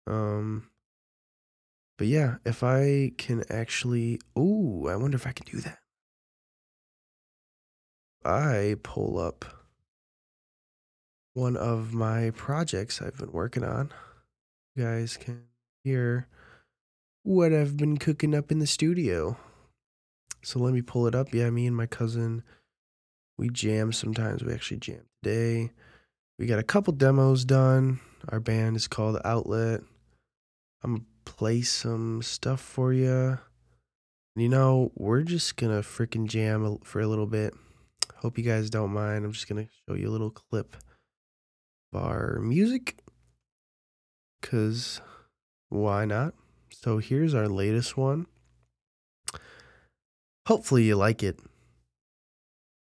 Um, 0.08 0.70
but 1.98 2.08
yeah, 2.08 2.36
if 2.46 2.64
I 2.64 3.12
can 3.18 3.44
actually, 3.50 4.20
oh, 4.36 4.88
I 4.88 4.96
wonder 4.96 5.16
if 5.16 5.26
I 5.26 5.32
can 5.32 5.46
do 5.52 5.60
that. 5.62 5.80
I 8.24 8.76
pull 8.84 9.20
up 9.20 9.46
one 11.34 11.56
of 11.58 11.94
my 11.94 12.32
projects 12.32 13.02
I've 13.02 13.18
been 13.18 13.32
working 13.32 13.64
on. 13.64 13.92
You 14.76 14.84
guys 14.84 15.18
can 15.18 15.44
hear 15.84 16.28
what 17.24 17.54
I've 17.54 17.78
been 17.78 17.98
cooking 17.98 18.36
up 18.36 18.52
in 18.52 18.60
the 18.60 18.68
studio. 18.68 19.38
So 20.44 20.60
let 20.60 20.74
me 20.74 20.82
pull 20.82 21.08
it 21.08 21.16
up. 21.16 21.34
Yeah, 21.34 21.50
me 21.50 21.68
and 21.68 21.76
my 21.76 21.86
cousin, 21.88 22.44
we 23.38 23.50
jam 23.50 23.92
sometimes. 23.92 24.44
We 24.44 24.54
actually 24.54 24.78
jam 24.78 25.02
today. 25.24 25.72
We 26.40 26.46
got 26.46 26.60
a 26.60 26.64
couple 26.64 26.94
demos 26.94 27.46
done. 27.46 28.00
Our 28.30 28.40
band 28.40 28.76
is 28.76 28.88
called 28.88 29.20
Outlet. 29.24 29.82
I'm 30.84 30.96
gonna 30.96 31.06
play 31.26 31.62
some 31.62 32.22
stuff 32.22 32.62
for 32.62 32.94
you. 32.94 33.40
You 34.36 34.50
know, 34.50 34.92
we're 34.96 35.24
just 35.24 35.56
gonna 35.56 35.82
freaking 35.82 36.28
jam 36.28 36.80
for 36.84 37.00
a 37.00 37.08
little 37.08 37.28
bit. 37.28 37.54
Hope 38.18 38.38
you 38.38 38.44
guys 38.44 38.70
don't 38.70 38.92
mind. 38.92 39.24
I'm 39.24 39.32
just 39.32 39.48
gonna 39.48 39.68
show 39.88 39.96
you 39.96 40.10
a 40.10 40.12
little 40.12 40.32
clip 40.32 40.76
of 41.94 42.04
our 42.04 42.40
music. 42.40 42.98
Cause 44.42 45.02
why 45.70 46.06
not? 46.06 46.34
So 46.72 46.98
here's 46.98 47.34
our 47.34 47.48
latest 47.48 47.98
one. 47.98 48.28
Hopefully 50.48 50.84
you 50.84 50.96
like 50.96 51.24
it. 51.24 51.40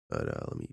But 0.09 0.29
uh, 0.29 0.41
let 0.49 0.57
me 0.59 0.67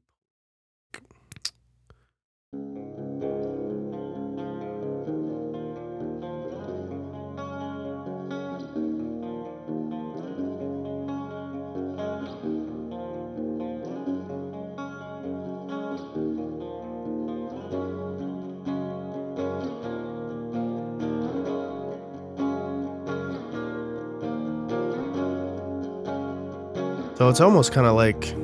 So 27.16 27.30
it's 27.30 27.40
almost 27.40 27.72
kind 27.72 27.88
of 27.88 27.96
like 27.96 28.36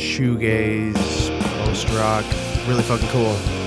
shoegaze, 0.00 1.30
post 1.64 1.88
rock. 1.90 2.24
Really 2.66 2.82
fucking 2.82 3.08
cool. 3.08 3.59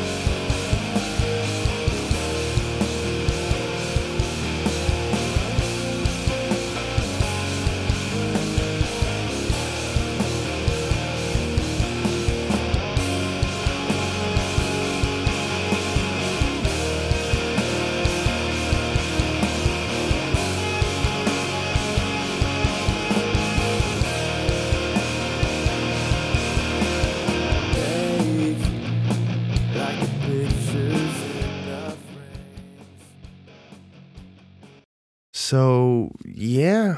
So, 35.54 36.10
yeah, 36.26 36.97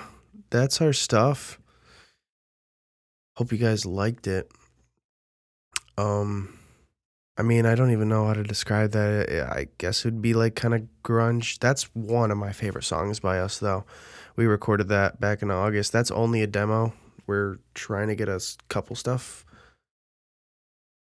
that's 0.50 0.80
our 0.80 0.94
stuff. 0.94 1.60
Hope 3.36 3.52
you 3.52 3.58
guys 3.58 3.86
liked 3.86 4.28
it. 4.28 4.50
Um 5.98 6.58
I 7.38 7.42
mean, 7.42 7.66
I 7.66 7.76
don't 7.76 7.92
even 7.92 8.08
know 8.08 8.28
how 8.28 8.34
to 8.34 8.44
describe 8.44 8.92
that. 8.92 9.50
I 9.52 9.68
guess 9.78 10.06
it 10.06 10.08
would 10.08 10.22
be 10.22 10.34
like 10.34 10.56
kind 10.56 10.74
of 10.74 10.84
grunge. 11.04 11.60
That's 11.60 11.94
one 11.94 12.32
of 12.32 12.38
my 12.38 12.54
favorite 12.54 12.86
songs 12.86 13.20
by 13.20 13.40
us, 13.40 13.58
though. 13.58 13.84
We 14.38 14.46
recorded 14.46 14.88
that 14.88 15.20
back 15.20 15.42
in 15.42 15.52
August. 15.52 15.92
That's 15.92 16.12
only 16.12 16.42
a 16.42 16.48
demo. 16.48 16.94
We're 17.28 17.58
trying 17.74 18.08
to 18.08 18.16
get 18.16 18.30
a 18.30 18.40
couple 18.70 18.96
stuff, 18.96 19.46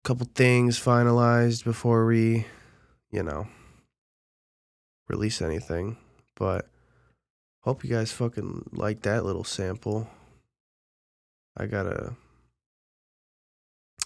couple 0.04 0.26
things 0.34 0.80
finalized 0.80 1.64
before 1.64 2.06
we, 2.06 2.46
you 3.10 3.22
know, 3.22 3.46
release 5.10 5.42
anything. 5.42 5.98
But 6.34 6.71
hope 7.62 7.84
you 7.84 7.90
guys 7.90 8.12
fucking 8.12 8.70
like 8.72 9.02
that 9.02 9.24
little 9.24 9.44
sample. 9.44 10.08
I 11.56 11.66
gotta 11.66 12.14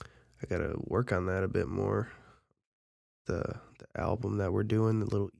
I 0.02 0.46
gotta 0.48 0.74
work 0.84 1.12
on 1.12 1.26
that 1.26 1.42
a 1.42 1.48
bit 1.48 1.68
more. 1.68 2.10
The 3.26 3.42
the 3.78 4.00
album 4.00 4.38
that 4.38 4.52
we're 4.52 4.62
doing, 4.62 5.00
the 5.00 5.06
little. 5.06 5.30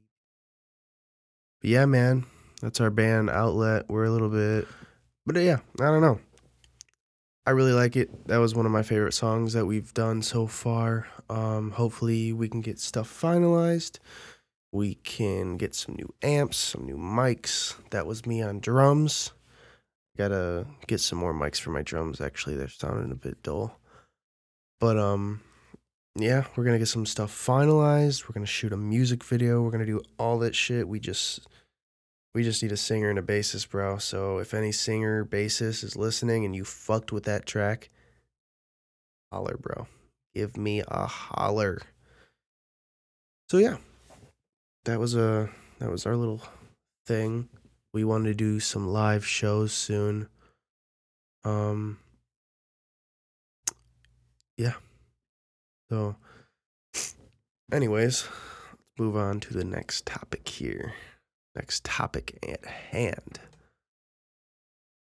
But 1.61 1.71
yeah, 1.71 1.87
man, 1.87 2.27
that's 2.61 2.81
our 2.81 2.91
band 2.91 3.31
outlet. 3.31 3.89
We're 3.89 4.05
a 4.05 4.11
little 4.11 4.29
bit, 4.29 4.67
but 5.25 5.37
yeah, 5.37 5.59
I 5.81 5.85
don't 5.85 6.03
know. 6.03 6.21
I 7.47 7.53
really 7.53 7.73
like 7.73 7.95
it. 7.97 8.27
That 8.27 8.39
was 8.39 8.57
one 8.57 8.67
of 8.67 8.73
my 8.73 8.83
favorite 8.83 9.15
songs 9.15 9.53
that 9.53 9.67
we've 9.67 9.95
done 9.95 10.21
so 10.21 10.49
far. 10.49 11.07
Um, 11.31 11.71
hopefully, 11.71 12.33
we 12.33 12.49
can 12.49 12.61
get 12.61 12.81
stuff 12.81 13.09
finalized. 13.09 14.01
We 14.73 14.97
can 14.97 15.57
get 15.57 15.75
some 15.75 15.95
new 15.95 16.13
amps, 16.23 16.57
some 16.59 16.85
new 16.85 16.97
mics. 16.97 17.75
That 17.91 18.07
was 18.07 18.27
me 18.27 18.43
on 18.43 18.61
drums. 18.61 19.33
Gotta 20.17 20.67
get 20.87 21.01
some 21.01 21.19
more 21.19 21.35
mics 21.35 21.61
for 21.61 21.71
my 21.71 21.83
drums. 21.83 22.21
Actually, 22.21 22.57
they're 22.57 22.69
sounding 22.69 23.13
a 23.13 23.17
bit 23.17 23.43
dull. 23.43 23.79
But 24.81 24.99
um 24.99 25.41
yeah, 26.19 26.45
we're 26.57 26.65
gonna 26.65 26.79
get 26.79 26.89
some 26.89 27.07
stuff 27.07 27.31
finalized. 27.31 28.25
We're 28.25 28.33
gonna 28.35 28.47
shoot 28.47 28.73
a 28.73 28.77
music 28.77 29.23
video. 29.23 29.63
We're 29.63 29.71
gonna 29.71 29.87
do 29.87 30.03
all 30.19 30.39
that 30.41 30.55
shit. 30.55 30.89
We 30.89 31.01
just 31.01 31.47
we 32.35 32.43
just 32.43 32.63
need 32.63 32.73
a 32.73 32.77
singer 32.77 33.09
and 33.09 33.19
a 33.19 33.23
bassist, 33.23 33.71
bro. 33.71 33.99
So 33.99 34.39
if 34.39 34.53
any 34.53 34.73
singer, 34.73 35.25
bassist 35.25 35.85
is 35.85 35.97
listening 35.97 36.45
and 36.45 36.55
you 36.55 36.65
fucked 36.65 37.13
with 37.13 37.25
that 37.25 37.47
track, 37.47 37.89
holler, 39.33 39.57
bro. 39.59 39.87
Give 40.35 40.57
me 40.57 40.83
a 40.87 41.07
holler. 41.07 41.81
So 43.49 43.59
yeah. 43.59 43.77
That 44.87 45.01
was 45.01 45.17
a 45.17 45.51
that 45.81 45.91
was 45.91 46.07
our 46.07 46.15
little 46.15 46.41
thing. 47.07 47.49
We 47.93 48.05
wanted 48.05 48.29
to 48.29 48.35
do 48.35 48.61
some 48.61 48.87
live 48.87 49.27
shows 49.27 49.73
soon. 49.73 50.29
Um 51.43 51.99
yeah. 54.57 54.75
So, 55.91 56.15
anyways, 57.73 58.29
let's 58.29 58.89
move 58.97 59.17
on 59.17 59.41
to 59.41 59.55
the 59.55 59.65
next 59.65 60.07
topic 60.07 60.49
here. 60.49 60.95
Next 61.57 61.83
topic 61.83 62.39
at 62.49 62.65
hand. 62.65 63.41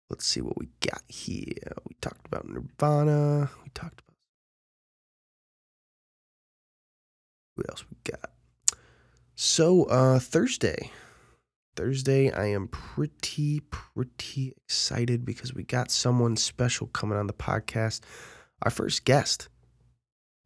Let's 0.09 0.27
see 0.27 0.43
what 0.43 0.57
we 0.57 0.69
got 0.81 1.03
here. 1.09 1.73
We 1.89 1.97
talked 2.01 2.25
about 2.25 2.49
Nirvana. 2.49 3.51
We 3.65 3.71
talked 3.75 4.01
about. 4.01 4.15
What 7.57 7.69
else 7.69 7.85
we 7.91 7.97
got? 8.13 8.36
So, 9.39 9.85
uh, 9.85 10.19
Thursday. 10.19 10.91
Thursday, 11.77 12.33
I 12.33 12.47
am 12.47 12.69
pretty, 12.69 13.61
pretty 13.61 14.55
excited 14.57 15.27
because 15.27 15.53
we 15.53 15.63
got 15.63 15.91
someone 15.91 16.37
special 16.37 16.87
coming 16.87 17.19
on 17.19 17.27
the 17.27 17.35
podcast 17.35 18.01
our 18.63 18.71
first 18.71 19.05
guest 19.05 19.49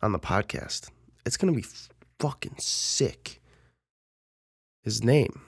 on 0.03 0.11
the 0.11 0.18
podcast. 0.18 0.88
It's 1.24 1.36
going 1.36 1.55
to 1.55 1.57
be 1.57 1.66
fucking 2.18 2.57
sick. 2.59 3.41
His 4.82 5.05
name, 5.05 5.41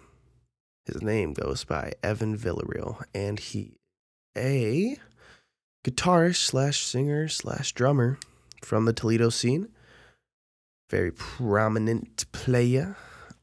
his 0.87 1.03
name 1.03 1.33
goes 1.33 1.65
by 1.65 1.95
Evan 2.01 2.39
Villarreal, 2.39 3.03
and 3.13 3.41
he 3.41 3.79
a 4.39 4.99
guitarist 5.85 6.37
slash 6.37 6.85
singer 6.85 7.27
slash 7.27 7.73
drummer 7.73 8.19
from 8.63 8.85
the 8.85 8.93
Toledo 8.93 9.31
scene. 9.31 9.69
Very 10.89 11.11
prominent 11.11 12.31
player. 12.31 12.97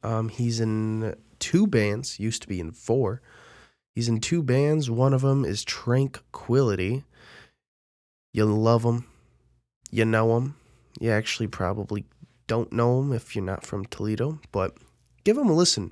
Um, 0.04 0.30
he's 0.30 0.60
in 0.60 1.16
two 1.40 1.68
bands, 1.68 2.20
used 2.20 2.42
to 2.44 2.48
be 2.48 2.60
in 2.60 2.72
four. 2.72 3.22
He's 3.96 4.08
in 4.08 4.20
two 4.20 4.44
bands. 4.44 4.90
One 4.90 5.14
of 5.14 5.22
them 5.22 5.44
is 5.44 5.64
Tranquility. 5.64 7.04
You 8.34 8.46
love 8.46 8.84
him. 8.84 9.06
You 9.92 10.06
know 10.06 10.38
him. 10.38 10.56
You 11.00 11.12
actually 11.12 11.48
probably 11.48 12.06
don't 12.48 12.72
know 12.72 13.02
him 13.02 13.14
if 13.14 13.36
you're 13.36 13.44
not 13.44 13.66
from 13.66 13.86
Toledo, 13.86 14.40
but 14.52 14.78
give 15.24 15.38
him 15.38 15.50
a 15.50 15.54
listen. 15.54 15.92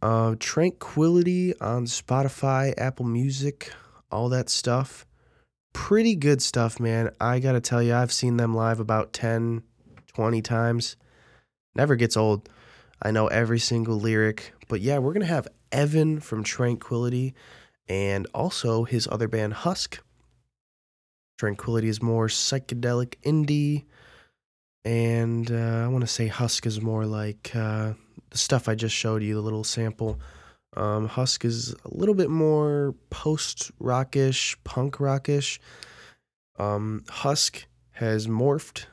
Uh, 0.00 0.34
Tranquility 0.38 1.58
on 1.60 1.86
Spotify, 1.86 2.74
Apple 2.76 3.06
Music, 3.06 3.72
all 4.10 4.28
that 4.30 4.50
stuff. 4.50 5.06
Pretty 5.72 6.14
good 6.14 6.42
stuff, 6.42 6.80
man. 6.80 7.10
I 7.20 7.38
gotta 7.38 7.60
tell 7.60 7.82
you, 7.82 7.94
I've 7.94 8.12
seen 8.12 8.36
them 8.36 8.54
live 8.54 8.80
about 8.80 9.12
10, 9.12 9.62
20 10.08 10.42
times. 10.42 10.96
Never 11.74 11.96
gets 11.96 12.16
old. 12.16 12.48
I 13.02 13.10
know 13.10 13.26
every 13.26 13.58
single 13.58 13.98
lyric. 13.98 14.54
But 14.68 14.80
yeah, 14.80 14.98
we're 14.98 15.12
gonna 15.12 15.26
have 15.26 15.48
Evan 15.70 16.20
from 16.20 16.44
Tranquility 16.44 17.34
and 17.88 18.26
also 18.32 18.84
his 18.84 19.08
other 19.10 19.28
band, 19.28 19.52
Husk 19.52 20.00
Tranquility 21.42 21.88
is 21.88 22.00
more 22.00 22.28
psychedelic 22.28 23.16
indie. 23.24 23.86
And 24.84 25.50
uh, 25.50 25.84
I 25.84 25.88
want 25.88 26.02
to 26.02 26.06
say 26.06 26.28
Husk 26.28 26.66
is 26.66 26.80
more 26.80 27.04
like 27.04 27.50
uh, 27.54 27.94
the 28.30 28.38
stuff 28.38 28.68
I 28.68 28.76
just 28.76 28.94
showed 28.94 29.24
you, 29.24 29.34
the 29.34 29.40
little 29.40 29.64
sample. 29.64 30.20
Um, 30.76 31.08
Husk 31.08 31.44
is 31.44 31.74
a 31.84 31.88
little 31.94 32.14
bit 32.14 32.30
more 32.30 32.94
post 33.10 33.72
rockish, 33.80 34.56
punk 34.62 35.00
rockish. 35.00 35.60
Um, 36.60 37.02
Husk 37.08 37.66
has 37.90 38.28
morphed 38.28 38.86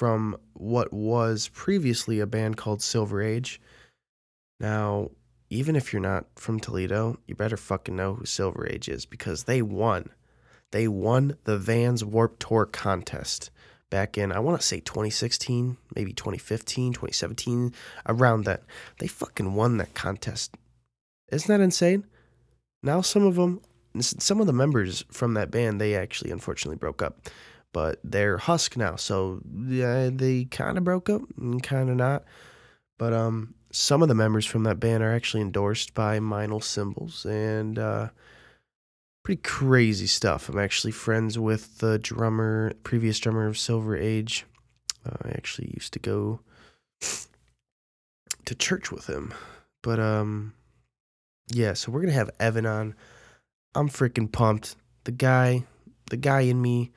from 0.00 0.34
what 0.54 0.90
was 0.94 1.48
previously 1.48 2.20
a 2.20 2.26
band 2.26 2.56
called 2.56 2.80
Silver 2.80 3.20
Age. 3.20 3.60
Now, 4.58 5.10
even 5.50 5.76
if 5.76 5.92
you're 5.92 6.00
not 6.00 6.24
from 6.36 6.58
Toledo, 6.58 7.18
you 7.26 7.34
better 7.34 7.58
fucking 7.58 7.96
know 7.96 8.14
who 8.14 8.24
Silver 8.24 8.66
Age 8.66 8.88
is 8.88 9.04
because 9.04 9.44
they 9.44 9.60
won 9.60 10.08
they 10.70 10.88
won 10.88 11.36
the 11.44 11.58
Vans 11.58 12.02
Warped 12.02 12.40
Tour 12.40 12.64
contest 12.64 13.50
back 13.90 14.16
in, 14.16 14.32
I 14.32 14.38
want 14.38 14.58
to 14.58 14.66
say 14.66 14.80
2016, 14.80 15.76
maybe 15.94 16.14
2015, 16.14 16.94
2017, 16.94 17.74
around 18.06 18.44
that. 18.44 18.62
They 19.00 19.06
fucking 19.06 19.54
won 19.54 19.76
that 19.76 19.92
contest. 19.92 20.56
Isn't 21.30 21.48
that 21.48 21.62
insane? 21.62 22.06
Now, 22.82 23.02
some 23.02 23.26
of 23.26 23.34
them, 23.34 23.60
some 24.00 24.40
of 24.40 24.46
the 24.46 24.52
members 24.54 25.04
from 25.10 25.34
that 25.34 25.50
band, 25.50 25.78
they 25.78 25.94
actually 25.94 26.30
unfortunately 26.30 26.78
broke 26.78 27.02
up, 27.02 27.28
but 27.72 27.98
they're 28.04 28.38
Husk 28.38 28.76
now. 28.76 28.96
So 28.96 29.40
yeah, 29.66 30.10
they 30.12 30.44
kind 30.44 30.78
of 30.78 30.84
broke 30.84 31.08
up 31.08 31.22
and 31.38 31.62
kind 31.62 31.90
of 31.90 31.96
not. 31.96 32.24
But 32.98 33.12
um, 33.12 33.54
some 33.72 34.02
of 34.02 34.08
the 34.08 34.14
members 34.14 34.46
from 34.46 34.64
that 34.64 34.80
band 34.80 35.02
are 35.02 35.14
actually 35.14 35.42
endorsed 35.42 35.94
by 35.94 36.18
Meinl 36.18 36.62
Cymbals, 36.62 37.24
and 37.24 37.78
uh, 37.78 38.08
pretty 39.22 39.40
crazy 39.42 40.06
stuff. 40.06 40.48
I'm 40.48 40.58
actually 40.58 40.92
friends 40.92 41.38
with 41.38 41.78
the 41.78 41.98
drummer, 41.98 42.72
previous 42.82 43.18
drummer 43.18 43.46
of 43.46 43.58
Silver 43.58 43.96
Age. 43.96 44.44
Uh, 45.06 45.16
I 45.24 45.30
actually 45.30 45.72
used 45.74 45.92
to 45.94 45.98
go 45.98 46.40
to 48.44 48.54
church 48.54 48.90
with 48.90 49.06
him. 49.08 49.32
But 49.82 49.98
um 49.98 50.52
yeah, 51.52 51.72
so 51.72 51.90
we're 51.90 52.02
to 52.06 52.12
have 52.12 52.30
Evan 52.38 52.66
on. 52.66 52.94
I'm 53.74 53.88
freaking 53.88 54.30
pumped. 54.30 54.76
The 55.04 55.12
guy, 55.12 55.64
the 56.10 56.16
guy 56.16 56.42
in 56.42 56.60
me, 56.62 56.92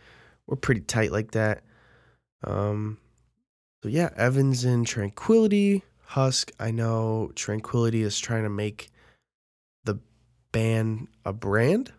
we're 0.48 0.58
pretty 0.58 0.82
tight 0.82 1.12
like 1.12 1.32
that. 1.32 1.64
Um 2.44 2.98
so 3.82 3.90
yeah, 3.90 4.10
Evan's 4.16 4.64
in 4.64 4.86
Tranquility, 4.86 5.84
Husk. 6.06 6.52
I 6.60 6.72
know 6.72 7.32
Tranquility 7.36 8.02
is 8.02 8.18
trying 8.18 8.44
to 8.44 8.50
make 8.50 8.90
the 9.84 10.00
band 10.54 11.10
a 11.26 11.34
brand 11.34 11.92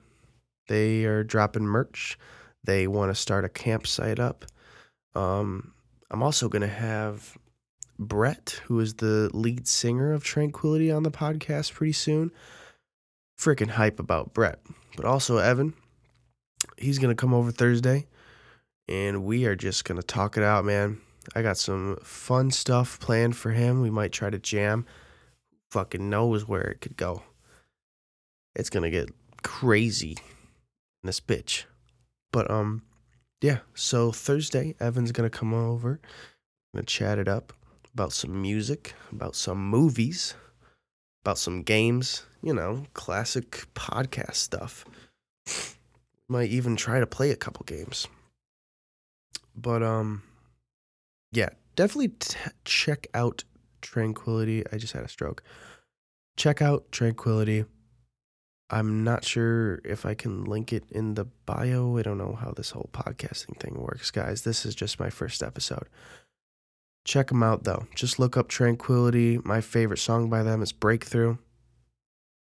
they 0.66 1.04
are 1.04 1.24
dropping 1.24 1.64
merch. 1.64 2.18
They 2.64 2.86
want 2.86 3.10
to 3.10 3.14
start 3.14 3.44
a 3.44 3.48
campsite 3.48 4.18
up. 4.18 4.44
Um, 5.14 5.74
I'm 6.10 6.22
also 6.22 6.48
going 6.48 6.62
to 6.62 6.68
have 6.68 7.36
Brett, 7.98 8.60
who 8.64 8.80
is 8.80 8.94
the 8.94 9.30
lead 9.34 9.68
singer 9.68 10.12
of 10.12 10.24
Tranquility, 10.24 10.90
on 10.90 11.02
the 11.02 11.10
podcast 11.10 11.72
pretty 11.72 11.92
soon. 11.92 12.30
Freaking 13.38 13.70
hype 13.70 14.00
about 14.00 14.32
Brett. 14.32 14.60
But 14.96 15.04
also 15.04 15.38
Evan. 15.38 15.74
He's 16.78 16.98
going 16.98 17.14
to 17.14 17.20
come 17.20 17.34
over 17.34 17.50
Thursday 17.50 18.06
and 18.88 19.24
we 19.24 19.46
are 19.46 19.56
just 19.56 19.84
going 19.84 20.00
to 20.00 20.06
talk 20.06 20.36
it 20.36 20.42
out, 20.42 20.64
man. 20.64 21.00
I 21.34 21.42
got 21.42 21.56
some 21.56 21.98
fun 22.02 22.50
stuff 22.50 23.00
planned 23.00 23.36
for 23.36 23.50
him. 23.50 23.80
We 23.80 23.90
might 23.90 24.12
try 24.12 24.30
to 24.30 24.38
jam. 24.38 24.86
Fucking 25.70 26.10
knows 26.10 26.46
where 26.46 26.62
it 26.62 26.80
could 26.80 26.96
go. 26.96 27.22
It's 28.54 28.70
going 28.70 28.84
to 28.84 28.90
get 28.90 29.10
crazy 29.42 30.16
in 31.02 31.06
this 31.06 31.20
bitch. 31.20 31.64
But 32.32 32.50
um 32.50 32.82
yeah, 33.40 33.58
so 33.74 34.10
Thursday, 34.10 34.74
Evan's 34.80 35.12
gonna 35.12 35.28
come 35.28 35.52
over, 35.52 36.00
gonna 36.72 36.86
chat 36.86 37.18
it 37.18 37.28
up 37.28 37.52
about 37.92 38.12
some 38.12 38.40
music, 38.40 38.94
about 39.12 39.36
some 39.36 39.68
movies, 39.68 40.34
about 41.22 41.36
some 41.36 41.62
games, 41.62 42.24
you 42.42 42.54
know, 42.54 42.86
classic 42.94 43.66
podcast 43.74 44.36
stuff. 44.36 44.86
Might 46.28 46.48
even 46.48 46.74
try 46.74 47.00
to 47.00 47.06
play 47.06 47.30
a 47.30 47.36
couple 47.36 47.64
games. 47.66 48.08
But 49.56 49.82
um 49.82 50.22
yeah, 51.32 51.50
definitely 51.76 52.08
t- 52.08 52.38
check 52.64 53.06
out 53.14 53.44
Tranquility. 53.82 54.64
I 54.72 54.78
just 54.78 54.94
had 54.94 55.04
a 55.04 55.08
stroke. 55.08 55.42
Check 56.36 56.62
out 56.62 56.90
Tranquility. 56.90 57.64
I'm 58.70 59.04
not 59.04 59.24
sure 59.24 59.80
if 59.84 60.06
I 60.06 60.14
can 60.14 60.44
link 60.44 60.72
it 60.72 60.84
in 60.90 61.14
the 61.14 61.26
bio. 61.46 61.98
I 61.98 62.02
don't 62.02 62.18
know 62.18 62.36
how 62.40 62.52
this 62.52 62.70
whole 62.70 62.88
podcasting 62.92 63.60
thing 63.60 63.74
works, 63.74 64.10
guys. 64.10 64.42
This 64.42 64.64
is 64.64 64.74
just 64.74 64.98
my 64.98 65.10
first 65.10 65.42
episode. 65.42 65.88
Check 67.04 67.28
them 67.28 67.42
out 67.42 67.64
though. 67.64 67.86
Just 67.94 68.18
look 68.18 68.36
up 68.36 68.48
Tranquility. 68.48 69.38
My 69.44 69.60
favorite 69.60 69.98
song 69.98 70.30
by 70.30 70.42
them 70.42 70.62
is 70.62 70.72
Breakthrough. 70.72 71.36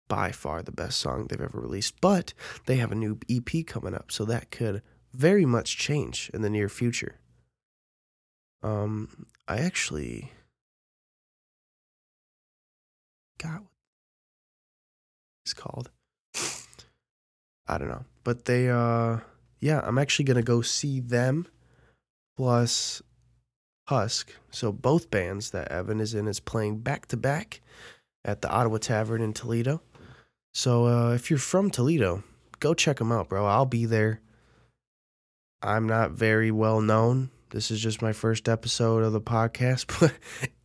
By 0.09 0.31
far 0.31 0.61
the 0.61 0.71
best 0.71 0.99
song 0.99 1.27
they've 1.27 1.39
ever 1.39 1.59
released. 1.59 2.01
But 2.01 2.33
they 2.65 2.77
have 2.77 2.91
a 2.91 2.95
new 2.95 3.17
EP 3.29 3.65
coming 3.65 3.93
up, 3.93 4.11
so 4.11 4.25
that 4.25 4.51
could 4.51 4.81
very 5.13 5.45
much 5.45 5.77
change 5.77 6.29
in 6.33 6.41
the 6.41 6.49
near 6.49 6.69
future. 6.69 7.15
Um, 8.61 9.25
I 9.47 9.57
actually 9.59 10.31
got 13.37 13.61
what 13.61 13.69
it's 15.45 15.53
called. 15.53 15.89
I 17.67 17.77
don't 17.77 17.87
know. 17.87 18.05
But 18.23 18.45
they 18.45 18.69
uh 18.69 19.19
yeah, 19.59 19.81
I'm 19.83 19.97
actually 19.97 20.25
gonna 20.25 20.41
go 20.41 20.61
see 20.61 20.99
them 20.99 21.47
plus 22.35 23.01
Husk. 23.87 24.33
So 24.51 24.71
both 24.71 25.09
bands 25.09 25.49
that 25.51 25.71
Evan 25.71 25.99
is 25.99 26.13
in 26.13 26.27
is 26.27 26.39
playing 26.39 26.79
back 26.79 27.07
to 27.07 27.17
back 27.17 27.61
at 28.23 28.41
the 28.41 28.49
Ottawa 28.49 28.77
Tavern 28.77 29.21
in 29.21 29.33
Toledo. 29.33 29.81
So 30.53 30.85
uh, 30.85 31.13
if 31.13 31.29
you're 31.29 31.39
from 31.39 31.71
Toledo, 31.71 32.23
go 32.59 32.73
check 32.73 32.97
them 32.97 33.11
out, 33.11 33.29
bro. 33.29 33.45
I'll 33.45 33.65
be 33.65 33.85
there. 33.85 34.21
I'm 35.61 35.87
not 35.87 36.11
very 36.11 36.51
well 36.51 36.81
known. 36.81 37.31
This 37.51 37.71
is 37.71 37.81
just 37.81 38.01
my 38.01 38.13
first 38.13 38.47
episode 38.47 39.03
of 39.03 39.13
the 39.13 39.21
podcast, 39.21 39.85
but 39.99 40.13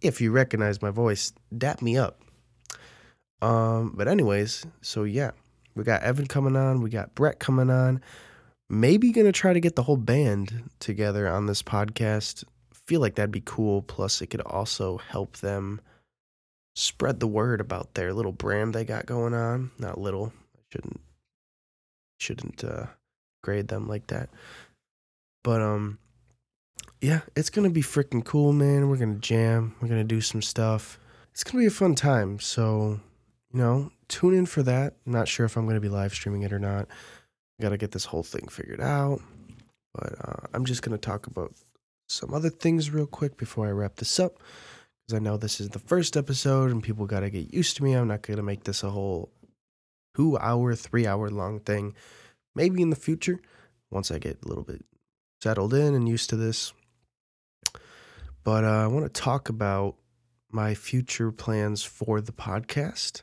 if 0.00 0.20
you 0.20 0.30
recognize 0.30 0.82
my 0.82 0.90
voice, 0.90 1.32
dap 1.56 1.82
me 1.82 1.96
up. 1.96 2.20
Um, 3.42 3.92
but 3.96 4.08
anyways, 4.08 4.64
so 4.80 5.04
yeah, 5.04 5.32
we 5.74 5.84
got 5.84 6.02
Evan 6.02 6.26
coming 6.26 6.56
on, 6.56 6.82
we 6.82 6.90
got 6.90 7.14
Brett 7.14 7.38
coming 7.38 7.70
on. 7.70 8.00
Maybe 8.70 9.12
gonna 9.12 9.32
try 9.32 9.52
to 9.52 9.60
get 9.60 9.76
the 9.76 9.82
whole 9.82 9.96
band 9.96 10.70
together 10.78 11.28
on 11.28 11.46
this 11.46 11.62
podcast 11.62 12.44
feel 12.86 13.00
like 13.00 13.14
that'd 13.14 13.30
be 13.30 13.42
cool. 13.44 13.82
Plus, 13.82 14.20
it 14.20 14.28
could 14.28 14.40
also 14.42 14.98
help 14.98 15.38
them 15.38 15.80
spread 16.74 17.20
the 17.20 17.26
word 17.26 17.60
about 17.60 17.94
their 17.94 18.12
little 18.12 18.32
brand 18.32 18.74
they 18.74 18.84
got 18.84 19.06
going 19.06 19.34
on. 19.34 19.70
Not 19.78 20.00
little. 20.00 20.32
I 20.56 20.60
shouldn't 20.70 21.00
shouldn't 22.18 22.64
uh, 22.64 22.86
grade 23.42 23.68
them 23.68 23.88
like 23.88 24.06
that. 24.08 24.30
But 25.44 25.60
um, 25.60 25.98
yeah, 27.00 27.20
it's 27.36 27.50
gonna 27.50 27.70
be 27.70 27.82
freaking 27.82 28.24
cool, 28.24 28.52
man. 28.52 28.88
We're 28.88 28.96
gonna 28.96 29.16
jam. 29.16 29.76
We're 29.80 29.88
gonna 29.88 30.02
do 30.02 30.20
some 30.20 30.42
stuff. 30.42 30.98
It's 31.30 31.44
gonna 31.44 31.60
be 31.60 31.66
a 31.66 31.70
fun 31.70 31.94
time. 31.94 32.40
So, 32.40 32.98
you 33.52 33.60
know, 33.60 33.92
tune 34.08 34.34
in 34.34 34.46
for 34.46 34.64
that. 34.64 34.94
I'm 35.06 35.12
not 35.12 35.28
sure 35.28 35.46
if 35.46 35.56
I'm 35.56 35.66
gonna 35.66 35.80
be 35.80 35.88
live 35.88 36.14
streaming 36.14 36.42
it 36.42 36.52
or 36.52 36.58
not. 36.58 36.88
I 37.60 37.62
Got 37.62 37.68
to 37.68 37.76
get 37.76 37.92
this 37.92 38.06
whole 38.06 38.24
thing 38.24 38.48
figured 38.48 38.80
out. 38.80 39.20
But 39.94 40.14
uh, 40.20 40.46
I'm 40.52 40.64
just 40.64 40.82
gonna 40.82 40.98
talk 40.98 41.28
about 41.28 41.54
some 42.08 42.34
other 42.34 42.50
things 42.50 42.90
real 42.90 43.06
quick 43.06 43.36
before 43.36 43.68
I 43.68 43.70
wrap 43.70 43.96
this 43.96 44.18
up. 44.18 44.38
Because 45.06 45.20
I 45.20 45.22
know 45.22 45.36
this 45.36 45.60
is 45.60 45.68
the 45.68 45.78
first 45.78 46.16
episode 46.16 46.70
and 46.70 46.82
people 46.82 47.06
got 47.06 47.20
to 47.20 47.30
get 47.30 47.52
used 47.52 47.76
to 47.76 47.84
me. 47.84 47.92
I'm 47.92 48.08
not 48.08 48.22
going 48.22 48.38
to 48.38 48.42
make 48.42 48.64
this 48.64 48.82
a 48.82 48.90
whole 48.90 49.30
two 50.16 50.38
hour, 50.38 50.74
three 50.74 51.06
hour 51.06 51.28
long 51.28 51.60
thing. 51.60 51.94
Maybe 52.54 52.80
in 52.80 52.88
the 52.88 52.96
future, 52.96 53.40
once 53.90 54.10
I 54.10 54.18
get 54.18 54.38
a 54.42 54.48
little 54.48 54.64
bit 54.64 54.82
settled 55.42 55.74
in 55.74 55.94
and 55.94 56.08
used 56.08 56.30
to 56.30 56.36
this. 56.36 56.72
But 58.44 58.64
uh, 58.64 58.84
I 58.84 58.86
want 58.86 59.06
to 59.06 59.20
talk 59.20 59.48
about 59.48 59.96
my 60.50 60.74
future 60.74 61.32
plans 61.32 61.82
for 61.82 62.20
the 62.20 62.32
podcast 62.32 63.22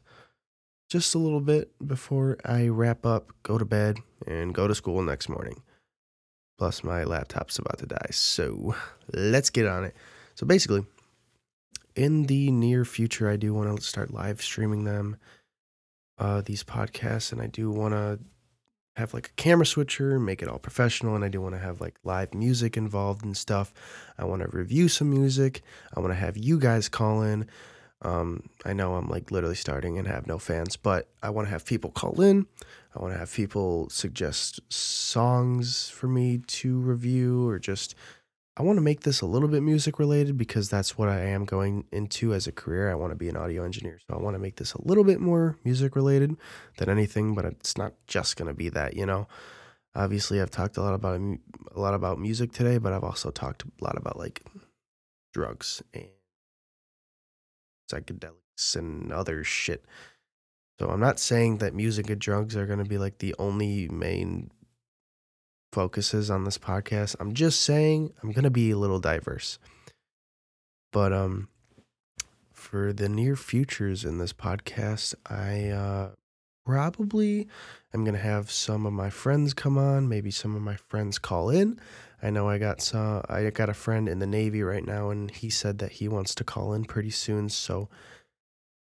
just 0.91 1.15
a 1.15 1.17
little 1.17 1.39
bit 1.39 1.71
before 1.87 2.37
I 2.43 2.67
wrap 2.67 3.05
up, 3.05 3.31
go 3.43 3.57
to 3.57 3.63
bed, 3.63 3.99
and 4.27 4.53
go 4.53 4.67
to 4.67 4.75
school 4.75 5.01
next 5.01 5.29
morning. 5.29 5.63
Plus, 6.57 6.83
my 6.83 7.05
laptop's 7.05 7.57
about 7.57 7.77
to 7.77 7.85
die. 7.85 8.09
So 8.11 8.75
let's 9.13 9.49
get 9.49 9.67
on 9.67 9.85
it. 9.85 9.95
So 10.35 10.45
basically, 10.45 10.85
in 11.95 12.23
the 12.23 12.51
near 12.51 12.83
future, 12.83 13.29
I 13.29 13.37
do 13.37 13.53
want 13.53 13.73
to 13.73 13.81
start 13.81 14.13
live 14.13 14.41
streaming 14.41 14.83
them, 14.83 15.15
uh, 16.17 16.41
these 16.41 16.63
podcasts, 16.63 17.31
and 17.31 17.41
I 17.41 17.47
do 17.47 17.71
want 17.71 17.93
to 17.93 18.19
have 18.97 19.13
like 19.13 19.27
a 19.27 19.33
camera 19.33 19.65
switcher, 19.65 20.19
make 20.19 20.41
it 20.41 20.47
all 20.47 20.59
professional, 20.59 21.15
and 21.15 21.23
I 21.23 21.29
do 21.29 21.41
want 21.41 21.55
to 21.55 21.59
have 21.59 21.79
like 21.79 21.95
live 22.03 22.33
music 22.33 22.75
involved 22.75 23.23
and 23.23 23.35
stuff. 23.35 23.73
I 24.17 24.25
want 24.25 24.41
to 24.41 24.49
review 24.49 24.89
some 24.89 25.09
music. 25.09 25.61
I 25.95 25.99
want 25.99 26.11
to 26.11 26.19
have 26.19 26.37
you 26.37 26.59
guys 26.59 26.89
call 26.89 27.21
in. 27.21 27.47
Um, 28.03 28.49
I 28.65 28.73
know 28.73 28.95
I'm 28.95 29.07
like 29.07 29.31
literally 29.31 29.55
starting 29.55 29.97
and 29.97 30.07
have 30.07 30.27
no 30.27 30.39
fans, 30.39 30.75
but 30.75 31.07
I 31.21 31.29
want 31.29 31.47
to 31.47 31.51
have 31.51 31.65
people 31.65 31.91
call 31.91 32.19
in. 32.21 32.47
I 32.95 33.01
want 33.01 33.13
to 33.13 33.19
have 33.19 33.31
people 33.31 33.89
suggest 33.89 34.59
songs 34.71 35.89
for 35.89 36.07
me 36.07 36.39
to 36.39 36.79
review 36.79 37.47
or 37.47 37.59
just 37.59 37.95
I 38.61 38.63
want 38.63 38.77
to 38.77 38.81
make 38.81 38.99
this 39.01 39.21
a 39.21 39.25
little 39.25 39.47
bit 39.47 39.63
music 39.63 39.97
related 39.97 40.37
because 40.37 40.69
that's 40.69 40.95
what 40.95 41.09
I 41.09 41.21
am 41.21 41.45
going 41.45 41.85
into 41.91 42.31
as 42.35 42.45
a 42.45 42.51
career. 42.51 42.91
I 42.91 42.93
want 42.93 43.11
to 43.11 43.15
be 43.15 43.27
an 43.27 43.35
audio 43.35 43.63
engineer. 43.63 43.97
So 44.07 44.15
I 44.15 44.21
want 44.21 44.35
to 44.35 44.39
make 44.39 44.57
this 44.57 44.73
a 44.75 44.87
little 44.87 45.03
bit 45.03 45.19
more 45.19 45.57
music 45.63 45.95
related 45.95 46.37
than 46.77 46.87
anything, 46.87 47.33
but 47.33 47.43
it's 47.43 47.75
not 47.75 47.93
just 48.05 48.37
going 48.37 48.49
to 48.49 48.53
be 48.53 48.69
that, 48.69 48.95
you 48.95 49.07
know. 49.07 49.27
Obviously, 49.95 50.39
I've 50.39 50.51
talked 50.51 50.77
a 50.77 50.83
lot 50.83 50.93
about 50.93 51.19
a 51.19 51.79
lot 51.79 51.95
about 51.95 52.19
music 52.19 52.51
today, 52.51 52.77
but 52.77 52.93
I've 52.93 53.03
also 53.03 53.31
talked 53.31 53.63
a 53.63 53.83
lot 53.83 53.97
about 53.97 54.19
like 54.19 54.45
drugs 55.33 55.81
and 55.95 56.05
psychedelics 57.91 58.75
and 58.75 59.11
other 59.11 59.43
shit. 59.43 59.85
So 60.77 60.89
I'm 60.89 60.99
not 60.99 61.19
saying 61.19 61.57
that 61.57 61.73
music 61.73 62.11
and 62.11 62.21
drugs 62.21 62.55
are 62.55 62.67
going 62.67 62.77
to 62.77 62.85
be 62.85 62.99
like 62.99 63.17
the 63.17 63.33
only 63.39 63.89
main 63.89 64.51
focuses 65.71 66.29
on 66.29 66.43
this 66.43 66.57
podcast. 66.57 67.15
I'm 67.19 67.33
just 67.33 67.61
saying 67.61 68.13
I'm 68.21 68.31
going 68.31 68.43
to 68.43 68.49
be 68.49 68.71
a 68.71 68.77
little 68.77 68.99
diverse. 68.99 69.59
But 70.91 71.13
um 71.13 71.47
for 72.51 72.93
the 72.93 73.09
near 73.09 73.35
futures 73.35 74.05
in 74.05 74.17
this 74.17 74.33
podcast, 74.33 75.15
I 75.25 75.69
uh 75.69 76.09
probably 76.65 77.47
am 77.93 78.03
going 78.03 78.15
to 78.15 78.21
have 78.21 78.51
some 78.51 78.85
of 78.85 78.93
my 78.93 79.09
friends 79.09 79.53
come 79.53 79.77
on, 79.77 80.07
maybe 80.07 80.29
some 80.31 80.55
of 80.55 80.61
my 80.61 80.75
friends 80.75 81.17
call 81.17 81.49
in. 81.49 81.79
I 82.21 82.29
know 82.29 82.47
I 82.47 82.59
got 82.59 82.81
some 82.81 83.23
I 83.29 83.49
got 83.49 83.69
a 83.69 83.73
friend 83.73 84.07
in 84.07 84.19
the 84.19 84.27
Navy 84.27 84.61
right 84.61 84.85
now 84.85 85.09
and 85.09 85.31
he 85.31 85.49
said 85.49 85.79
that 85.79 85.93
he 85.93 86.07
wants 86.07 86.35
to 86.35 86.43
call 86.43 86.73
in 86.73 86.85
pretty 86.85 87.09
soon, 87.09 87.49
so 87.49 87.89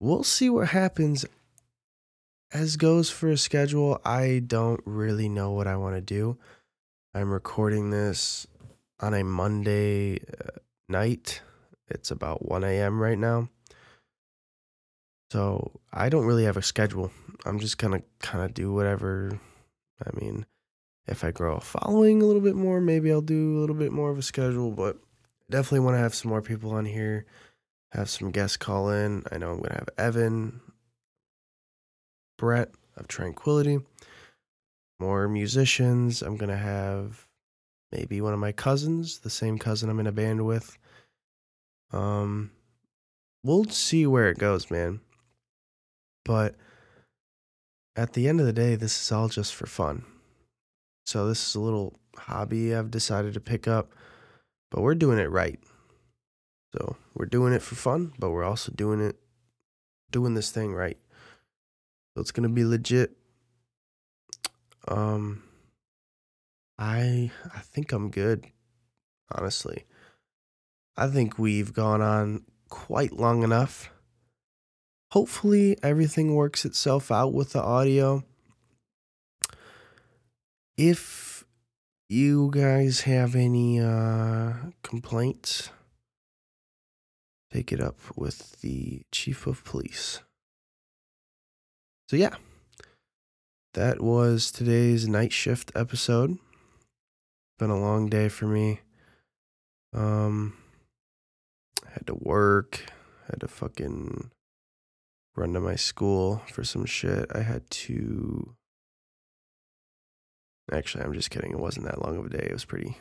we'll 0.01 0.25
see 0.25 0.51
what 0.51 0.69
happens. 0.69 1.25
As 2.53 2.77
goes 2.77 3.11
for 3.11 3.31
a 3.31 3.37
schedule, 3.37 4.01
I 4.05 4.43
don't 4.45 4.81
really 4.85 5.29
know 5.29 5.53
what 5.53 5.69
I 5.69 5.77
want 5.77 5.95
to 5.95 6.01
do. 6.01 6.37
I'm 7.13 7.33
recording 7.33 7.91
this 7.91 8.47
on 9.01 9.15
a 9.15 9.25
Monday 9.25 10.19
uh, 10.19 10.61
night. 10.89 11.43
It's 11.89 12.13
about 12.13 12.49
1 12.49 12.63
a.m. 12.63 13.01
right 13.01 13.19
now. 13.19 13.49
So 15.33 15.81
I 15.93 16.09
don't 16.09 16.27
really 16.27 16.45
have 16.45 16.57
a 16.57 16.63
schedule. 16.63 17.11
I'm 17.45 17.59
just 17.59 17.79
going 17.79 18.01
to 18.01 18.07
kind 18.21 18.45
of 18.45 18.55
do 18.55 18.73
whatever. 18.73 19.41
I 20.07 20.21
mean, 20.21 20.47
if 21.09 21.25
I 21.25 21.33
grow 21.33 21.57
a 21.57 21.61
following 21.61 22.23
a 22.23 22.27
little 22.27 22.43
bit 22.43 22.55
more, 22.55 22.81
maybe 22.81 23.11
I'll 23.11 23.23
do 23.23 23.59
a 23.59 23.61
little 23.61 23.75
bit 23.75 23.91
more 23.91 24.13
of 24.13 24.19
a 24.19 24.23
schedule, 24.23 24.71
but 24.71 24.97
definitely 25.51 25.81
want 25.81 25.97
to 25.97 26.01
have 26.01 26.15
some 26.15 26.31
more 26.31 26.43
people 26.43 26.71
on 26.71 26.85
here, 26.85 27.27
have 27.91 28.09
some 28.09 28.31
guests 28.31 28.57
call 28.57 28.91
in. 28.91 29.25
I 29.33 29.39
know 29.39 29.51
I'm 29.51 29.59
going 29.59 29.71
to 29.71 29.79
have 29.79 29.89
Evan, 29.99 30.61
Brett 32.39 32.71
of 32.97 33.09
Tranquility, 33.09 33.81
more 35.01 35.29
musicians. 35.29 36.23
I'm 36.23 36.37
going 36.37 36.51
to 36.51 36.57
have 36.57 37.27
maybe 37.91 38.21
one 38.21 38.35
of 38.35 38.39
my 38.39 38.53
cousins, 38.53 39.19
the 39.19 39.31
same 39.31 39.59
cousin 39.59 39.91
I'm 39.91 40.01
in 40.01 40.07
a 40.07 40.13
band 40.13 40.47
with. 40.47 40.79
Um, 41.93 42.53
we'll 43.43 43.65
see 43.65 44.07
where 44.07 44.31
it 44.31 44.39
goes, 44.39 44.71
man. 44.71 45.01
But 46.25 46.55
at 47.97 48.13
the 48.13 48.29
end 48.29 48.41
of 48.41 48.47
the 48.47 48.53
day, 48.53 48.77
this 48.77 49.01
is 49.01 49.11
all 49.11 49.29
just 49.29 49.55
for 49.55 49.67
fun. 49.67 50.05
So 51.07 51.27
this 51.27 51.49
is 51.49 51.55
a 51.55 51.61
little 51.61 51.99
hobby 52.17 52.75
I've 52.75 52.91
decided 52.91 53.35
to 53.35 53.41
pick 53.41 53.67
up, 53.67 53.93
but 54.71 54.83
we're 54.83 54.95
doing 54.95 55.19
it 55.19 55.31
right. 55.31 55.59
So 56.73 56.97
we're 57.15 57.27
doing 57.27 57.53
it 57.53 57.63
for 57.63 57.75
fun, 57.75 58.13
but 58.19 58.31
we're 58.31 58.45
also 58.45 58.71
doing 58.73 59.01
it, 59.01 59.17
doing 60.13 60.35
this 60.35 60.51
thing 60.51 60.73
right. 60.73 60.99
So 62.15 62.21
it's 62.21 62.31
gonna 62.31 62.49
be 62.49 62.65
legit. 62.65 63.17
Um, 64.89 65.43
I 66.79 67.31
I 67.55 67.59
think 67.61 67.93
I'm 67.93 68.11
good, 68.11 68.47
honestly. 69.31 69.85
I 70.97 71.09
think 71.09 71.39
we've 71.39 71.73
gone 71.73 72.01
on 72.01 72.45
quite 72.69 73.13
long 73.13 73.43
enough. 73.43 73.91
Hopefully 75.13 75.77
everything 75.83 76.35
works 76.35 76.65
itself 76.65 77.11
out 77.11 77.33
with 77.33 77.53
the 77.53 77.63
audio. 77.63 78.25
If 80.77 81.45
you 82.09 82.51
guys 82.53 83.03
have 83.03 83.35
any 83.35 83.81
uh 83.81 84.55
complaints, 84.83 85.71
take 87.53 87.73
it 87.73 87.81
up 87.81 87.99
with 88.17 88.61
the 88.61 89.03
chief 89.13 89.47
of 89.47 89.65
police. 89.65 90.21
So 92.09 92.17
yeah. 92.17 92.37
That 93.75 94.01
was 94.01 94.51
today's 94.51 95.07
night 95.07 95.33
shift 95.33 95.71
episode. 95.77 96.39
Been 97.61 97.71
a 97.71 97.79
long 97.79 98.09
day 98.09 98.29
for 98.29 98.47
me. 98.47 98.81
Um 99.95 100.55
had 101.93 102.07
to 102.09 102.15
work, 102.15 102.85
had 103.29 103.41
to 103.41 103.49
fucking 103.49 104.31
run 105.37 105.53
to 105.53 105.61
my 105.61 105.77
school 105.77 106.43
for 106.53 106.65
some 106.65 106.85
shit. 106.85 107.31
I 107.33 107.43
had 107.43 107.71
to 107.71 108.57
Actually, 110.73 111.05
I'm 111.05 111.15
just 111.15 111.31
kidding. 111.31 111.53
It 111.53 111.59
wasn't 111.61 111.87
that 111.87 112.03
long 112.03 112.17
of 112.17 112.27
a 112.27 112.29
day. 112.29 112.47
It 112.51 112.53
was 112.53 112.65
pretty 112.65 112.99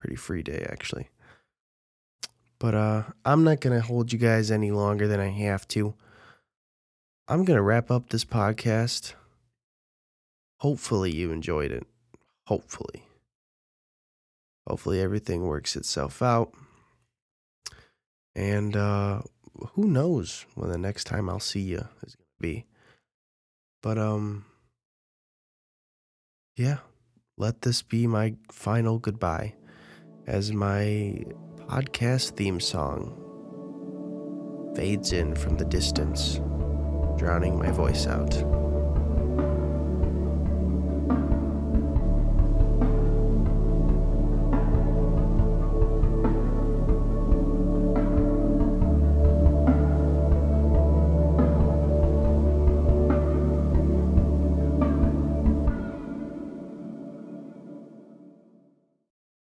pretty 0.00 0.16
free 0.16 0.42
day 0.42 0.66
actually. 0.70 1.10
But 2.58 2.74
uh 2.74 3.02
I'm 3.26 3.44
not 3.44 3.60
to 3.78 3.82
hold 3.82 4.10
you 4.10 4.18
guys 4.18 4.50
any 4.50 4.70
longer 4.70 5.06
than 5.06 5.20
I 5.20 5.28
have 5.28 5.68
to. 5.68 5.94
I'm 7.28 7.44
to 7.58 7.62
wrap 7.62 7.90
up 7.90 8.08
this 8.08 8.24
podcast. 8.24 9.12
Hopefully 10.60 11.14
you 11.14 11.30
enjoyed 11.30 11.70
it. 11.70 11.86
Hopefully. 12.46 13.04
Hopefully 14.66 15.00
everything 15.00 15.42
works 15.42 15.76
itself 15.76 16.22
out. 16.22 16.52
And 18.34 18.76
uh 18.76 19.22
who 19.72 19.88
knows 19.88 20.46
when 20.54 20.70
the 20.70 20.78
next 20.78 21.04
time 21.04 21.28
I'll 21.30 21.40
see 21.40 21.60
you 21.60 21.88
is 22.06 22.14
going 22.14 22.26
to 22.26 22.40
be. 22.40 22.66
But 23.82 23.98
um 23.98 24.44
yeah, 26.56 26.78
let 27.36 27.62
this 27.62 27.82
be 27.82 28.06
my 28.06 28.34
final 28.50 28.98
goodbye 28.98 29.54
as 30.26 30.52
my 30.52 31.24
podcast 31.68 32.36
theme 32.36 32.60
song 32.60 33.22
fades 34.74 35.12
in 35.12 35.34
from 35.34 35.56
the 35.56 35.64
distance, 35.64 36.40
drowning 37.16 37.58
my 37.58 37.70
voice 37.70 38.06
out. 38.06 38.65